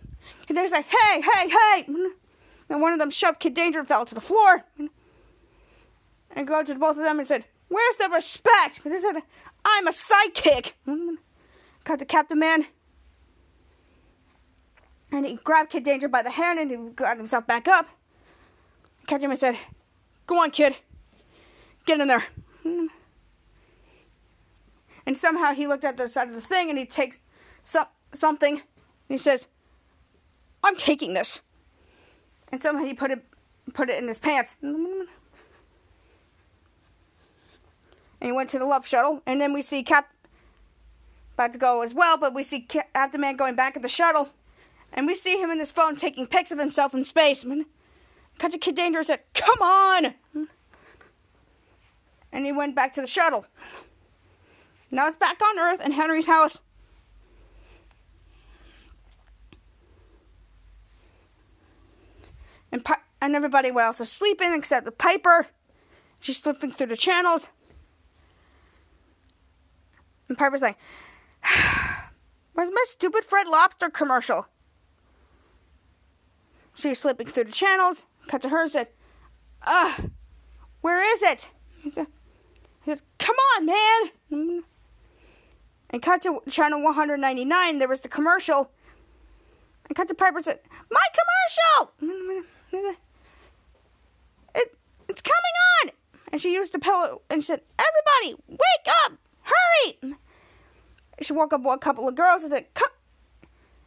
And 0.47 0.57
they're 0.57 0.67
like, 0.69 0.87
hey, 0.87 1.21
hey, 1.21 1.49
hey. 1.49 1.85
And 2.69 2.81
one 2.81 2.91
of 2.91 2.99
them 2.99 3.11
shoved 3.11 3.39
Kid 3.39 3.53
Danger 3.53 3.79
and 3.79 3.87
fell 3.87 4.03
to 4.03 4.13
the 4.13 4.19
floor. 4.19 4.65
And 6.31 6.45
go 6.45 6.61
to 6.63 6.75
both 6.75 6.97
of 6.97 7.03
them 7.03 7.17
and 7.17 7.25
said, 7.25 7.45
where's 7.67 7.97
the 7.97 8.09
respect? 8.13 8.81
I'm 9.65 9.87
a 9.87 9.91
sidekick. 9.91 10.73
Cut 11.83 11.99
to 11.99 12.05
Captain 12.05 12.39
Man. 12.39 12.65
And 15.11 15.25
he 15.25 15.35
grabbed 15.35 15.69
Kid 15.69 15.83
Danger 15.83 16.09
by 16.09 16.21
the 16.21 16.29
hand 16.29 16.59
and 16.59 16.69
he 16.69 16.77
got 16.93 17.17
himself 17.17 17.47
back 17.47 17.67
up. 17.67 17.87
Captain 19.07 19.29
Man 19.29 19.37
said, 19.37 19.57
go 20.25 20.41
on, 20.41 20.51
kid. 20.51 20.75
Get 21.85 22.01
in 22.01 22.07
there. 22.07 22.25
And 25.07 25.17
somehow 25.17 25.53
he 25.53 25.67
looked 25.67 25.85
at 25.85 25.95
the 25.95 26.09
side 26.09 26.27
of 26.27 26.35
the 26.35 26.41
thing 26.41 26.69
and 26.69 26.77
he 26.77 26.85
takes 26.85 27.21
some, 27.63 27.85
something 28.13 28.55
and 28.55 28.61
he 29.07 29.17
says, 29.17 29.47
I'm 30.61 30.75
taking 30.75 31.13
this. 31.13 31.39
And 32.51 32.61
somehow 32.61 32.83
he 32.83 32.93
put 32.93 33.11
it 33.11 33.23
put 33.73 33.89
it 33.89 34.01
in 34.01 34.07
his 34.07 34.17
pants. 34.17 34.55
And 38.19 38.29
he 38.29 38.35
went 38.35 38.49
to 38.49 38.59
the 38.59 38.65
love 38.65 38.87
shuttle. 38.87 39.21
And 39.25 39.39
then 39.39 39.53
we 39.53 39.61
see 39.61 39.83
Cap 39.83 40.09
about 41.35 41.53
to 41.53 41.59
go 41.59 41.81
as 41.81 41.93
well, 41.93 42.17
but 42.17 42.33
we 42.33 42.41
see 42.41 42.61
Captain 42.61 43.21
Man 43.21 43.35
going 43.35 43.55
back 43.55 43.75
at 43.75 43.83
the 43.83 43.89
shuttle. 43.89 44.29
And 44.91 45.05
we 45.05 45.13
see 45.15 45.39
him 45.39 45.51
in 45.51 45.59
his 45.59 45.71
phone 45.71 45.95
taking 45.95 46.25
pics 46.25 46.51
of 46.51 46.57
himself 46.57 46.93
in 46.93 47.05
space. 47.05 47.45
Cut 48.39 48.51
to 48.51 48.57
Kid 48.57 48.75
Danger 48.75 49.03
said, 49.03 49.21
Come 49.33 49.61
on! 49.61 50.15
and 52.31 52.45
he 52.45 52.51
went 52.51 52.75
back 52.75 52.93
to 52.93 53.01
the 53.01 53.07
shuttle. 53.07 53.45
Now 54.91 55.07
it's 55.07 55.17
back 55.17 55.41
on 55.41 55.59
Earth 55.59 55.85
in 55.85 55.91
Henry's 55.91 56.27
house. 56.27 56.59
And, 62.71 62.83
Pi- 62.83 62.97
and 63.21 63.35
everybody 63.35 63.69
else 63.69 64.01
is 64.01 64.11
sleeping 64.11 64.53
except 64.53 64.85
the 64.85 64.91
Piper. 64.91 65.47
She's 66.19 66.37
slipping 66.37 66.71
through 66.71 66.87
the 66.87 66.97
channels. 66.97 67.49
Piper's 70.37 70.61
like, 70.61 70.77
Where's 72.53 72.69
my 72.73 72.83
stupid 72.85 73.23
Fred 73.23 73.47
Lobster 73.47 73.89
commercial? 73.89 74.47
She's 76.73 76.99
slipping 76.99 77.27
through 77.27 77.45
the 77.45 77.51
channels. 77.51 78.05
Cut 78.27 78.41
to 78.41 78.49
her 78.49 78.61
and 78.61 78.71
said, 78.71 78.89
Ugh, 79.65 80.11
where 80.81 81.01
is 81.13 81.21
it? 81.21 81.49
He 81.81 81.91
said, 81.91 83.01
Come 83.19 83.35
on, 83.55 83.65
man. 83.65 84.63
And 85.89 86.01
cut 86.01 86.21
to 86.23 86.41
channel 86.49 86.83
199. 86.83 87.79
There 87.79 87.87
was 87.87 88.01
the 88.01 88.07
commercial. 88.07 88.71
And 89.87 89.95
cut 89.95 90.07
to 90.09 90.15
Piper 90.15 90.41
said, 90.41 90.59
My 90.91 91.05
commercial! 91.13 91.93
It, 94.55 94.75
it's 95.07 95.21
coming 95.21 95.35
on! 95.83 95.91
And 96.31 96.41
she 96.41 96.53
used 96.53 96.73
the 96.73 96.79
pillow 96.79 97.21
and 97.29 97.43
said, 97.43 97.61
Everybody, 97.79 98.43
wake 98.47 98.95
up! 99.05 99.13
Hurry! 99.43 100.17
She 101.21 101.33
woke 101.33 101.53
up 101.53 101.65
a 101.65 101.77
couple 101.77 102.07
of 102.07 102.15
girls 102.15 102.43
and 102.43 102.51
said, 102.51 102.73
Come, 102.73 102.91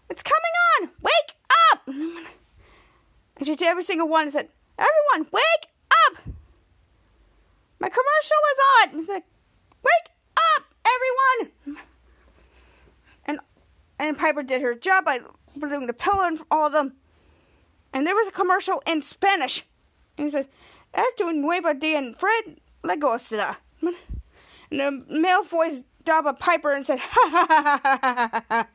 It's 0.09 0.23
coming 0.23 0.41
on! 0.81 0.91
Wake 1.03 1.37
up! 1.73 1.83
And 1.87 3.47
she 3.47 3.55
did 3.55 3.69
every 3.69 3.83
single 3.83 4.09
one 4.09 4.25
and 4.25 4.33
said, 4.33 4.49
Everyone, 4.79 5.31
wake 5.33 5.71
up! 6.07 6.25
My 7.79 7.89
commercial 7.89 8.37
is 8.53 8.59
on! 8.77 8.99
And 8.99 9.07
said, 9.07 9.23
Wake 9.83 10.11
up, 10.37 10.65
everyone! 10.85 11.83
And 13.25 13.39
and 13.99 14.19
Piper 14.19 14.43
did 14.43 14.63
her 14.63 14.75
job 14.75 15.05
by 15.05 15.21
putting 15.59 15.87
the 15.87 15.93
pillow 15.93 16.27
in 16.27 16.39
all 16.51 16.67
of 16.67 16.73
them. 16.73 16.97
And 17.93 18.07
there 18.07 18.15
was 18.15 18.29
a 18.29 18.33
commercial 18.33 18.83
in 18.87 19.03
Spanish. 19.03 19.65
And 20.19 20.27
he 20.27 20.31
said, 20.31 20.49
Esto 20.93 21.31
nueva 21.31 21.75
día 21.75 21.97
en 21.97 22.15
Fred 22.15 22.61
Lagosta. 22.83 23.57
And 23.83 24.79
the 24.79 25.21
male 25.21 25.43
voice 25.43 25.83
dubbed 26.11 26.27
a 26.27 26.33
Piper 26.33 26.73
and 26.73 26.85
said, 26.85 26.99
ha 27.03 27.29
ha 27.31 27.47
ha 27.49 27.81
ha 27.85 28.01
ha 28.03 28.45
ha. 28.49 28.69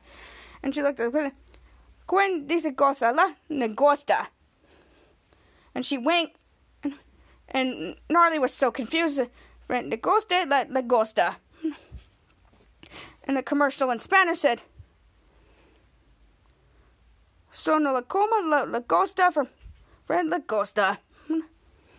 And 0.62 0.74
she 0.74 0.80
looked 0.80 0.98
at 0.98 1.12
the 1.12 1.32
Gwen 2.06 2.46
dice 2.46 2.72
cosa 2.74 3.12
la 3.14 3.34
negosta. 3.50 4.28
And 5.74 5.84
she 5.84 5.98
winked. 5.98 6.38
And, 7.48 7.96
Gnarly 8.08 8.38
was 8.38 8.54
so 8.54 8.70
confused. 8.70 9.20
Negosta 9.68 10.48
la 10.48 10.64
negosta. 10.64 11.36
And 13.24 13.36
the 13.36 13.42
commercial 13.42 13.90
in 13.90 13.98
Spanish 13.98 14.38
said, 14.38 14.62
Sono 17.50 17.92
la 17.92 18.00
coma 18.00 18.48
la 18.48 18.64
lagosta 18.64 19.30
from 19.30 19.48
Fred 20.04 20.26
Lagosta. 20.26 20.98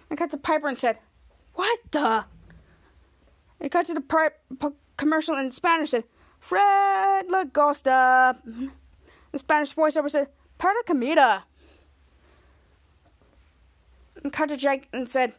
I 0.09 0.15
got 0.15 0.31
to 0.31 0.38
Piper 0.38 0.67
and 0.67 0.79
said, 0.79 0.99
What 1.53 1.79
the? 1.91 2.25
I 3.61 3.67
got 3.67 3.85
to 3.85 3.93
the 3.93 4.01
pri- 4.01 4.29
p- 4.59 4.67
commercial 4.97 5.35
in 5.35 5.51
Spanish 5.51 5.91
said, 5.91 6.03
Fred 6.39 7.27
Lagosta. 7.27 8.37
The 9.31 9.39
Spanish 9.39 9.73
voiceover 9.73 10.09
said, 10.09 10.27
Para 10.57 10.83
comida. 10.85 11.43
And 14.23 14.33
cut 14.33 14.49
to 14.49 14.57
Jake 14.57 14.87
and 14.91 15.09
said, 15.09 15.33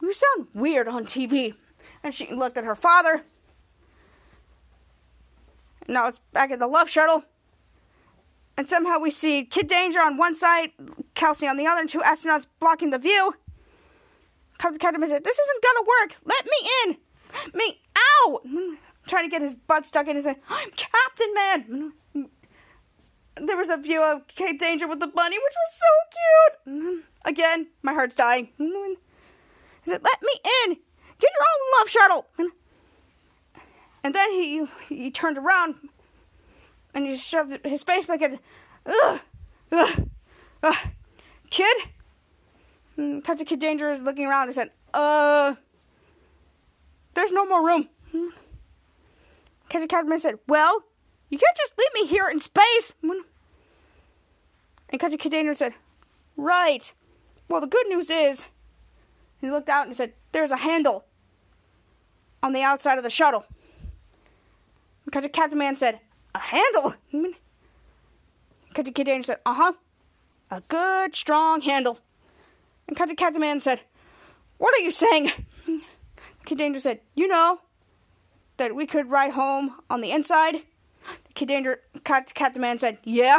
You 0.00 0.12
sound 0.12 0.48
weird 0.54 0.88
on 0.88 1.04
TV. 1.04 1.54
And 2.02 2.14
she 2.14 2.32
looked 2.32 2.56
at 2.56 2.64
her 2.64 2.74
father. 2.74 3.22
And 5.86 5.94
now 5.94 6.08
it's 6.08 6.20
back 6.32 6.50
at 6.50 6.58
the 6.58 6.66
love 6.66 6.88
shuttle. 6.88 7.24
And 8.56 8.68
somehow 8.68 8.98
we 8.98 9.10
see 9.10 9.44
Kid 9.44 9.66
Danger 9.66 10.00
on 10.00 10.16
one 10.16 10.34
side, 10.34 10.72
Kelsey 11.14 11.48
on 11.48 11.56
the 11.56 11.66
other, 11.66 11.80
and 11.80 11.88
two 11.88 12.00
astronauts 12.00 12.46
blocking 12.60 12.90
the 12.90 12.98
view. 12.98 13.34
Captain 14.58 14.78
Captain 14.78 15.00
said, 15.08 15.24
This 15.24 15.38
isn't 15.38 15.62
gonna 15.62 15.86
work. 16.00 16.16
Let 16.24 16.44
me 16.44 16.70
in. 16.84 16.96
Me. 17.54 17.80
Trying 19.06 19.24
to 19.24 19.30
get 19.30 19.42
his 19.42 19.54
butt 19.54 19.84
stuck 19.86 20.06
in 20.08 20.16
his 20.16 20.24
head. 20.24 20.36
I'm 20.48 20.70
Captain 20.70 21.34
Man! 21.34 21.92
There 23.34 23.56
was 23.56 23.70
a 23.70 23.78
view 23.78 24.02
of 24.02 24.26
Kid 24.28 24.58
Danger 24.58 24.86
with 24.86 25.00
the 25.00 25.06
bunny, 25.06 25.38
which 25.38 25.54
was 25.56 25.80
so 25.80 26.66
cute! 26.66 27.04
Again, 27.24 27.68
my 27.82 27.94
heart's 27.94 28.14
dying. 28.14 28.50
He 28.58 28.96
said, 29.86 30.02
Let 30.04 30.20
me 30.20 30.32
in! 30.66 30.76
Get 31.18 31.30
your 31.32 31.40
own 31.40 31.80
love 31.80 31.88
shuttle! 31.88 32.52
And 34.04 34.14
then 34.14 34.30
he 34.30 34.66
he 34.88 35.10
turned 35.10 35.38
around 35.38 35.76
and 36.94 37.06
he 37.06 37.16
shoved 37.16 37.58
his 37.64 37.82
face 37.82 38.06
back 38.06 38.22
at 38.22 38.38
ugh, 38.86 39.20
ugh, 39.70 40.08
ugh. 40.62 40.76
Kid 41.50 41.76
Danger 43.58 43.92
is 43.92 44.02
looking 44.02 44.26
around 44.26 44.44
and 44.44 44.54
said, 44.54 44.70
"Uh, 44.92 45.54
there's 47.14 47.32
no 47.32 47.46
more 47.46 47.64
room." 47.64 47.88
Cousin 49.68 49.88
Catman 49.88 50.18
said, 50.18 50.38
"Well, 50.46 50.84
you 51.30 51.38
can't 51.38 51.56
just 51.56 51.74
leave 51.78 51.94
me 51.94 52.06
here 52.08 52.28
in 52.28 52.40
space." 52.40 52.94
And 54.90 55.00
Kid 55.00 55.30
Danger 55.30 55.54
said, 55.54 55.74
"Right. 56.36 56.92
Well, 57.48 57.60
the 57.60 57.66
good 57.66 57.88
news 57.88 58.10
is," 58.10 58.46
he 59.40 59.50
looked 59.50 59.68
out 59.68 59.86
and 59.86 59.96
said, 59.96 60.12
"There's 60.32 60.50
a 60.50 60.56
handle 60.56 61.04
on 62.42 62.52
the 62.52 62.62
outside 62.62 62.98
of 62.98 63.04
the 63.04 63.10
shuttle." 63.10 63.46
Cousin 65.10 65.30
Captain 65.30 65.58
Man 65.58 65.76
said, 65.76 66.00
a 66.34 66.38
handle? 66.38 66.94
Captain 68.72 68.94
Kid 68.94 69.04
Danger 69.04 69.24
said, 69.24 69.38
uh 69.44 69.54
huh. 69.54 69.72
A 70.50 70.62
good, 70.68 71.14
strong 71.14 71.60
handle. 71.60 71.98
And 72.88 72.96
Captain 72.96 73.16
Captain 73.16 73.40
Man 73.40 73.60
said, 73.60 73.80
What 74.58 74.74
are 74.74 74.80
you 74.80 74.90
saying? 74.90 75.30
Kid 76.44 76.58
Danger 76.58 76.80
said, 76.80 77.00
You 77.14 77.28
know, 77.28 77.60
that 78.56 78.74
we 78.74 78.86
could 78.86 79.10
ride 79.10 79.32
home 79.32 79.76
on 79.90 80.00
the 80.00 80.12
inside. 80.12 80.62
Kid 81.34 81.48
Danger, 81.48 81.80
Captain 82.04 82.60
Man 82.62 82.78
said, 82.78 82.98
Yeah. 83.04 83.38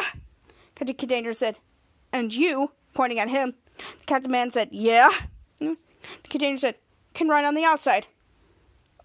Captain 0.76 0.95
Kid 0.95 1.09
Danger 1.09 1.34
said, 1.34 1.57
And 2.11 2.34
you, 2.34 2.72
pointing 2.93 3.20
at 3.20 3.30
him. 3.30 3.53
The 3.78 4.05
Captain 4.05 4.32
Man 4.32 4.51
said, 4.51 4.70
Yeah. 4.72 5.09
Kid 5.59 6.39
Danger 6.39 6.59
said, 6.59 6.76
Can 7.14 7.30
ride 7.30 7.45
on 7.45 7.55
the 7.55 7.64
outside 7.64 8.07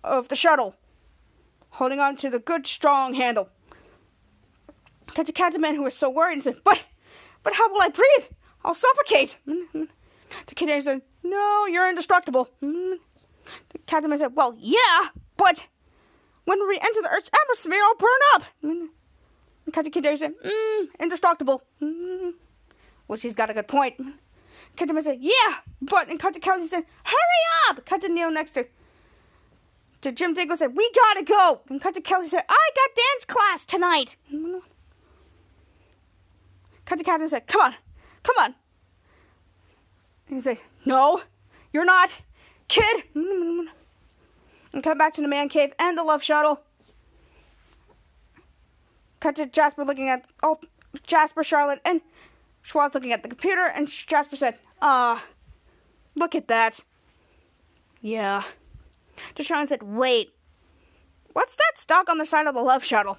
of 0.05 0.29
the 0.29 0.37
shuttle, 0.37 0.75
holding 1.71 2.01
on 2.01 2.17
to 2.17 2.31
the 2.31 2.39
good, 2.39 2.67
strong 2.67 3.15
handle. 3.15 3.49
The 5.15 5.25
to 5.25 5.33
Captain 5.33 5.61
Man, 5.61 5.75
who 5.75 5.83
was 5.83 5.97
so 5.97 6.11
worried, 6.11 6.35
and 6.35 6.43
said, 6.43 6.61
"But, 6.65 6.85
but 7.43 7.55
how 7.55 7.73
will 7.73 7.83
I 7.83 7.89
breathe? 7.89 8.29
I'll 8.65 8.75
suffocate." 8.75 9.39
The 10.47 10.55
Kid 10.55 10.85
said, 10.85 11.01
"No, 11.23 11.65
you're 11.65 11.89
indestructible." 11.89 12.51
The 12.61 12.99
Captain 13.87 14.11
Man 14.11 14.19
said, 14.19 14.37
"Well, 14.37 14.55
yeah, 14.59 15.09
but 15.39 15.65
when 16.49 16.69
we 16.69 16.77
enter 16.79 17.03
the 17.03 17.11
Earth's 17.11 17.31
atmosphere, 17.43 17.83
I'll 17.85 17.95
burn 18.07 18.23
up." 18.35 18.43
Kid 19.93 20.19
said, 20.19 20.35
mm, 20.45 20.89
"Indestructible." 20.99 21.63
Well, 23.07 23.19
she's 23.19 23.35
got 23.35 23.51
a 23.51 23.55
good 23.55 23.69
point. 23.69 23.95
Captain 24.77 24.95
Man 24.95 25.05
said, 25.05 25.19
"Yeah, 25.21 25.51
but," 25.81 26.09
and 26.09 26.19
Kelsey 26.21 26.69
said, 26.69 26.85
"Hurry 27.05 27.43
up!" 27.69 27.85
Captain 27.85 28.15
Neil 28.15 28.31
next 28.31 28.53
to 28.53 28.67
to 30.01 30.13
Jim 30.13 30.35
Dingle 30.35 30.57
said, 30.57 30.77
"We 30.77 30.91
gotta 31.03 31.25
go." 31.25 31.61
And 31.69 31.81
Kelsey 31.83 32.29
said, 32.29 32.45
"I 32.49 32.71
got 32.81 32.89
dance 33.05 33.25
class 33.25 33.65
tonight." 33.65 34.17
Cut 36.89 36.97
to 36.97 37.05
Captain 37.05 37.29
said, 37.29 37.47
Come 37.47 37.61
on, 37.61 37.75
come 38.23 38.37
on. 38.39 38.55
And 40.27 40.37
he 40.37 40.41
said, 40.41 40.57
No, 40.87 41.21
you're 41.71 41.85
not, 41.85 42.09
kid. 42.67 43.05
And 44.73 44.83
come 44.83 44.99
back 44.99 45.15
to 45.15 45.23
the 45.23 45.29
man 45.29 45.49
cave 45.49 45.73
and 45.79 45.97
the 45.97 46.05
love 46.05 46.23
shuttle. 46.23 46.63
Cut 49.21 49.37
to 49.37 49.47
Jasper 49.47 49.85
looking 49.85 50.09
at 50.09 50.27
oh 50.43 50.57
Jasper, 51.07 51.45
Charlotte, 51.45 51.81
and 51.85 52.01
Schwoz 52.65 52.95
looking 52.95 53.13
at 53.13 53.23
the 53.23 53.29
computer, 53.29 53.71
and 53.75 53.89
Jasper 53.89 54.37
said, 54.37 54.59
Ah, 54.81 55.25
look 56.15 56.35
at 56.35 56.49
that. 56.49 56.81
Yeah. 58.01 58.43
Deshaun 59.35 59.69
said, 59.69 59.83
Wait, 59.83 60.31
what's 61.33 61.57
that 61.57 61.73
stock 61.79 62.09
on 62.09 62.19
the 62.19 62.27
side 62.27 62.47
of 62.47 62.55
the 62.55 62.63
love 62.63 62.85
shuttle? 62.85 63.19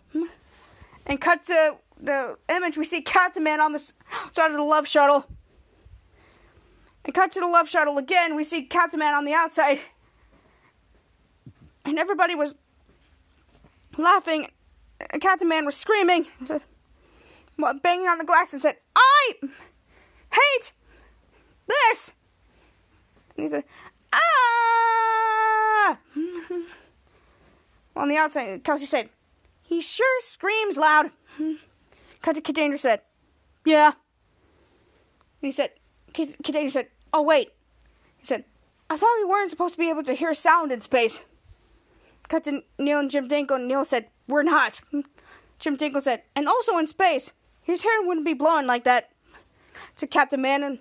And 1.05 1.19
cut 1.19 1.45
to 1.45 1.77
the 1.99 2.37
image, 2.49 2.77
we 2.77 2.85
see 2.85 3.01
Captain 3.01 3.43
Man 3.43 3.59
on 3.59 3.73
the 3.73 3.79
side 3.79 4.51
of 4.51 4.57
the 4.57 4.63
love 4.63 4.87
shuttle. 4.87 5.25
And 7.03 7.13
cut 7.13 7.31
to 7.31 7.39
the 7.39 7.47
love 7.47 7.67
shuttle 7.67 7.97
again, 7.97 8.35
we 8.35 8.43
see 8.43 8.63
Captain 8.63 8.99
Man 8.99 9.15
on 9.15 9.25
the 9.25 9.33
outside. 9.33 9.79
And 11.85 11.97
everybody 11.97 12.35
was 12.35 12.55
laughing. 13.97 14.47
Captain 15.21 15.47
Man 15.47 15.65
was 15.65 15.75
screaming, 15.75 16.27
said, 16.45 16.61
well, 17.57 17.73
banging 17.73 18.07
on 18.07 18.17
the 18.17 18.25
glass, 18.25 18.53
and 18.53 18.61
said, 18.61 18.77
I 18.95 19.33
hate 20.31 20.73
this. 21.67 22.13
And 23.35 23.43
he 23.43 23.49
said, 23.49 23.63
Ah! 24.13 25.97
on 27.99 28.07
the 28.07 28.17
outside. 28.17 28.63
Kelsey 28.63 28.85
said, 28.85 29.09
"He 29.61 29.81
sure 29.81 30.21
screams 30.21 30.77
loud." 30.77 31.11
To 31.37 32.33
Danger 32.33 32.77
said, 32.77 33.01
"Yeah." 33.65 33.87
And 33.87 33.93
he 35.47 35.51
said, 35.51 35.71
Danger 36.13 36.69
said, 36.69 36.87
"Oh 37.13 37.21
wait." 37.21 37.51
He 38.17 38.25
said, 38.25 38.45
"I 38.89 38.97
thought 38.97 39.17
we 39.17 39.25
weren't 39.25 39.49
supposed 39.49 39.73
to 39.75 39.79
be 39.79 39.89
able 39.89 40.03
to 40.03 40.13
hear 40.13 40.33
sound 40.33 40.71
in 40.71 40.81
space." 40.81 41.21
Cut 42.29 42.43
to 42.43 42.63
Neil 42.77 42.99
and 42.99 43.11
Jim 43.11 43.27
Dingle, 43.27 43.57
and 43.57 43.67
Neil 43.67 43.83
said, 43.83 44.09
"We're 44.27 44.43
not." 44.43 44.81
Jim 45.57 45.75
Dingle 45.75 46.01
said, 46.01 46.23
"And 46.35 46.47
also 46.47 46.77
in 46.77 46.87
space, 46.87 47.33
his 47.61 47.83
hair 47.83 48.01
wouldn't 48.03 48.25
be 48.25 48.33
blowing 48.33 48.67
like 48.67 48.85
that." 48.85 49.11
To 49.97 50.07
Captain 50.07 50.41
Man 50.41 50.63
and 50.63 50.79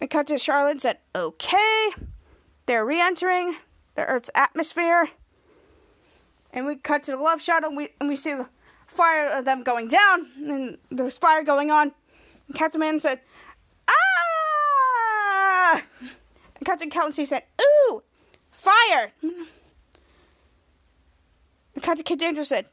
and 0.00 0.10
cut 0.10 0.28
to 0.28 0.38
Charlotte 0.38 0.70
and 0.70 0.80
said, 0.80 0.98
"Okay." 1.14 1.90
They're 2.66 2.84
re-entering 2.84 3.56
the 3.96 4.06
Earth's 4.06 4.30
atmosphere, 4.36 5.10
and 6.52 6.64
we 6.64 6.76
cut 6.76 7.02
to 7.04 7.10
the 7.10 7.16
love 7.16 7.42
shot, 7.42 7.64
and 7.64 7.76
we 7.76 7.88
and 8.00 8.08
we 8.08 8.14
see 8.14 8.34
the 8.34 8.48
fire 8.86 9.26
of 9.26 9.44
them 9.44 9.64
going 9.64 9.88
down, 9.88 10.30
and 10.36 10.78
there's 10.90 11.18
fire 11.18 11.42
going 11.42 11.72
on. 11.72 11.92
And 12.46 12.56
Captain 12.56 12.78
Man 12.78 13.00
said, 13.00 13.20
"Ah!" 13.88 15.82
And 16.54 16.64
Captain 16.64 16.88
Kelsey 16.88 17.24
said, 17.24 17.44
"Ooh, 17.60 18.04
fire!" 18.62 19.12
Captain 21.80 22.04
Kid 22.04 22.18
Danger 22.18 22.44
said, 22.44 22.66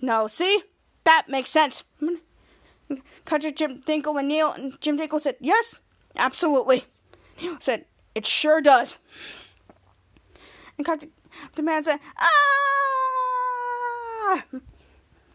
"No, 0.00 0.26
see, 0.26 0.62
that 1.04 1.28
makes 1.28 1.50
sense." 1.50 1.84
Captain 3.24 3.54
Jim 3.54 3.82
Dingle 3.84 4.16
and 4.16 4.28
Neil 4.28 4.52
and 4.52 4.80
Jim 4.80 4.96
Dingle 4.96 5.18
said, 5.18 5.36
"Yes, 5.40 5.74
absolutely." 6.16 6.86
Neil 7.40 7.56
said, 7.60 7.84
"It 8.14 8.26
sure 8.26 8.60
does." 8.60 8.98
And 10.76 10.86
Captain 10.86 11.12
the 11.54 11.62
man 11.62 11.84
said, 11.84 12.00
"Ah!" 12.18 12.28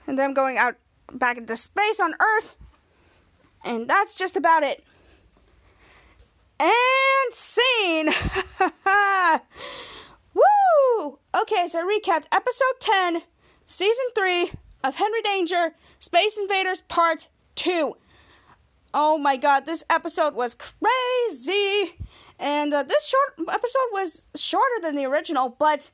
And 0.06 0.20
them 0.20 0.34
going 0.34 0.58
out 0.58 0.76
back 1.14 1.38
into 1.38 1.56
space 1.56 2.00
on 2.00 2.16
Earth. 2.20 2.56
And 3.64 3.90
that's 3.90 4.16
just 4.16 4.36
about 4.36 4.64
it. 4.64 4.84
And 6.60 7.34
scene. 7.34 8.10
Okay, 11.36 11.68
so 11.68 11.80
I 11.80 12.00
recapped 12.00 12.26
episode 12.32 12.80
10, 12.80 13.24
season 13.66 14.06
3 14.14 14.52
of 14.84 14.98
Henry 14.98 15.22
Danger, 15.24 15.74
Space 16.00 16.38
Invaders 16.38 16.82
Part 16.82 17.28
2. 17.56 17.98
Oh 18.94 19.18
my 19.18 19.36
god, 19.38 19.66
this 19.66 19.84
episode 19.90 20.36
was 20.36 20.56
crazy. 20.56 21.96
And 22.38 22.72
uh, 22.72 22.84
this 22.84 23.08
short 23.08 23.50
episode 23.50 23.88
was 23.94 24.26
shorter 24.36 24.80
than 24.84 24.96
the 24.96 25.06
original, 25.06 25.56
but 25.58 25.90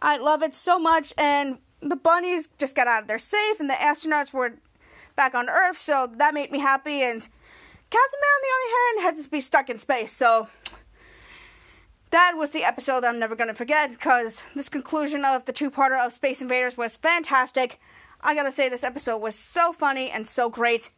I 0.00 0.16
love 0.16 0.42
it 0.42 0.54
so 0.54 0.78
much. 0.78 1.12
And 1.18 1.58
the 1.80 1.96
bunnies 1.96 2.48
just 2.56 2.74
got 2.74 2.86
out 2.86 3.02
of 3.02 3.08
there 3.08 3.18
safe, 3.18 3.60
and 3.60 3.68
the 3.68 3.74
astronauts 3.74 4.32
were 4.32 4.54
back 5.16 5.34
on 5.34 5.50
Earth, 5.50 5.76
so 5.76 6.10
that 6.16 6.32
made 6.32 6.50
me 6.50 6.60
happy. 6.60 7.02
And 7.02 7.20
Captain 7.20 8.20
Man, 8.22 8.30
on 8.32 8.42
the 8.42 8.54
other 8.54 9.04
hand, 9.04 9.16
had 9.16 9.22
to 9.22 9.30
be 9.30 9.42
stuck 9.42 9.68
in 9.68 9.78
space, 9.78 10.12
so 10.12 10.48
that 12.10 12.32
was 12.36 12.50
the 12.50 12.64
episode 12.64 13.04
I'm 13.04 13.18
never 13.18 13.36
going 13.36 13.48
to 13.48 13.54
forget 13.54 13.90
because 13.90 14.42
this 14.54 14.68
conclusion 14.68 15.24
of 15.24 15.44
the 15.44 15.52
two 15.52 15.70
parter 15.70 16.04
of 16.04 16.12
Space 16.12 16.40
Invaders 16.40 16.76
was 16.76 16.96
fantastic. 16.96 17.80
I 18.20 18.34
gotta 18.34 18.52
say, 18.52 18.68
this 18.68 18.82
episode 18.82 19.18
was 19.18 19.36
so 19.36 19.72
funny 19.72 20.10
and 20.10 20.26
so 20.26 20.48
great 20.48 20.90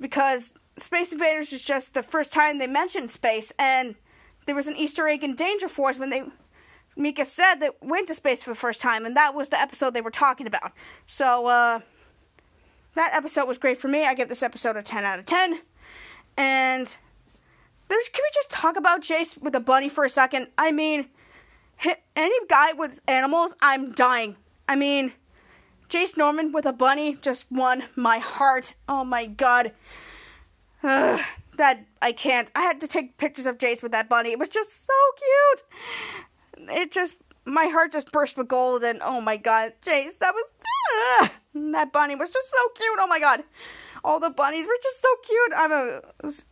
because 0.00 0.52
Space 0.78 1.12
Invaders 1.12 1.52
is 1.52 1.62
just 1.62 1.92
the 1.92 2.02
first 2.02 2.32
time 2.32 2.58
they 2.58 2.66
mentioned 2.66 3.10
space, 3.10 3.52
and 3.58 3.94
there 4.46 4.54
was 4.54 4.66
an 4.66 4.76
Easter 4.76 5.06
egg 5.06 5.22
in 5.22 5.34
Danger 5.34 5.68
Force 5.68 5.98
when 5.98 6.08
they 6.08 6.22
Mika 6.96 7.24
said 7.24 7.56
they 7.56 7.70
went 7.80 8.08
to 8.08 8.14
space 8.14 8.42
for 8.42 8.50
the 8.50 8.56
first 8.56 8.80
time, 8.80 9.04
and 9.04 9.16
that 9.16 9.34
was 9.34 9.48
the 9.48 9.60
episode 9.60 9.92
they 9.92 10.00
were 10.00 10.10
talking 10.10 10.46
about. 10.46 10.72
So, 11.06 11.46
uh, 11.46 11.80
that 12.94 13.14
episode 13.14 13.48
was 13.48 13.58
great 13.58 13.78
for 13.78 13.88
me. 13.88 14.04
I 14.04 14.14
give 14.14 14.28
this 14.28 14.42
episode 14.42 14.76
a 14.76 14.82
10 14.82 15.04
out 15.04 15.18
of 15.18 15.24
10. 15.24 15.60
And 16.36 16.94
there's, 17.92 18.08
can 18.08 18.22
we 18.22 18.30
just 18.32 18.50
talk 18.50 18.76
about 18.76 19.02
Jace 19.02 19.40
with 19.40 19.54
a 19.54 19.60
bunny 19.60 19.88
for 19.90 20.04
a 20.04 20.10
second? 20.10 20.48
I 20.56 20.72
mean, 20.72 21.08
any 22.16 22.46
guy 22.48 22.72
with 22.72 23.00
animals, 23.06 23.54
I'm 23.60 23.92
dying. 23.92 24.36
I 24.66 24.76
mean, 24.76 25.12
Jace 25.90 26.16
Norman 26.16 26.52
with 26.52 26.64
a 26.64 26.72
bunny 26.72 27.16
just 27.20 27.52
won 27.52 27.84
my 27.94 28.18
heart. 28.18 28.72
Oh 28.88 29.04
my 29.04 29.26
god. 29.26 29.72
Ugh, 30.82 31.20
that 31.58 31.84
I 32.00 32.12
can't. 32.12 32.50
I 32.54 32.62
had 32.62 32.80
to 32.80 32.88
take 32.88 33.18
pictures 33.18 33.44
of 33.44 33.58
Jace 33.58 33.82
with 33.82 33.92
that 33.92 34.08
bunny. 34.08 34.30
It 34.30 34.38
was 34.38 34.48
just 34.48 34.86
so 34.86 34.94
cute. 36.56 36.70
It 36.70 36.92
just 36.92 37.16
my 37.44 37.66
heart 37.66 37.92
just 37.92 38.10
burst 38.10 38.38
with 38.38 38.48
gold 38.48 38.82
and 38.84 39.00
oh 39.02 39.20
my 39.20 39.36
god, 39.36 39.72
Jace, 39.84 40.16
that 40.18 40.32
was 40.32 40.44
ugh, 41.20 41.30
that 41.72 41.92
bunny 41.92 42.14
was 42.14 42.30
just 42.30 42.48
so 42.48 42.68
cute. 42.74 42.98
Oh 42.98 43.06
my 43.06 43.20
god. 43.20 43.42
All 44.04 44.18
the 44.18 44.30
bunnies 44.30 44.66
were 44.66 44.78
just 44.82 45.00
so 45.00 45.08
cute. 45.24 45.52
I'm 45.56 45.72
a 45.72 46.02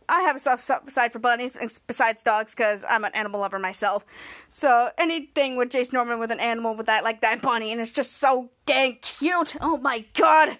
I 0.07 0.21
have 0.21 0.37
a 0.37 0.39
soft 0.39 0.63
side 0.91 1.11
for 1.11 1.19
bunnies 1.19 1.79
besides 1.85 2.23
dogs 2.23 2.55
cuz 2.55 2.85
I'm 2.87 3.03
an 3.03 3.11
animal 3.13 3.41
lover 3.41 3.59
myself. 3.59 4.05
So 4.49 4.89
anything 4.97 5.57
with 5.57 5.69
Jace 5.69 5.91
Norman 5.91 6.19
with 6.19 6.31
an 6.31 6.39
animal 6.39 6.75
with 6.75 6.85
that 6.85 7.03
like 7.03 7.21
that 7.21 7.41
bunny 7.41 7.71
and 7.71 7.81
it's 7.81 7.91
just 7.91 8.17
so 8.17 8.49
dang 8.65 8.99
cute. 9.01 9.57
Oh 9.59 9.77
my 9.77 10.05
god. 10.13 10.59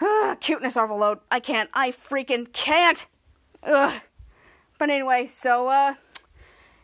Ugh, 0.00 0.38
cuteness 0.40 0.76
overload. 0.76 1.20
I 1.30 1.40
can't. 1.40 1.70
I 1.72 1.92
freaking 1.92 2.52
can't. 2.52 3.06
Ugh. 3.62 4.02
But 4.78 4.90
anyway, 4.90 5.26
so 5.28 5.68
uh 5.68 5.94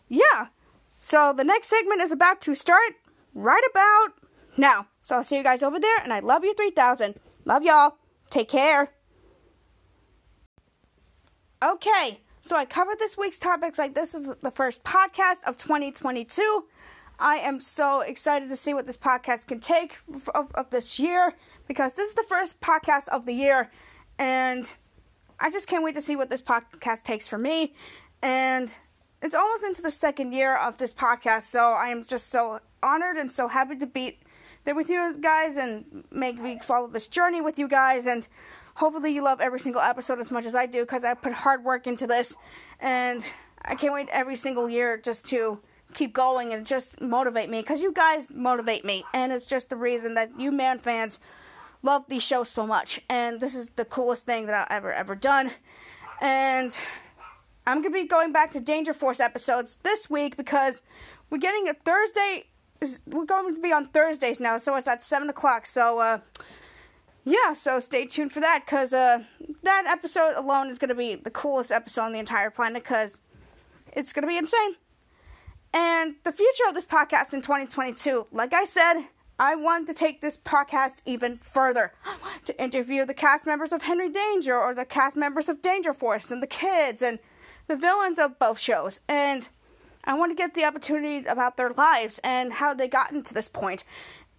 yeah. 0.08 0.46
So 1.02 1.34
the 1.34 1.44
next 1.44 1.68
segment 1.68 2.00
is 2.00 2.12
about 2.12 2.40
to 2.42 2.54
start 2.54 2.94
right 3.34 3.62
about 3.70 4.14
now. 4.56 4.86
So 5.02 5.16
I'll 5.16 5.24
see 5.24 5.36
you 5.36 5.42
guys 5.42 5.62
over 5.62 5.78
there 5.78 5.98
and 6.02 6.12
I 6.14 6.20
love 6.20 6.44
you 6.44 6.54
3000. 6.54 7.14
Love 7.44 7.62
y'all. 7.62 7.98
Take 8.30 8.48
care. 8.48 8.88
Okay. 11.62 12.20
So 12.40 12.56
I 12.56 12.64
covered 12.64 12.98
this 12.98 13.16
week's 13.16 13.38
topics 13.38 13.78
like 13.78 13.94
this 13.94 14.14
is 14.14 14.34
the 14.42 14.50
first 14.50 14.82
podcast 14.82 15.44
of 15.46 15.56
2022. 15.56 16.64
I 17.20 17.36
am 17.36 17.60
so 17.60 18.00
excited 18.00 18.48
to 18.48 18.56
see 18.56 18.74
what 18.74 18.84
this 18.84 18.96
podcast 18.96 19.46
can 19.46 19.60
take 19.60 19.96
of, 20.34 20.50
of 20.54 20.70
this 20.70 20.98
year 20.98 21.34
because 21.68 21.94
this 21.94 22.08
is 22.08 22.14
the 22.16 22.24
first 22.28 22.60
podcast 22.60 23.06
of 23.10 23.26
the 23.26 23.32
year 23.32 23.70
and 24.18 24.72
I 25.38 25.50
just 25.50 25.68
can't 25.68 25.84
wait 25.84 25.94
to 25.94 26.00
see 26.00 26.16
what 26.16 26.30
this 26.30 26.42
podcast 26.42 27.04
takes 27.04 27.28
for 27.28 27.38
me. 27.38 27.74
And 28.22 28.74
it's 29.22 29.34
almost 29.34 29.62
into 29.62 29.82
the 29.82 29.90
second 29.90 30.32
year 30.32 30.56
of 30.56 30.78
this 30.78 30.92
podcast, 30.92 31.44
so 31.44 31.72
I 31.74 31.88
am 31.88 32.02
just 32.02 32.30
so 32.30 32.58
honored 32.82 33.16
and 33.16 33.30
so 33.30 33.46
happy 33.46 33.76
to 33.76 33.86
be 33.86 34.18
there 34.64 34.74
with 34.74 34.90
you 34.90 35.16
guys 35.20 35.56
and 35.56 36.04
make 36.10 36.40
me 36.40 36.58
follow 36.62 36.88
this 36.88 37.06
journey 37.06 37.40
with 37.40 37.58
you 37.58 37.68
guys. 37.68 38.06
And 38.06 38.26
hopefully, 38.74 39.12
you 39.12 39.22
love 39.22 39.40
every 39.40 39.60
single 39.60 39.80
episode 39.80 40.18
as 40.20 40.30
much 40.30 40.44
as 40.44 40.54
I 40.54 40.66
do 40.66 40.82
because 40.82 41.04
I 41.04 41.14
put 41.14 41.32
hard 41.32 41.64
work 41.64 41.86
into 41.86 42.06
this. 42.06 42.34
And 42.80 43.22
I 43.64 43.74
can't 43.74 43.94
wait 43.94 44.08
every 44.12 44.36
single 44.36 44.68
year 44.68 44.98
just 44.98 45.26
to 45.28 45.60
keep 45.94 46.12
going 46.12 46.52
and 46.52 46.66
just 46.66 47.00
motivate 47.00 47.50
me 47.50 47.60
because 47.60 47.80
you 47.80 47.92
guys 47.92 48.28
motivate 48.30 48.84
me. 48.84 49.04
And 49.14 49.32
it's 49.32 49.46
just 49.46 49.70
the 49.70 49.76
reason 49.76 50.14
that 50.14 50.30
you 50.38 50.50
man 50.50 50.78
fans 50.78 51.20
love 51.82 52.04
these 52.08 52.22
shows 52.22 52.48
so 52.48 52.66
much. 52.66 53.00
And 53.08 53.40
this 53.40 53.54
is 53.54 53.70
the 53.70 53.84
coolest 53.84 54.26
thing 54.26 54.46
that 54.46 54.54
I've 54.54 54.76
ever, 54.76 54.92
ever 54.92 55.14
done. 55.14 55.50
And 56.20 56.78
I'm 57.66 57.82
to 57.82 57.90
be 57.90 58.04
going 58.04 58.32
back 58.32 58.52
to 58.52 58.60
Danger 58.60 58.92
Force 58.92 59.20
episodes 59.20 59.78
this 59.82 60.08
week 60.08 60.36
because 60.36 60.82
we're 61.30 61.38
getting 61.38 61.68
a 61.68 61.74
Thursday. 61.74 62.44
We're 63.06 63.24
going 63.24 63.54
to 63.54 63.60
be 63.60 63.72
on 63.72 63.86
Thursdays 63.86 64.40
now, 64.40 64.58
so 64.58 64.74
it's 64.76 64.88
at 64.88 65.04
7 65.04 65.28
o'clock. 65.28 65.66
So, 65.66 66.00
uh, 66.00 66.18
yeah, 67.24 67.52
so 67.52 67.78
stay 67.80 68.06
tuned 68.06 68.32
for 68.32 68.40
that 68.40 68.62
because 68.64 68.92
uh, 68.92 69.22
that 69.62 69.84
episode 69.86 70.34
alone 70.36 70.70
is 70.70 70.78
going 70.78 70.88
to 70.88 70.94
be 70.94 71.14
the 71.14 71.30
coolest 71.30 71.70
episode 71.70 72.02
on 72.02 72.12
the 72.12 72.18
entire 72.18 72.50
planet 72.50 72.82
because 72.82 73.20
it's 73.92 74.12
going 74.12 74.22
to 74.22 74.28
be 74.28 74.36
insane. 74.36 74.76
And 75.74 76.16
the 76.24 76.32
future 76.32 76.64
of 76.68 76.74
this 76.74 76.84
podcast 76.84 77.32
in 77.32 77.40
2022, 77.40 78.26
like 78.32 78.52
I 78.52 78.64
said, 78.64 79.04
I 79.38 79.54
want 79.54 79.86
to 79.86 79.94
take 79.94 80.20
this 80.20 80.36
podcast 80.36 81.00
even 81.06 81.38
further 81.38 81.92
I 82.04 82.16
want 82.22 82.44
to 82.46 82.62
interview 82.62 83.04
the 83.04 83.14
cast 83.14 83.46
members 83.46 83.72
of 83.72 83.82
Henry 83.82 84.08
Danger 84.08 84.56
or 84.56 84.74
the 84.74 84.84
cast 84.84 85.16
members 85.16 85.48
of 85.48 85.62
Danger 85.62 85.94
Force 85.94 86.30
and 86.30 86.42
the 86.42 86.46
kids 86.46 87.02
and 87.02 87.18
the 87.68 87.76
villains 87.76 88.18
of 88.18 88.38
both 88.38 88.58
shows. 88.58 89.00
And 89.08 89.48
I 90.04 90.18
want 90.18 90.30
to 90.30 90.36
get 90.36 90.54
the 90.54 90.64
opportunity 90.64 91.26
about 91.26 91.56
their 91.56 91.70
lives 91.70 92.20
and 92.24 92.52
how 92.52 92.74
they 92.74 92.88
gotten 92.88 93.22
to 93.22 93.34
this 93.34 93.48
point. 93.48 93.84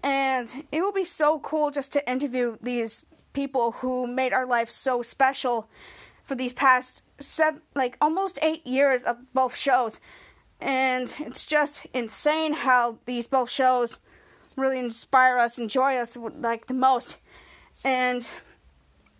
And 0.03 0.65
it 0.71 0.81
will 0.81 0.91
be 0.91 1.05
so 1.05 1.39
cool 1.39 1.71
just 1.71 1.93
to 1.93 2.11
interview 2.11 2.57
these 2.61 3.05
people 3.31 3.71
who 3.71 4.05
made 4.05 4.33
our 4.33 4.45
life 4.45 4.69
so 4.69 5.01
special 5.01 5.69
for 6.23 6.35
these 6.35 6.53
past 6.53 7.03
seven, 7.19 7.61
like 7.73 7.97
almost 8.01 8.37
eight 8.41 8.67
years 8.67 9.03
of 9.03 9.17
both 9.33 9.55
shows. 9.55 9.99
And 10.59 11.13
it's 11.19 11.45
just 11.45 11.87
insane 11.93 12.53
how 12.53 12.97
these 13.05 13.27
both 13.27 13.49
shows 13.49 13.99
really 14.55 14.79
inspire 14.79 15.37
us, 15.37 15.57
enjoy 15.57 15.95
us 15.95 16.17
like 16.17 16.67
the 16.67 16.73
most. 16.73 17.17
And 17.83 18.27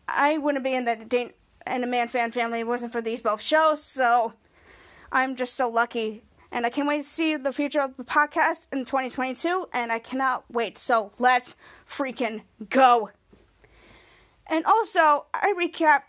I 0.08 0.38
wouldn't 0.38 0.64
be 0.64 0.76
in 0.76 0.86
that 0.86 1.10
the 1.10 1.32
in 1.66 1.84
a 1.84 1.88
man 1.88 2.10
fan 2.10 2.32
family 2.32 2.60
it 2.60 2.68
wasn't 2.68 2.92
for 2.92 3.02
these 3.02 3.22
both 3.22 3.42
shows. 3.42 3.82
So 3.84 4.34
I'm 5.12 5.36
just 5.36 5.56
so 5.56 5.70
lucky 5.70 6.24
And 6.54 6.68
I 6.68 6.70
can't 6.70 6.88
wait 6.88 6.98
to 6.98 7.04
see 7.04 7.36
the 7.36 7.52
future 7.52 7.82
of 7.82 7.98
the 7.98 8.04
podcast 8.04 8.68
in 8.72 8.86
2022. 8.86 9.68
And 9.74 9.92
I 9.92 9.98
cannot 9.98 10.46
wait. 10.52 10.78
So 10.78 11.12
let's 11.18 11.56
freaking 11.86 12.44
go. 12.70 13.10
And 14.46 14.64
also, 14.66 15.26
I 15.34 15.52
recap 15.58 16.04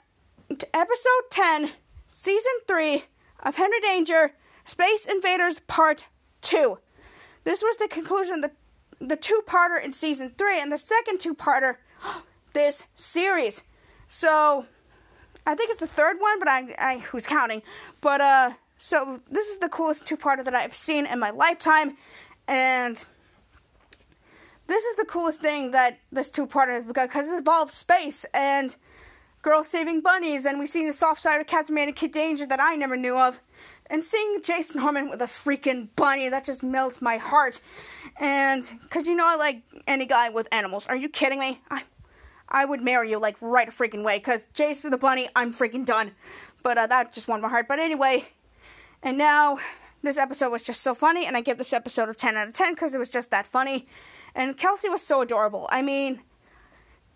episode 0.75 1.23
10, 1.31 1.71
season 2.09 2.53
3 2.69 3.05
of 3.43 3.57
Henry 3.57 3.81
Danger 3.81 4.35
Space 4.67 5.07
Invaders 5.07 5.61
Part 5.61 6.05
2. 6.43 6.79
This 7.45 7.63
was 7.63 7.79
the 7.79 7.89
conclusion 7.89 8.45
of 8.45 8.51
the, 8.51 9.07
the 9.07 9.17
two 9.17 9.41
parter 9.47 9.83
in 9.83 9.93
season 9.93 10.35
3 10.37 10.61
and 10.61 10.71
the 10.71 10.79
second 10.79 11.21
two 11.21 11.35
parter 11.35 11.77
this 12.53 12.85
series. 12.95 13.63
So, 14.09 14.67
I 15.47 15.55
think 15.55 15.71
it's 15.71 15.81
the 15.81 15.87
third 15.87 16.19
one, 16.21 16.39
but 16.39 16.49
I, 16.49 16.75
I 16.79 16.99
who's 16.99 17.25
counting? 17.25 17.63
But, 18.03 18.21
uh, 18.21 18.51
so 18.85 19.19
this 19.31 19.49
is 19.49 19.57
the 19.61 19.69
coolest 19.71 20.07
two 20.07 20.19
parter 20.19 20.45
that 20.45 20.55
I've 20.55 20.75
seen 20.75 21.07
in 21.07 21.19
my 21.19 21.31
lifetime. 21.31 21.97
And 22.47 23.03
this 24.67 24.85
is 24.85 24.97
the 24.97 25.07
coolest 25.07 25.41
thing 25.41 25.71
that 25.71 26.01
this 26.13 26.31
two 26.31 26.47
parter 26.47 26.75
has 26.75 26.85
because 26.85 27.31
it 27.31 27.39
involves 27.39 27.73
space 27.73 28.27
and 28.35 28.77
girls 29.41 29.69
saving 29.69 30.03
bunnies, 30.03 30.45
and 30.45 30.59
we 30.59 30.67
see 30.67 30.87
the 30.87 30.93
soft 30.93 31.23
side 31.23 31.41
of 31.41 31.47
Captain 31.47 31.79
and 31.79 31.97
Kid 31.97 32.13
Danger 32.13 32.45
that 32.45 32.61
I 32.61 32.77
never 32.77 32.95
knew 32.95 33.17
of. 33.17 33.41
And 33.87 34.05
seeing 34.05 34.41
Jace 34.43 34.75
Norman 34.75 35.09
with 35.09 35.23
a 35.23 35.27
freaking 35.27 35.89
bunny, 35.97 36.29
that 36.29 36.45
just 36.45 36.63
melts 36.63 37.01
my 37.01 37.17
heart. 37.17 37.61
And, 38.21 38.71
because 38.83 39.07
you 39.07 39.17
know 39.17 39.27
I 39.27 39.37
like 39.37 39.63
any 39.87 40.05
guy 40.05 40.29
with 40.29 40.47
animals. 40.53 40.87
Are 40.89 40.97
you 40.97 41.09
kidding 41.09 41.41
me? 41.41 41.59
I, 41.71 41.85
I 42.51 42.67
would 42.67 42.83
marry 42.83 43.09
you, 43.11 43.19
like, 43.19 43.37
right 43.41 43.69
a 43.69 43.71
freaking 43.71 44.05
way. 44.05 44.19
Because 44.19 44.47
Jace 44.53 44.85
with 44.85 44.93
a 44.93 44.99
bunny, 44.99 45.31
I'm 45.35 45.55
freaking 45.55 45.87
done. 45.87 46.11
But 46.63 46.77
uh, 46.77 46.87
that 46.87 47.15
just 47.15 47.29
won 47.29 47.41
my 47.41 47.49
heart. 47.49 47.69
But 47.69 47.79
anyway, 47.79 48.27
and 49.05 49.17
now 49.17 49.59
this 50.03 50.19
episode 50.19 50.51
was 50.51 50.63
just 50.63 50.81
so 50.81 50.95
funny, 50.95 51.27
and 51.27 51.37
I 51.37 51.41
give 51.41 51.59
this 51.59 51.73
episode 51.73 52.09
a 52.09 52.15
10 52.15 52.37
out 52.37 52.49
of 52.49 52.55
10 52.55 52.75
because 52.75 52.95
it 52.95 52.99
was 52.99 53.11
just 53.11 53.31
that 53.31 53.47
funny. 53.47 53.87
And 54.35 54.57
Kelsey 54.57 54.89
was 54.89 55.03
so 55.03 55.21
adorable. 55.21 55.69
I 55.71 55.83
mean, 55.83 56.23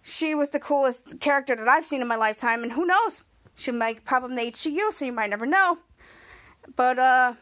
she 0.02 0.34
was 0.34 0.50
the 0.50 0.60
coolest 0.60 1.18
character 1.20 1.56
that 1.56 1.66
I've 1.66 1.84
seen 1.84 2.00
in 2.00 2.06
my 2.06 2.16
lifetime, 2.16 2.62
and 2.62 2.72
who 2.72 2.86
knows? 2.86 3.24
She 3.54 3.72
might 3.72 4.04
pop 4.04 4.22
up 4.22 4.30
in 4.30 4.36
the 4.36 4.42
HCU, 4.42 4.92
so 4.92 5.04
you 5.04 5.12
might 5.12 5.30
never 5.30 5.46
know. 5.46 5.78
But, 6.76 6.98
uh, 6.98 7.34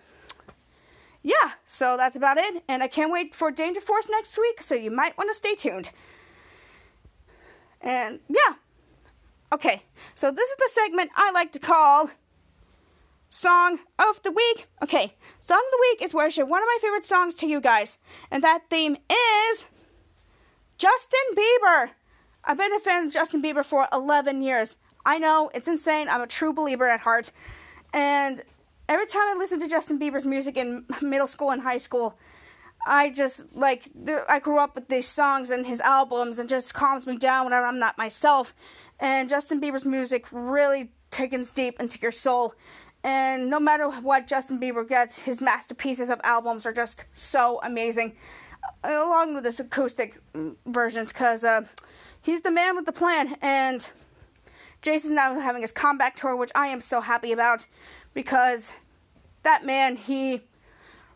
yeah, 1.22 1.52
so 1.66 1.96
that's 1.96 2.16
about 2.16 2.38
it. 2.38 2.62
And 2.68 2.82
I 2.82 2.86
can't 2.86 3.12
wait 3.12 3.34
for 3.34 3.50
Danger 3.50 3.80
Force 3.80 4.08
next 4.08 4.38
week, 4.38 4.62
so 4.62 4.74
you 4.74 4.90
might 4.90 5.18
want 5.18 5.28
to 5.28 5.34
stay 5.34 5.54
tuned. 5.54 5.90
And, 7.80 8.20
yeah. 8.28 8.54
Okay, 9.52 9.82
so 10.14 10.30
this 10.30 10.48
is 10.48 10.56
the 10.56 10.68
segment 10.68 11.10
I 11.16 11.30
like 11.32 11.52
to 11.52 11.58
call 11.58 12.10
Song 13.36 13.80
of 13.98 14.22
the 14.22 14.30
Week. 14.30 14.66
Okay, 14.82 15.12
Song 15.40 15.58
of 15.58 15.70
the 15.70 15.78
Week 15.90 16.02
is 16.02 16.14
where 16.14 16.26
I 16.26 16.42
one 16.42 16.62
of 16.62 16.66
my 16.66 16.78
favorite 16.80 17.04
songs 17.04 17.34
to 17.34 17.46
you 17.46 17.60
guys. 17.60 17.98
And 18.30 18.42
that 18.42 18.70
theme 18.70 18.96
is 19.10 19.66
Justin 20.78 21.20
Bieber. 21.34 21.90
I've 22.44 22.56
been 22.56 22.72
a 22.72 22.80
fan 22.80 23.06
of 23.06 23.12
Justin 23.12 23.42
Bieber 23.42 23.62
for 23.62 23.88
11 23.92 24.40
years. 24.40 24.78
I 25.04 25.18
know, 25.18 25.50
it's 25.52 25.68
insane. 25.68 26.08
I'm 26.08 26.22
a 26.22 26.26
true 26.26 26.54
believer 26.54 26.88
at 26.88 27.00
heart. 27.00 27.30
And 27.92 28.42
every 28.88 29.04
time 29.04 29.24
I 29.24 29.34
listen 29.38 29.60
to 29.60 29.68
Justin 29.68 29.98
Bieber's 29.98 30.24
music 30.24 30.56
in 30.56 30.86
middle 31.02 31.28
school 31.28 31.50
and 31.50 31.60
high 31.60 31.76
school, 31.76 32.18
I 32.86 33.10
just 33.10 33.54
like 33.54 33.90
I 34.30 34.38
grew 34.38 34.58
up 34.58 34.74
with 34.74 34.88
these 34.88 35.08
songs 35.08 35.50
and 35.50 35.66
his 35.66 35.80
albums 35.80 36.38
and 36.38 36.48
just 36.48 36.72
calms 36.72 37.06
me 37.06 37.18
down 37.18 37.44
whenever 37.44 37.66
I'm 37.66 37.78
not 37.78 37.98
myself. 37.98 38.54
And 38.98 39.28
Justin 39.28 39.60
Bieber's 39.60 39.84
music 39.84 40.24
really 40.32 40.90
takes 41.10 41.52
deep 41.52 41.80
into 41.80 41.98
your 42.00 42.12
soul. 42.12 42.54
And 43.06 43.48
no 43.48 43.60
matter 43.60 43.88
what 43.88 44.26
Justin 44.26 44.58
Bieber 44.58 44.86
gets, 44.86 45.16
his 45.16 45.40
masterpieces 45.40 46.08
of 46.08 46.20
albums 46.24 46.66
are 46.66 46.72
just 46.72 47.04
so 47.12 47.60
amazing. 47.62 48.16
Along 48.82 49.36
with 49.36 49.44
his 49.44 49.60
acoustic 49.60 50.20
versions, 50.66 51.12
because 51.12 51.44
uh, 51.44 51.60
he's 52.20 52.40
the 52.40 52.50
man 52.50 52.74
with 52.74 52.84
the 52.84 52.90
plan. 52.90 53.36
And 53.40 53.88
Jason's 54.82 55.14
now 55.14 55.38
having 55.38 55.62
his 55.62 55.70
comeback 55.70 56.16
tour, 56.16 56.34
which 56.34 56.50
I 56.56 56.66
am 56.66 56.80
so 56.80 57.00
happy 57.00 57.30
about 57.30 57.64
because 58.12 58.72
that 59.44 59.64
man, 59.64 59.94
he 59.94 60.40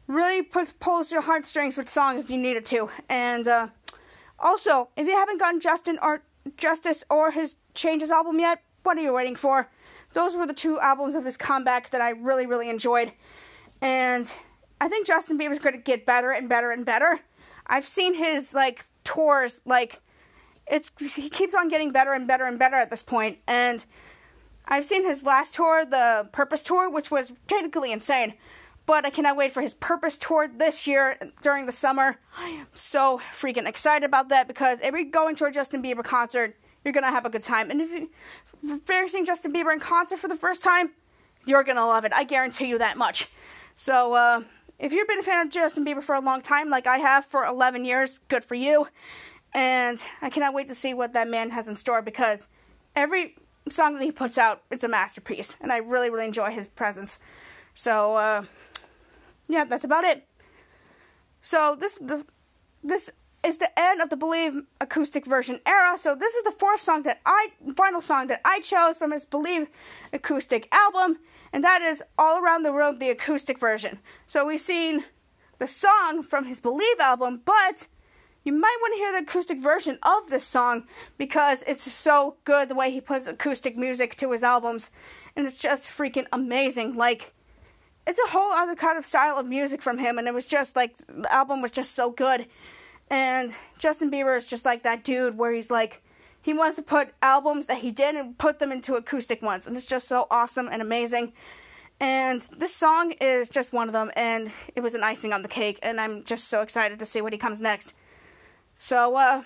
really 0.07 0.43
puts, 0.43 0.72
pulls 0.78 1.11
your 1.11 1.22
heartstrings 1.22 1.76
with 1.76 1.88
song 1.88 2.20
if 2.20 2.30
you 2.30 2.38
needed 2.38 2.66
to. 2.66 2.88
And 3.09 3.49
uh, 3.49 3.66
also, 4.38 4.91
if 4.97 5.09
you 5.09 5.16
haven't 5.16 5.41
gotten 5.41 5.59
Justin 5.59 5.99
or 6.01 6.22
Justice 6.57 7.03
or 7.11 7.32
his 7.32 7.57
Changes 7.74 8.12
album 8.12 8.38
yet, 8.38 8.62
what 8.84 8.97
are 8.97 9.03
you 9.03 9.12
waiting 9.12 9.34
for? 9.34 9.68
Those 10.12 10.36
were 10.36 10.46
the 10.46 10.54
two 10.54 10.80
albums 10.80 11.14
of 11.14 11.24
his 11.24 11.36
comeback 11.36 11.90
that 11.90 12.00
I 12.00 12.11
really, 12.11 12.46
really 12.46 12.68
enjoyed. 12.68 13.12
And 13.80 14.32
I 14.80 14.88
think 14.88 15.06
Justin 15.06 15.38
Bieber's 15.38 15.58
going 15.58 15.74
to 15.74 15.80
get 15.80 16.06
better 16.06 16.30
and 16.30 16.48
better 16.48 16.70
and 16.70 16.84
better. 16.84 17.20
I've 17.66 17.86
seen 17.86 18.14
his 18.14 18.52
like 18.52 18.84
tours 19.04 19.61
like 19.64 20.00
it's 20.66 20.92
he 21.14 21.30
keeps 21.30 21.54
on 21.54 21.68
getting 21.68 21.90
better 21.90 22.12
and 22.12 22.26
better 22.26 22.44
and 22.44 22.58
better 22.58 22.76
at 22.76 22.90
this 22.90 23.02
point 23.02 23.38
and 23.46 23.84
I've 24.70 24.84
seen 24.84 25.02
his 25.02 25.24
last 25.24 25.54
tour, 25.54 25.84
the 25.84 26.28
Purpose 26.30 26.62
tour, 26.62 26.88
which 26.88 27.11
was 27.11 27.32
technically 27.48 27.90
insane. 27.90 28.34
But 28.86 29.04
I 29.04 29.11
cannot 29.11 29.36
wait 29.36 29.52
for 29.52 29.62
his 29.62 29.74
Purpose 29.74 30.16
tour 30.16 30.48
this 30.48 30.86
year 30.86 31.18
during 31.42 31.66
the 31.66 31.72
summer. 31.72 32.18
I 32.38 32.48
am 32.50 32.68
so 32.72 33.20
freaking 33.36 33.66
excited 33.66 34.06
about 34.06 34.28
that 34.28 34.46
because 34.46 34.78
every 34.80 35.04
going 35.04 35.34
to 35.36 35.44
a 35.46 35.50
Justin 35.50 35.82
Bieber 35.82 36.04
concert, 36.04 36.56
you're 36.85 36.93
gonna 36.93 37.11
have 37.11 37.26
a 37.26 37.31
good 37.31 37.43
time. 37.43 37.70
And 37.70 37.81
if 37.81 38.89
you're 38.89 39.09
seeing 39.09 39.26
Justin 39.26 39.53
Bieber 39.53 39.72
in 39.72 39.81
concert 39.81 40.18
for 40.18 40.28
the 40.28 40.37
first 40.37 40.62
time, 40.62 40.91
you're 41.45 41.64
gonna 41.64 41.87
love 41.87 42.05
it. 42.05 42.12
I 42.12 42.24
guarantee 42.24 42.66
you 42.66 42.78
that 42.78 42.97
much. 42.97 43.28
So, 43.76 44.14
uh, 44.14 44.43
if 44.78 44.93
you've 44.93 45.09
been 45.09 45.18
a 45.18 45.22
fan 45.22 45.47
of 45.47 45.53
Justin 45.53 45.85
Bieber 45.85 46.03
for 46.03 46.14
a 46.14 46.20
long 46.20 46.41
time, 46.41 46.70
like 46.70 46.87
I 46.87 46.99
have 46.99 47.26
for 47.26 47.45
11 47.45 47.85
years, 47.85 48.18
good 48.28 48.45
for 48.45 48.55
you. 48.55 48.89
And 49.53 50.03
I 50.22 50.31
cannot 50.31 50.55
wait 50.55 50.68
to 50.68 50.74
see 50.74 50.95
what 50.95 51.12
that 51.12 51.28
man 51.28 51.51
has 51.51 51.68
in 51.68 51.76
store 51.76 52.03
because 52.03 52.49
every 52.97 53.37
song 53.68 53.95
that 53.95 54.03
he 54.03 54.12
puts 54.12 54.39
out, 54.39 54.62
it's 54.70 54.85
a 54.85 54.89
masterpiece. 54.89 55.57
And 55.61 55.70
I 55.72 55.78
really, 55.78 56.09
really 56.09 56.26
enjoy 56.26 56.51
his 56.51 56.66
presence. 56.66 57.18
So, 57.74 58.14
uh, 58.14 58.45
yeah, 59.49 59.64
that's 59.64 59.85
about 59.85 60.05
it. 60.05 60.26
So 61.43 61.76
this 61.78 61.97
the 61.97 62.24
this 62.83 63.11
is 63.45 63.59
the 63.59 63.70
end 63.78 64.01
of 64.01 64.11
the 64.11 64.16
Believe 64.16 64.61
acoustic 64.80 65.24
version 65.24 65.59
era. 65.66 65.97
So 65.97 66.14
this 66.14 66.34
is 66.34 66.45
the 66.45 66.53
fourth 66.53 66.80
song 66.80 67.03
that 67.05 67.20
I 67.24 67.49
final 67.76 68.01
song 68.01 68.26
that 68.26 68.41
I 68.45 68.61
chose 68.61 68.99
from 68.99 69.12
his 69.12 69.24
Believe 69.24 69.68
acoustic 70.12 70.72
album, 70.74 71.18
and 71.53 71.64
that 71.64 71.82
is 71.82 72.03
All 72.18 72.43
Around 72.43 72.64
the 72.64 72.72
World 72.72 73.01
the 73.01 73.11
acoustic 73.11 73.59
version. 73.59 73.99
So 74.26 74.47
we've 74.47 74.61
seen 74.61 75.05
the 75.59 75.66
song 75.66 76.22
from 76.22 76.45
his 76.45 76.61
Believe 76.61 77.01
album, 77.01 77.43
but 77.45 77.86
you 78.45 78.53
might 78.53 78.76
want 78.80 78.95
to 78.95 78.99
hear 78.99 79.12
the 79.12 79.24
acoustic 79.24 79.59
version 79.59 79.99
of 80.03 80.30
this 80.30 80.45
song 80.45 80.86
because 81.18 81.62
it's 81.66 81.91
so 81.91 82.36
good 82.45 82.68
the 82.68 82.74
way 82.74 82.91
he 82.91 83.01
puts 83.01 83.26
acoustic 83.26 83.76
music 83.76 84.16
to 84.16 84.32
his 84.32 84.43
albums 84.43 84.91
and 85.36 85.47
it's 85.47 85.59
just 85.59 85.88
freaking 85.88 86.26
amazing 86.32 86.97
like 86.97 87.34
it's 88.07 88.18
a 88.18 88.30
whole 88.30 88.53
other 88.53 88.74
kind 88.74 88.97
of 88.97 89.05
style 89.05 89.36
of 89.36 89.47
music 89.47 89.82
from 89.82 89.99
him 89.99 90.18
and 90.18 90.26
it 90.26 90.34
was 90.34 90.47
just 90.47 90.74
like 90.74 90.97
the 91.07 91.32
album 91.32 91.61
was 91.61 91.70
just 91.70 91.95
so 91.95 92.11
good 92.11 92.47
and 93.11 93.52
Justin 93.78 94.11
Bieber 94.11 94.36
is 94.36 94.46
just 94.46 94.64
like 94.64 94.82
that 94.84 95.04
dude 95.04 95.36
where 95.36 95.52
he's 95.52 95.70
like 95.70 96.02
he 96.42 96.54
wants 96.54 96.76
to 96.76 96.82
put 96.82 97.12
albums 97.20 97.66
that 97.66 97.78
he 97.78 97.90
did 97.90 98.14
and 98.14 98.38
put 98.38 98.58
them 98.58 98.72
into 98.72 98.94
acoustic 98.94 99.42
ones 99.42 99.66
and 99.66 99.76
it's 99.76 99.86
just 99.86 100.08
so 100.08 100.26
awesome 100.30 100.68
and 100.70 100.80
amazing 100.80 101.32
and 101.98 102.40
this 102.56 102.74
song 102.74 103.12
is 103.20 103.50
just 103.50 103.72
one 103.72 103.88
of 103.88 103.92
them 103.92 104.11
and 104.16 104.50
it 104.74 104.80
was 104.80 104.94
an 104.94 105.02
icing 105.02 105.32
on 105.32 105.42
the 105.42 105.48
cake 105.48 105.78
and 105.82 106.00
I'm 106.00 106.24
just 106.24 106.44
so 106.48 106.62
excited 106.62 106.98
to 106.98 107.04
see 107.04 107.20
what 107.20 107.32
he 107.32 107.38
comes 107.38 107.61
next 107.61 107.92
so, 108.82 109.14
uh, 109.14 109.42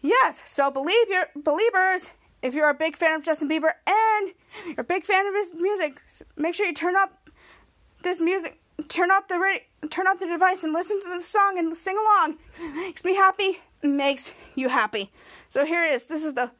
yes. 0.00 0.42
So, 0.46 0.70
believe 0.70 1.10
your 1.10 1.26
believers. 1.36 2.12
If 2.40 2.54
you're 2.54 2.70
a 2.70 2.74
big 2.74 2.96
fan 2.96 3.16
of 3.16 3.22
Justin 3.22 3.50
Bieber 3.50 3.72
and 3.86 4.32
you're 4.64 4.80
a 4.80 4.84
big 4.84 5.04
fan 5.04 5.26
of 5.26 5.34
his 5.34 5.52
music, 5.52 6.00
make 6.34 6.54
sure 6.54 6.64
you 6.64 6.72
turn 6.72 6.96
up 6.96 7.28
this 8.02 8.20
music. 8.20 8.58
Turn 8.88 9.10
off 9.10 9.28
the 9.28 9.38
ra- 9.38 9.88
turn 9.88 10.06
up 10.06 10.18
the 10.18 10.26
device 10.26 10.64
and 10.64 10.72
listen 10.72 11.00
to 11.02 11.08
the 11.08 11.22
song 11.22 11.58
and 11.58 11.76
sing 11.76 11.96
along. 11.96 12.36
makes 12.74 13.04
me 13.04 13.14
happy. 13.14 13.60
Makes 13.82 14.32
you 14.54 14.68
happy. 14.68 15.12
So 15.48 15.64
here 15.64 15.84
it 15.84 15.92
is. 15.92 16.06
This 16.06 16.24
is 16.24 16.34
the 16.34 16.50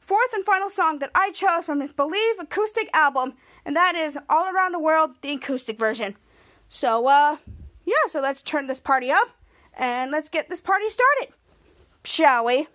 fourth 0.00 0.32
and 0.34 0.44
final 0.44 0.68
song 0.68 0.98
that 0.98 1.10
I 1.14 1.30
chose 1.30 1.64
from 1.64 1.80
his 1.80 1.92
Believe 1.92 2.38
acoustic 2.38 2.90
album, 2.92 3.34
and 3.64 3.74
that 3.76 3.94
is 3.94 4.18
All 4.28 4.46
Around 4.46 4.72
the 4.72 4.78
World, 4.78 5.12
the 5.22 5.32
acoustic 5.32 5.78
version. 5.78 6.16
So, 6.68 7.06
uh, 7.06 7.36
yeah, 7.84 7.94
so 8.06 8.20
let's 8.20 8.42
turn 8.42 8.66
this 8.66 8.80
party 8.80 9.10
up 9.10 9.28
and 9.74 10.10
let's 10.10 10.28
get 10.28 10.48
this 10.48 10.60
party 10.60 10.90
started, 10.90 11.36
shall 12.04 12.44
we? 12.44 12.66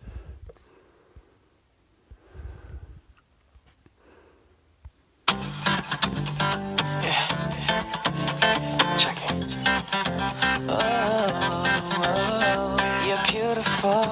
You're 13.08 13.24
beautiful, 13.32 14.04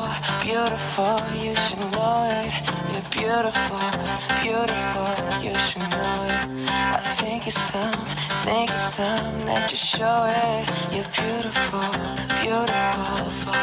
beautiful, 0.41 1.19
you 1.35 1.53
should 1.55 1.83
know 1.91 2.27
it. 2.31 2.53
You're 2.91 3.09
beautiful, 3.11 3.83
beautiful, 4.41 5.11
you 5.43 5.53
should 5.55 5.81
know 5.91 6.25
it. 6.29 6.69
I 6.69 7.01
think 7.19 7.47
it's 7.47 7.71
time, 7.71 7.93
think 8.45 8.71
it's 8.71 8.95
time 8.95 9.45
that 9.45 9.69
you 9.69 9.77
show 9.77 10.25
it. 10.27 10.69
You're 10.95 11.11
beautiful, 11.11 11.83
beautiful. 12.41 13.55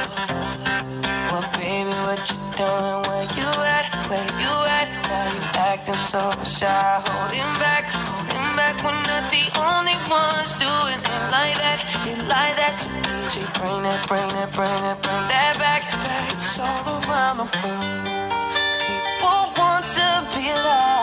Well, 1.31 1.47
baby, 1.57 1.97
what 2.05 2.21
you 2.29 2.37
doing? 2.61 3.01
Where 3.09 3.27
you 3.39 3.49
at? 3.65 3.87
Where 4.09 4.29
you 4.43 4.55
at? 4.69 4.89
Why 5.09 5.23
you 5.33 5.43
acting 5.57 5.95
so 5.95 6.21
shy? 6.63 7.03
Holding 7.11 7.53
back, 7.59 7.85
holding 7.91 8.49
back. 8.57 8.75
We're 8.85 8.95
not 9.11 9.25
the 9.35 9.45
only 9.59 9.97
ones 10.07 10.55
doing 10.63 11.01
it 11.03 11.23
like 11.35 11.57
that. 11.63 11.79
You 12.07 12.15
like 12.31 12.55
that, 12.61 12.75
so 12.79 12.89
DJ, 13.07 13.43
bring 13.59 13.83
that, 13.83 14.01
bring 14.09 14.29
that, 14.37 14.51
bring 14.55 14.79
that, 14.87 14.99
bring 15.03 15.25
that 15.33 15.55
back. 15.59 15.83
back. 16.07 16.33
It's 16.33 16.59
all 16.61 16.87
around 17.03 17.37
the 17.43 17.49
world. 17.59 18.31
People 18.87 19.43
want 19.59 19.85
to 19.97 20.09
be 20.35 20.47
loved. 20.67 21.02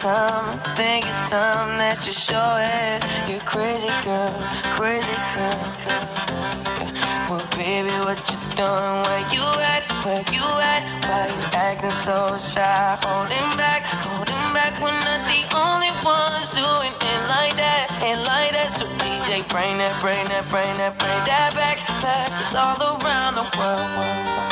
Think 0.00 1.04
it's 1.06 1.28
time 1.28 1.76
that 1.76 2.06
you 2.06 2.12
show 2.12 2.56
it. 2.56 3.04
You 3.28 3.36
crazy 3.44 3.92
girl, 4.00 4.32
crazy 4.80 5.16
girl. 5.36 5.60
girl. 5.84 6.88
Well, 7.28 7.44
baby, 7.52 7.92
what 8.08 8.16
you 8.32 8.40
doing? 8.56 8.96
Where 9.04 9.24
you 9.28 9.44
at? 9.60 9.84
Where 10.00 10.24
you 10.32 10.46
at? 10.64 10.82
Why 11.04 11.28
you 11.28 11.44
acting 11.52 11.90
so 11.90 12.32
shy? 12.40 12.96
Holding 13.04 13.50
back, 13.60 13.84
holding 13.84 14.40
back. 14.56 14.80
We're 14.80 14.96
not 15.04 15.20
the 15.28 15.44
only 15.52 15.92
ones 16.00 16.48
doing 16.56 16.96
it 16.96 17.20
like 17.28 17.54
that, 17.60 17.92
and 18.00 18.24
like 18.24 18.52
that. 18.56 18.72
So 18.72 18.86
DJ, 19.04 19.44
bring 19.52 19.78
that, 19.84 20.00
bring 20.00 20.24
that, 20.32 20.48
bring 20.48 20.72
that, 20.80 20.96
bring 20.96 21.20
that 21.28 21.52
back, 21.52 21.76
back. 22.00 22.28
It's 22.40 22.54
all 22.54 22.80
around 22.80 23.34
the 23.36 23.44
world, 23.58 23.90
world, 24.00 24.26
world. 24.26 24.49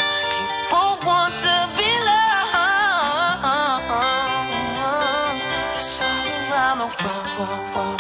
Around 6.89 7.26
the 7.26 7.78
world, 7.78 7.97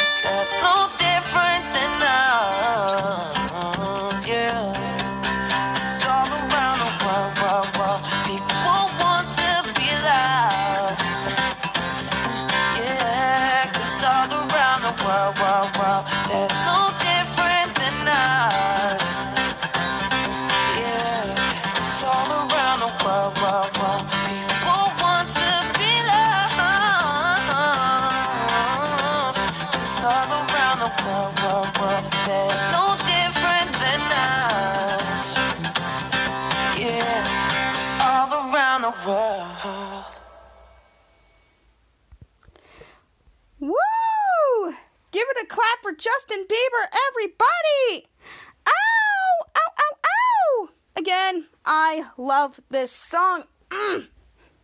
love 52.38 52.60
this 52.68 52.92
song. 52.92 53.44
Mm. 53.70 54.06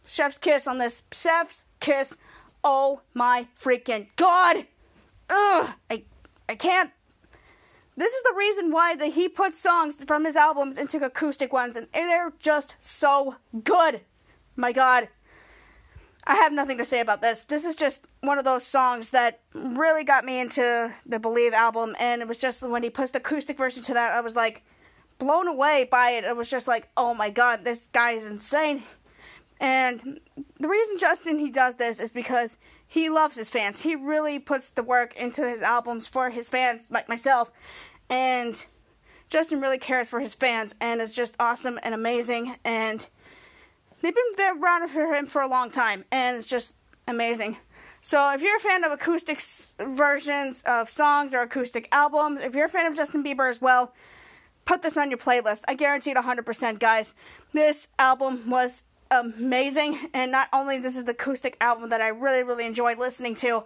Chef's 0.07 0.39
kiss 0.39 0.69
on 0.69 0.79
this. 0.79 1.03
Chef's 1.11 1.65
kiss. 1.81 2.17
Oh 2.63 3.01
my 3.15 3.49
freaking 3.61 4.09
god! 4.17 4.67
Ugh! 5.29 5.75
I, 5.91 6.05
I 6.49 6.55
can't. 6.55 6.93
This 7.97 8.13
is 8.13 8.23
the 8.23 8.35
reason 8.37 8.71
why 8.71 8.95
that 8.97 9.15
he 9.15 9.29
puts 9.29 9.59
songs 9.59 9.97
from 10.07 10.25
his 10.25 10.37
albums 10.37 10.79
into 10.79 11.05
acoustic 11.05 11.53
ones, 11.53 11.77
and 11.77 11.89
they're 11.93 12.33
just 12.39 12.77
so 12.79 13.37
good. 13.65 14.03
My 14.57 14.73
god. 14.73 15.09
I 16.27 16.37
have 16.37 16.53
nothing 16.53 16.79
to 16.79 16.87
say 16.87 17.01
about 17.01 17.21
this. 17.21 17.43
This 17.43 17.67
is 17.67 17.77
just 17.77 18.09
one 18.23 18.39
of 18.39 18.47
those 18.47 18.65
songs 18.65 19.11
that 19.11 19.41
really 19.53 20.05
got 20.05 20.25
me 20.25 20.41
into 20.41 20.95
the 21.05 21.19
Believe 21.19 21.53
album, 21.53 21.95
and 22.01 22.23
it 22.23 22.29
was 22.29 22.39
just 22.39 22.63
when 22.63 22.83
he 22.83 22.89
puts 22.89 23.11
the 23.11 23.19
acoustic 23.19 23.59
version 23.59 23.83
to 23.83 23.95
that, 23.95 24.13
I 24.13 24.21
was 24.21 24.35
like 24.37 24.65
blown 25.19 25.49
away 25.49 25.89
by 25.91 26.11
it. 26.11 26.25
It 26.25 26.37
was 26.37 26.51
just 26.51 26.69
like, 26.69 26.89
oh 26.97 27.15
my 27.15 27.31
god, 27.31 27.65
this 27.65 27.89
guy 27.93 28.13
is 28.13 28.27
insane. 28.27 28.83
And 29.61 30.21
the 30.59 30.69
reason 30.69 30.99
Justin 30.99 31.39
he 31.39 31.51
does 31.51 31.77
this 31.77 32.01
is 32.01 32.11
because 32.11 32.57
he 32.87 33.09
loves 33.09 33.37
his 33.37 33.49
fans. 33.49 33.81
He 33.81 33.95
really 33.95 34.39
puts 34.39 34.71
the 34.71 34.83
work 34.83 35.17
into 35.17 35.49
his 35.49 35.61
albums 35.61 36.07
for 36.07 36.31
his 36.31 36.49
fans, 36.49 36.91
like 36.91 37.09
myself, 37.09 37.51
and 38.11 38.65
Justin 39.31 39.61
really 39.61 39.79
cares 39.79 40.09
for 40.09 40.21
his 40.21 40.35
fans, 40.35 40.75
and 40.81 41.01
it's 41.01 41.15
just 41.15 41.35
awesome 41.41 41.79
and 41.83 41.95
amazing 41.95 42.57
and 42.65 43.07
they've 44.05 44.15
been 44.37 44.63
around 44.63 44.89
for 44.89 45.15
him 45.15 45.27
for 45.27 45.43
a 45.43 45.49
long 45.49 45.71
time, 45.71 46.05
and 46.13 46.37
it's 46.37 46.47
just 46.47 46.75
amazing. 47.09 47.57
So 48.03 48.31
if 48.33 48.43
you're 48.43 48.57
a 48.57 48.61
fan 48.61 48.85
of 48.85 48.93
acoustic 48.93 49.43
versions 49.81 50.63
of 50.63 50.91
songs 50.91 51.33
or 51.33 51.41
acoustic 51.41 51.89
albums, 51.91 52.43
if 52.43 52.55
you're 52.55 52.67
a 52.67 52.69
fan 52.69 52.87
of 52.87 52.95
Justin 52.95 53.25
Bieber 53.25 53.51
as 53.51 53.63
well, 53.63 53.95
put 54.65 54.83
this 54.83 54.97
on 54.97 55.11
your 55.11 55.19
playlist. 55.19 55.63
I 55.69 55.75
guarantee 55.75 56.11
it 56.11 56.17
100%, 56.17 56.79
guys. 56.79 57.15
This 57.53 57.89
album 57.99 58.49
was 58.49 58.83
amazing, 59.11 60.11
and 60.13 60.33
not 60.33 60.49
only 60.53 60.79
this 60.79 60.97
is 60.97 61.05
the 61.05 61.13
acoustic 61.13 61.57
album 61.61 61.91
that 61.91 62.01
I 62.01 62.09
really, 62.09 62.43
really 62.43 62.67
enjoyed 62.67 62.99
listening 62.99 63.35
to, 63.37 63.65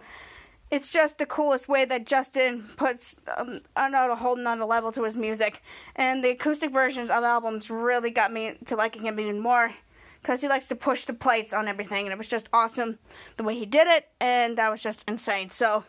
it's 0.71 0.89
just 0.89 1.17
the 1.17 1.25
coolest 1.25 1.67
way 1.67 1.85
that 1.85 2.05
Justin 2.05 2.63
puts 2.77 3.15
um, 3.37 3.61
another 3.75 4.15
whole 4.15 4.35
nother 4.35 4.65
level 4.65 4.91
to 4.91 5.03
his 5.03 5.17
music. 5.17 5.63
And 5.95 6.23
the 6.23 6.29
acoustic 6.29 6.71
versions 6.71 7.09
of 7.09 7.23
albums 7.23 7.69
really 7.69 8.11
got 8.11 8.31
me 8.31 8.55
to 8.65 8.75
liking 8.75 9.03
him 9.03 9.19
even 9.19 9.39
more 9.39 9.73
because 10.21 10.41
he 10.41 10.47
likes 10.47 10.67
to 10.67 10.75
push 10.75 11.05
the 11.05 11.13
plates 11.13 11.53
on 11.53 11.67
everything, 11.67 12.05
and 12.05 12.13
it 12.13 12.17
was 12.17 12.27
just 12.27 12.49
awesome 12.53 12.99
the 13.37 13.43
way 13.43 13.57
he 13.57 13.65
did 13.65 13.87
it, 13.87 14.09
and 14.19 14.57
that 14.57 14.69
was 14.69 14.83
just 14.83 15.03
insane. 15.07 15.49
So, 15.49 15.85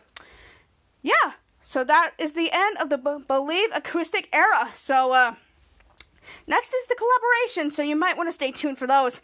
yeah, 1.01 1.33
so 1.71 1.85
that 1.85 2.11
is 2.17 2.33
the 2.33 2.49
end 2.51 2.75
of 2.81 2.89
the 2.89 2.97
B- 2.97 3.23
Believe 3.25 3.69
acoustic 3.73 4.27
era. 4.33 4.71
So, 4.75 5.13
uh, 5.13 5.35
next 6.45 6.73
is 6.73 6.87
the 6.87 6.95
collaboration, 6.95 7.71
so 7.71 7.81
you 7.81 7.95
might 7.95 8.17
want 8.17 8.27
to 8.27 8.33
stay 8.33 8.51
tuned 8.51 8.77
for 8.77 8.87
those. 8.87 9.21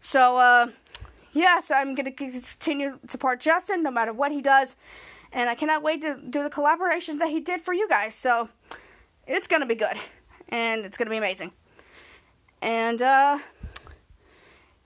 So, 0.00 0.38
uh, 0.38 0.68
yeah, 1.34 1.60
so 1.60 1.74
I'm 1.74 1.94
going 1.94 2.06
to 2.06 2.10
continue 2.10 2.92
to 2.92 3.10
support 3.10 3.38
Justin 3.40 3.82
no 3.82 3.90
matter 3.90 4.14
what 4.14 4.32
he 4.32 4.40
does, 4.40 4.76
and 5.30 5.50
I 5.50 5.54
cannot 5.54 5.82
wait 5.82 6.00
to 6.00 6.16
do 6.16 6.42
the 6.42 6.48
collaborations 6.48 7.18
that 7.18 7.28
he 7.28 7.38
did 7.38 7.60
for 7.60 7.74
you 7.74 7.86
guys. 7.86 8.14
So, 8.14 8.48
it's 9.26 9.46
going 9.46 9.60
to 9.60 9.68
be 9.68 9.74
good, 9.74 9.98
and 10.48 10.86
it's 10.86 10.96
going 10.96 11.04
to 11.04 11.10
be 11.10 11.18
amazing. 11.18 11.52
And, 12.62 13.02
uh, 13.02 13.40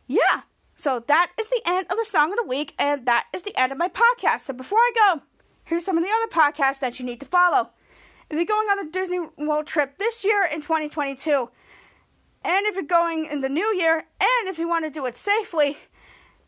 yeah. 0.08 0.40
So 0.74 0.98
that 1.06 1.30
is 1.38 1.48
the 1.48 1.62
end 1.64 1.86
of 1.90 1.96
the 1.96 2.04
song 2.04 2.32
of 2.32 2.38
the 2.38 2.48
week, 2.48 2.74
and 2.76 3.06
that 3.06 3.26
is 3.32 3.42
the 3.42 3.56
end 3.56 3.70
of 3.70 3.78
my 3.78 3.86
podcast. 3.86 4.40
So 4.40 4.52
before 4.52 4.80
I 4.80 4.90
go, 4.96 5.22
here's 5.64 5.84
some 5.84 5.98
of 5.98 6.04
the 6.04 6.10
other 6.10 6.30
podcasts 6.30 6.80
that 6.80 6.98
you 6.98 7.04
need 7.04 7.20
to 7.20 7.26
follow. 7.26 7.70
If 8.30 8.36
you're 8.36 8.44
going 8.44 8.68
on 8.68 8.86
a 8.86 8.90
Disney 8.90 9.20
World 9.36 9.66
trip 9.66 9.98
this 9.98 10.24
year 10.24 10.44
in 10.44 10.60
2022, 10.60 11.50
and 12.44 12.66
if 12.66 12.74
you're 12.74 12.84
going 12.84 13.26
in 13.26 13.40
the 13.40 13.48
new 13.48 13.74
year, 13.74 14.04
and 14.20 14.48
if 14.48 14.58
you 14.58 14.68
want 14.68 14.84
to 14.84 14.90
do 14.90 15.06
it 15.06 15.16
safely, 15.16 15.76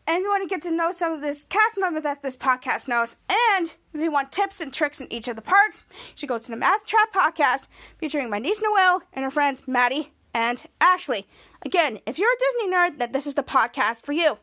and 0.05 0.21
you 0.23 0.29
want 0.29 0.43
to 0.43 0.49
get 0.49 0.61
to 0.63 0.71
know 0.71 0.91
some 0.91 1.11
of 1.13 1.21
the 1.21 1.37
cast 1.49 1.77
members 1.77 2.03
that 2.03 2.21
this 2.21 2.35
podcast 2.35 2.87
knows, 2.87 3.17
and 3.29 3.71
if 3.93 4.01
you 4.01 4.11
want 4.11 4.31
tips 4.31 4.61
and 4.61 4.73
tricks 4.73 5.01
in 5.01 5.11
each 5.11 5.27
of 5.27 5.35
the 5.35 5.41
parks, 5.41 5.85
you 5.89 6.13
should 6.15 6.29
go 6.29 6.39
to 6.39 6.51
the 6.51 6.57
MouseTrapped 6.57 7.13
podcast 7.13 7.67
featuring 7.97 8.29
my 8.29 8.39
niece 8.39 8.61
Noelle 8.61 9.03
and 9.13 9.23
her 9.23 9.31
friends 9.31 9.67
Maddie 9.67 10.13
and 10.33 10.63
Ashley. 10.79 11.27
Again, 11.63 11.99
if 12.05 12.19
you're 12.19 12.31
a 12.31 12.39
Disney 12.39 12.73
nerd, 12.73 12.99
then 12.99 13.11
this 13.11 13.27
is 13.27 13.33
the 13.33 13.43
podcast 13.43 14.05
for 14.05 14.13
you. 14.13 14.37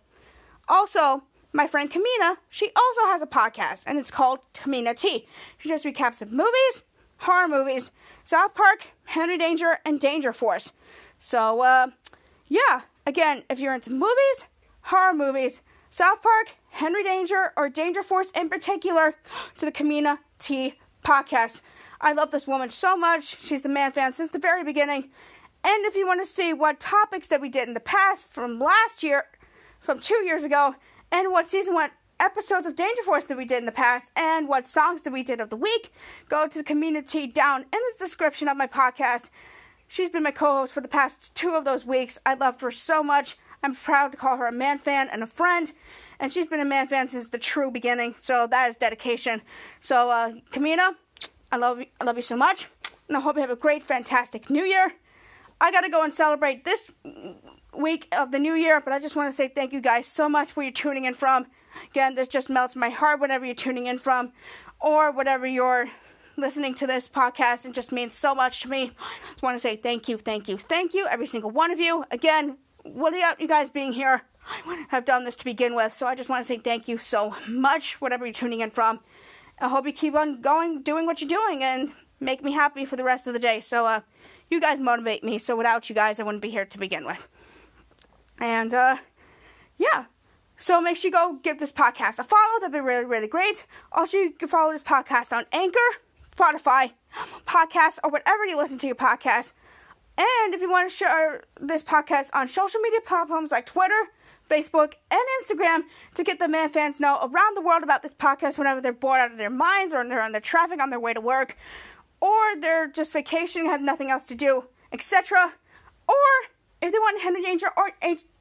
Also, 0.68 1.22
my 1.54 1.68
friend 1.68 1.88
Kemina, 1.90 2.36
she 2.50 2.70
also 2.76 3.02
has 3.06 3.22
a 3.22 3.26
podcast, 3.26 3.84
and 3.86 3.96
it's 3.96 4.10
called 4.10 4.40
Kemina 4.52 4.98
T. 4.98 5.26
She 5.58 5.68
just 5.68 5.84
recaps 5.84 6.20
of 6.20 6.32
movies, 6.32 6.82
horror 7.18 7.46
movies, 7.46 7.92
South 8.24 8.54
Park, 8.54 8.88
Henry 9.04 9.38
Danger, 9.38 9.78
and 9.86 10.00
Danger 10.00 10.32
Force. 10.32 10.72
So, 11.20 11.62
uh, 11.62 11.86
yeah, 12.48 12.82
again, 13.06 13.44
if 13.48 13.60
you're 13.60 13.74
into 13.74 13.90
movies, 13.90 14.48
horror 14.82 15.14
movies, 15.14 15.62
South 15.90 16.20
Park, 16.20 16.56
Henry 16.70 17.04
Danger, 17.04 17.52
or 17.56 17.68
Danger 17.68 18.02
Force 18.02 18.32
in 18.32 18.48
particular, 18.48 19.14
to 19.54 19.64
the 19.64 19.72
Kemina 19.72 20.18
T 20.40 20.74
podcast. 21.04 21.62
I 22.00 22.12
love 22.12 22.32
this 22.32 22.48
woman 22.48 22.70
so 22.70 22.96
much. 22.96 23.40
She's 23.40 23.62
the 23.62 23.68
man 23.68 23.92
fan 23.92 24.12
since 24.12 24.32
the 24.32 24.40
very 24.40 24.64
beginning. 24.64 25.10
And 25.62 25.84
if 25.84 25.94
you 25.94 26.04
want 26.06 26.20
to 26.20 26.26
see 26.26 26.52
what 26.52 26.80
topics 26.80 27.28
that 27.28 27.40
we 27.40 27.48
did 27.48 27.68
in 27.68 27.74
the 27.74 27.80
past 27.80 28.28
from 28.28 28.58
last 28.58 29.02
year, 29.02 29.26
from 29.78 30.00
two 30.00 30.24
years 30.24 30.42
ago, 30.42 30.74
and 31.14 31.30
what 31.30 31.46
season 31.46 31.74
one 31.74 31.90
episodes 32.18 32.66
of 32.66 32.74
Danger 32.74 33.02
Force 33.04 33.22
that 33.24 33.36
we 33.36 33.44
did 33.44 33.60
in 33.60 33.66
the 33.66 33.72
past, 33.72 34.10
and 34.16 34.48
what 34.48 34.66
songs 34.66 35.02
that 35.02 35.12
we 35.12 35.22
did 35.22 35.40
of 35.40 35.48
the 35.48 35.56
week, 35.56 35.92
go 36.28 36.48
to 36.48 36.58
the 36.58 36.64
community 36.64 37.28
down 37.28 37.62
in 37.62 37.68
the 37.70 37.94
description 37.98 38.48
of 38.48 38.56
my 38.56 38.66
podcast. 38.66 39.26
She's 39.86 40.10
been 40.10 40.24
my 40.24 40.32
co 40.32 40.56
host 40.58 40.74
for 40.74 40.80
the 40.80 40.88
past 40.88 41.32
two 41.36 41.50
of 41.50 41.64
those 41.64 41.86
weeks. 41.86 42.18
I 42.26 42.34
love 42.34 42.60
her 42.62 42.72
so 42.72 43.04
much. 43.04 43.38
I'm 43.62 43.76
proud 43.76 44.10
to 44.10 44.18
call 44.18 44.38
her 44.38 44.46
a 44.46 44.52
man 44.52 44.78
fan 44.78 45.08
and 45.12 45.22
a 45.22 45.26
friend. 45.26 45.70
And 46.18 46.32
she's 46.32 46.46
been 46.46 46.60
a 46.60 46.64
man 46.64 46.88
fan 46.88 47.06
since 47.06 47.28
the 47.28 47.38
true 47.38 47.70
beginning. 47.70 48.16
So 48.18 48.48
that 48.48 48.70
is 48.70 48.76
dedication. 48.76 49.40
So, 49.80 50.10
uh, 50.10 50.32
Kemina, 50.50 50.94
I 51.52 51.56
love 51.58 51.78
you, 51.78 51.86
I 52.00 52.04
love 52.04 52.16
you 52.16 52.22
so 52.22 52.36
much. 52.36 52.66
And 53.08 53.16
I 53.16 53.20
hope 53.20 53.36
you 53.36 53.40
have 53.42 53.50
a 53.50 53.56
great, 53.56 53.84
fantastic 53.84 54.50
new 54.50 54.64
year. 54.64 54.92
I 55.60 55.70
got 55.70 55.82
to 55.82 55.88
go 55.88 56.02
and 56.02 56.12
celebrate 56.12 56.64
this 56.64 56.90
week 57.76 58.08
of 58.16 58.30
the 58.30 58.38
new 58.38 58.54
year, 58.54 58.80
but 58.80 58.92
I 58.92 58.98
just 58.98 59.16
want 59.16 59.28
to 59.28 59.32
say 59.32 59.48
thank 59.48 59.72
you 59.72 59.80
guys 59.80 60.06
so 60.06 60.28
much 60.28 60.52
for 60.52 60.62
your 60.62 60.72
tuning 60.72 61.04
in 61.04 61.14
from. 61.14 61.46
Again, 61.90 62.14
this 62.14 62.28
just 62.28 62.48
melts 62.48 62.76
my 62.76 62.88
heart 62.88 63.20
whenever 63.20 63.44
you're 63.44 63.54
tuning 63.54 63.86
in 63.86 63.98
from, 63.98 64.32
or 64.80 65.10
whatever 65.10 65.46
you're 65.46 65.88
listening 66.36 66.74
to 66.74 66.86
this 66.86 67.08
podcast. 67.08 67.66
It 67.66 67.72
just 67.72 67.92
means 67.92 68.14
so 68.14 68.34
much 68.34 68.62
to 68.62 68.68
me. 68.68 68.92
I 68.98 69.30
just 69.30 69.42
want 69.42 69.54
to 69.56 69.60
say 69.60 69.76
thank 69.76 70.08
you, 70.08 70.16
thank 70.18 70.48
you, 70.48 70.56
thank 70.56 70.94
you, 70.94 71.06
every 71.08 71.26
single 71.26 71.50
one 71.50 71.70
of 71.70 71.80
you. 71.80 72.04
Again, 72.10 72.58
without 72.84 73.40
you 73.40 73.48
guys 73.48 73.70
being 73.70 73.92
here, 73.92 74.22
I 74.46 74.66
wouldn't 74.66 74.90
have 74.90 75.04
done 75.04 75.24
this 75.24 75.36
to 75.36 75.44
begin 75.44 75.74
with. 75.74 75.92
So 75.92 76.06
I 76.06 76.14
just 76.14 76.28
want 76.28 76.44
to 76.44 76.48
say 76.48 76.58
thank 76.58 76.86
you 76.86 76.98
so 76.98 77.34
much, 77.48 78.00
whatever 78.00 78.26
you're 78.26 78.32
tuning 78.32 78.60
in 78.60 78.70
from. 78.70 79.00
I 79.58 79.68
hope 79.68 79.86
you 79.86 79.92
keep 79.92 80.14
on 80.14 80.40
going, 80.40 80.82
doing 80.82 81.06
what 81.06 81.20
you're 81.20 81.28
doing, 81.28 81.62
and 81.62 81.92
make 82.20 82.42
me 82.42 82.52
happy 82.52 82.84
for 82.84 82.96
the 82.96 83.04
rest 83.04 83.26
of 83.26 83.32
the 83.32 83.38
day. 83.38 83.60
So, 83.60 83.86
uh, 83.86 84.00
you 84.50 84.60
guys 84.60 84.80
motivate 84.80 85.24
me. 85.24 85.38
So 85.38 85.56
without 85.56 85.88
you 85.88 85.94
guys, 85.94 86.20
I 86.20 86.22
wouldn't 86.22 86.42
be 86.42 86.50
here 86.50 86.64
to 86.64 86.78
begin 86.78 87.04
with. 87.04 87.28
And 88.38 88.74
uh, 88.74 88.96
yeah. 89.78 90.06
So 90.56 90.80
make 90.80 90.96
sure 90.96 91.08
you 91.08 91.12
go 91.12 91.38
give 91.42 91.58
this 91.58 91.72
podcast 91.72 92.18
a 92.18 92.24
follow. 92.24 92.60
That'd 92.60 92.72
be 92.72 92.80
really, 92.80 93.04
really 93.04 93.28
great. 93.28 93.66
Also, 93.92 94.16
you 94.16 94.30
can 94.30 94.48
follow 94.48 94.72
this 94.72 94.82
podcast 94.82 95.36
on 95.36 95.44
Anchor, 95.52 95.78
Spotify, 96.36 96.92
podcast, 97.46 97.98
or 98.04 98.10
whatever 98.10 98.44
you 98.44 98.56
listen 98.56 98.78
to 98.78 98.86
your 98.86 98.96
podcast. 98.96 99.52
And 100.16 100.54
if 100.54 100.60
you 100.60 100.70
want 100.70 100.90
to 100.90 100.96
share 100.96 101.42
this 101.60 101.82
podcast 101.82 102.30
on 102.34 102.46
social 102.46 102.80
media 102.80 103.00
platforms 103.04 103.50
like 103.50 103.66
Twitter, 103.66 104.10
Facebook, 104.48 104.94
and 105.10 105.20
Instagram 105.42 105.82
to 106.14 106.22
get 106.22 106.38
the 106.38 106.46
man 106.46 106.68
fans 106.68 107.00
know 107.00 107.18
around 107.22 107.56
the 107.56 107.62
world 107.62 107.82
about 107.82 108.02
this 108.02 108.14
podcast 108.14 108.56
whenever 108.56 108.80
they're 108.80 108.92
bored 108.92 109.18
out 109.18 109.32
of 109.32 109.38
their 109.38 109.50
minds 109.50 109.92
or 109.92 110.06
they're 110.06 110.22
on 110.22 110.32
their 110.32 110.40
traffic 110.40 110.80
on 110.80 110.90
their 110.90 111.00
way 111.00 111.12
to 111.12 111.20
work 111.20 111.56
or 112.24 112.58
they're 112.58 112.86
just 112.86 113.12
vacationing, 113.12 113.66
have 113.66 113.82
nothing 113.82 114.08
else 114.08 114.24
to 114.24 114.34
do, 114.34 114.64
etc. 114.92 115.52
Or 116.08 116.14
if 116.84 116.92
they 116.92 116.98
want 116.98 117.22
Henry 117.22 117.42
Danger 117.42 117.68
or 117.76 117.90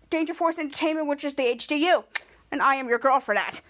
Danger 0.09 0.33
Force 0.33 0.59
Entertainment, 0.59 1.07
which 1.07 1.23
is 1.23 1.35
the 1.35 1.43
HDU. 1.43 2.03
And 2.51 2.61
I 2.61 2.75
am 2.75 2.89
your 2.89 2.99
girl 2.99 3.19
for 3.19 3.33
that. 3.33 3.61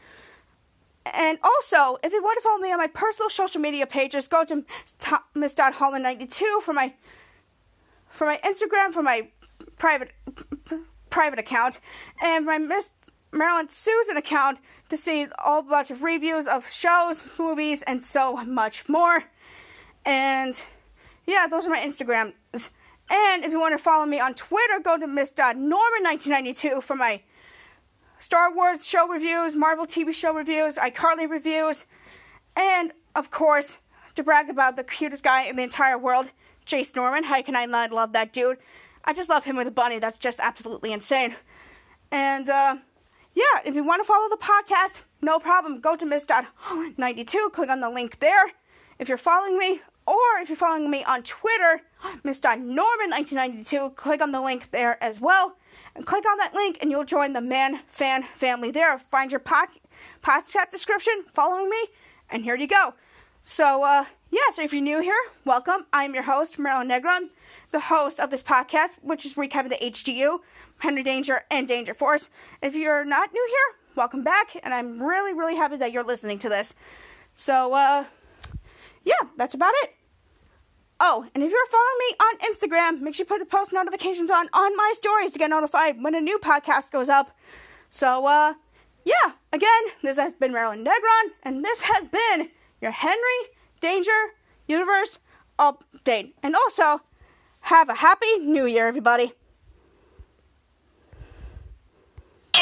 And 1.05 1.37
also, 1.43 1.99
if 2.03 2.11
you 2.11 2.23
want 2.23 2.37
to 2.37 2.41
follow 2.41 2.57
me 2.59 2.71
on 2.71 2.79
my 2.79 2.87
personal 2.87 3.29
social 3.29 3.61
media 3.61 3.85
pages, 3.85 4.27
go 4.27 4.43
to 4.45 4.65
miss.holland92 5.35 6.61
for 6.61 6.73
my 6.73 6.93
for 8.09 8.25
my 8.25 8.39
Instagram, 8.43 8.91
for 8.91 9.03
my 9.03 9.27
private 9.77 10.11
private 11.09 11.39
account, 11.39 11.79
and 12.21 12.45
my 12.45 12.57
Miss 12.57 12.89
Marilyn 13.31 13.69
Susan 13.69 14.17
account 14.17 14.59
to 14.89 14.97
see 14.97 15.27
all 15.43 15.61
bunch 15.61 15.91
of 15.91 16.03
reviews 16.03 16.47
of 16.47 16.69
shows, 16.69 17.37
movies, 17.37 17.83
and 17.83 18.03
so 18.03 18.37
much 18.45 18.87
more. 18.89 19.25
And 20.05 20.61
yeah, 21.27 21.47
those 21.49 21.65
are 21.65 21.69
my 21.69 21.79
Instagrams. 21.79 22.33
And 23.09 23.43
if 23.43 23.51
you 23.51 23.59
want 23.59 23.77
to 23.77 23.83
follow 23.83 24.05
me 24.05 24.19
on 24.19 24.33
Twitter, 24.33 24.79
go 24.83 24.97
to 24.97 25.07
Miss.Norman1992 25.07 26.81
for 26.81 26.95
my 26.95 27.21
Star 28.19 28.53
Wars 28.53 28.87
show 28.87 29.07
reviews, 29.07 29.53
Marvel 29.53 29.85
TV 29.85 30.13
show 30.13 30.33
reviews, 30.33 30.77
iCarly 30.77 31.29
reviews, 31.29 31.85
and 32.55 32.93
of 33.15 33.31
course, 33.31 33.79
to 34.15 34.23
brag 34.23 34.49
about 34.49 34.75
the 34.75 34.83
cutest 34.83 35.23
guy 35.23 35.43
in 35.43 35.55
the 35.55 35.63
entire 35.63 35.97
world, 35.97 36.31
Jace 36.65 36.95
Norman. 36.95 37.25
How 37.25 37.41
can 37.41 37.55
I 37.55 37.65
not 37.65 37.91
love 37.91 38.13
that 38.13 38.31
dude? 38.31 38.57
I 39.03 39.13
just 39.13 39.29
love 39.29 39.43
him 39.43 39.57
with 39.57 39.67
a 39.67 39.71
bunny. 39.71 39.99
That's 39.99 40.17
just 40.17 40.39
absolutely 40.39 40.93
insane. 40.93 41.35
And 42.11 42.49
uh, 42.49 42.77
yeah, 43.33 43.61
if 43.65 43.75
you 43.75 43.83
want 43.83 44.01
to 44.01 44.05
follow 44.05 44.29
the 44.29 44.37
podcast, 44.37 44.99
no 45.21 45.39
problem. 45.39 45.81
Go 45.81 45.95
to 45.95 46.05
Miss.92, 46.05 47.51
click 47.51 47.69
on 47.69 47.81
the 47.81 47.89
link 47.89 48.19
there. 48.19 48.51
If 48.99 49.09
you're 49.09 49.17
following 49.17 49.57
me, 49.57 49.81
or 50.05 50.41
if 50.41 50.49
you're 50.49 50.55
following 50.55 50.89
me 50.89 51.03
on 51.03 51.23
Twitter, 51.23 51.81
Miss.Norman1992, 52.23 53.95
click 53.95 54.21
on 54.21 54.31
the 54.31 54.41
link 54.41 54.71
there 54.71 55.01
as 55.03 55.19
well. 55.19 55.57
And 55.95 56.05
click 56.05 56.25
on 56.25 56.37
that 56.37 56.53
link 56.53 56.79
and 56.81 56.89
you'll 56.89 57.05
join 57.05 57.33
the 57.33 57.41
Man 57.41 57.81
Fan 57.87 58.23
family 58.33 58.71
there. 58.71 58.97
Find 59.11 59.31
your 59.31 59.39
podcast 59.39 60.71
description, 60.71 61.23
following 61.33 61.69
me, 61.69 61.87
and 62.29 62.43
here 62.43 62.55
you 62.55 62.67
go. 62.67 62.95
So, 63.43 63.83
uh, 63.83 64.05
yeah, 64.31 64.39
so 64.53 64.63
if 64.63 64.73
you're 64.73 64.81
new 64.81 65.01
here, 65.01 65.19
welcome. 65.45 65.85
I'm 65.91 66.13
your 66.13 66.23
host, 66.23 66.57
Marilyn 66.57 66.87
Negron, 66.87 67.29
the 67.71 67.81
host 67.81 68.19
of 68.19 68.31
this 68.31 68.41
podcast, 68.41 68.95
which 69.01 69.25
is 69.25 69.33
recapping 69.33 69.69
the 69.69 69.91
HDU, 69.91 70.39
Henry 70.79 71.03
Danger, 71.03 71.41
and 71.51 71.67
Danger 71.67 71.93
Force. 71.93 72.29
If 72.61 72.73
you're 72.73 73.05
not 73.05 73.33
new 73.33 73.47
here, 73.47 73.79
welcome 73.95 74.23
back, 74.23 74.57
and 74.63 74.73
I'm 74.73 75.03
really, 75.03 75.33
really 75.33 75.55
happy 75.55 75.75
that 75.75 75.91
you're 75.91 76.03
listening 76.03 76.39
to 76.39 76.49
this. 76.49 76.73
So, 77.35 77.73
uh, 77.73 78.05
yeah, 79.03 79.29
that's 79.37 79.53
about 79.53 79.73
it. 79.83 79.95
Oh, 80.99 81.25
and 81.33 81.43
if 81.43 81.51
you're 81.51 81.65
following 81.65 81.99
me 81.99 82.15
on 82.19 82.51
Instagram, 82.53 83.01
make 83.01 83.15
sure 83.15 83.23
you 83.23 83.27
put 83.27 83.39
the 83.39 83.45
post 83.45 83.73
notifications 83.73 84.31
on 84.31 84.47
on 84.53 84.75
my 84.77 84.93
stories 84.95 85.31
to 85.31 85.39
get 85.39 85.49
notified 85.49 86.01
when 86.01 86.15
a 86.15 86.21
new 86.21 86.39
podcast 86.39 86.91
goes 86.91 87.09
up. 87.09 87.35
So, 87.89 88.25
uh, 88.25 88.53
yeah, 89.03 89.33
again, 89.51 89.83
this 90.01 90.17
has 90.17 90.33
been 90.33 90.53
Marilyn 90.53 90.85
Negron, 90.85 91.31
and 91.43 91.63
this 91.63 91.81
has 91.81 92.07
been 92.07 92.49
your 92.81 92.91
Henry 92.91 93.39
Danger 93.81 94.11
Universe 94.67 95.19
update. 95.59 96.33
And 96.41 96.55
also, 96.55 97.01
have 97.61 97.89
a 97.89 97.95
happy 97.95 98.37
new 98.39 98.65
year, 98.65 98.87
everybody. 98.87 99.33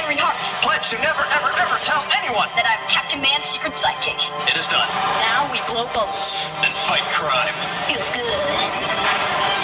Henry 0.01 0.17
Hart, 0.17 0.33
Pledge 0.65 0.89
to 0.89 0.97
never, 0.97 1.21
ever, 1.29 1.53
ever 1.61 1.77
tell 1.85 2.01
anyone. 2.09 2.49
that 2.57 2.65
I'm 2.65 2.81
Captain 2.89 3.21
Man's 3.21 3.45
secret 3.45 3.77
sidekick. 3.77 4.17
It 4.49 4.57
is 4.57 4.65
done. 4.65 4.89
Now 5.21 5.45
we 5.53 5.61
blow 5.69 5.85
bubbles. 5.93 6.49
And 6.65 6.73
fight 6.73 7.05
crime. 7.13 7.53
Feels 7.85 8.09
good. 8.09 9.60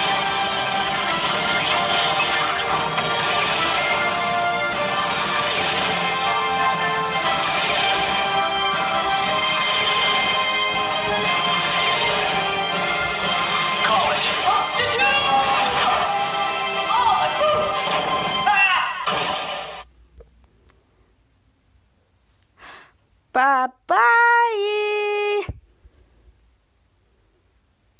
Bye 23.38 23.68
bye. 23.86 25.07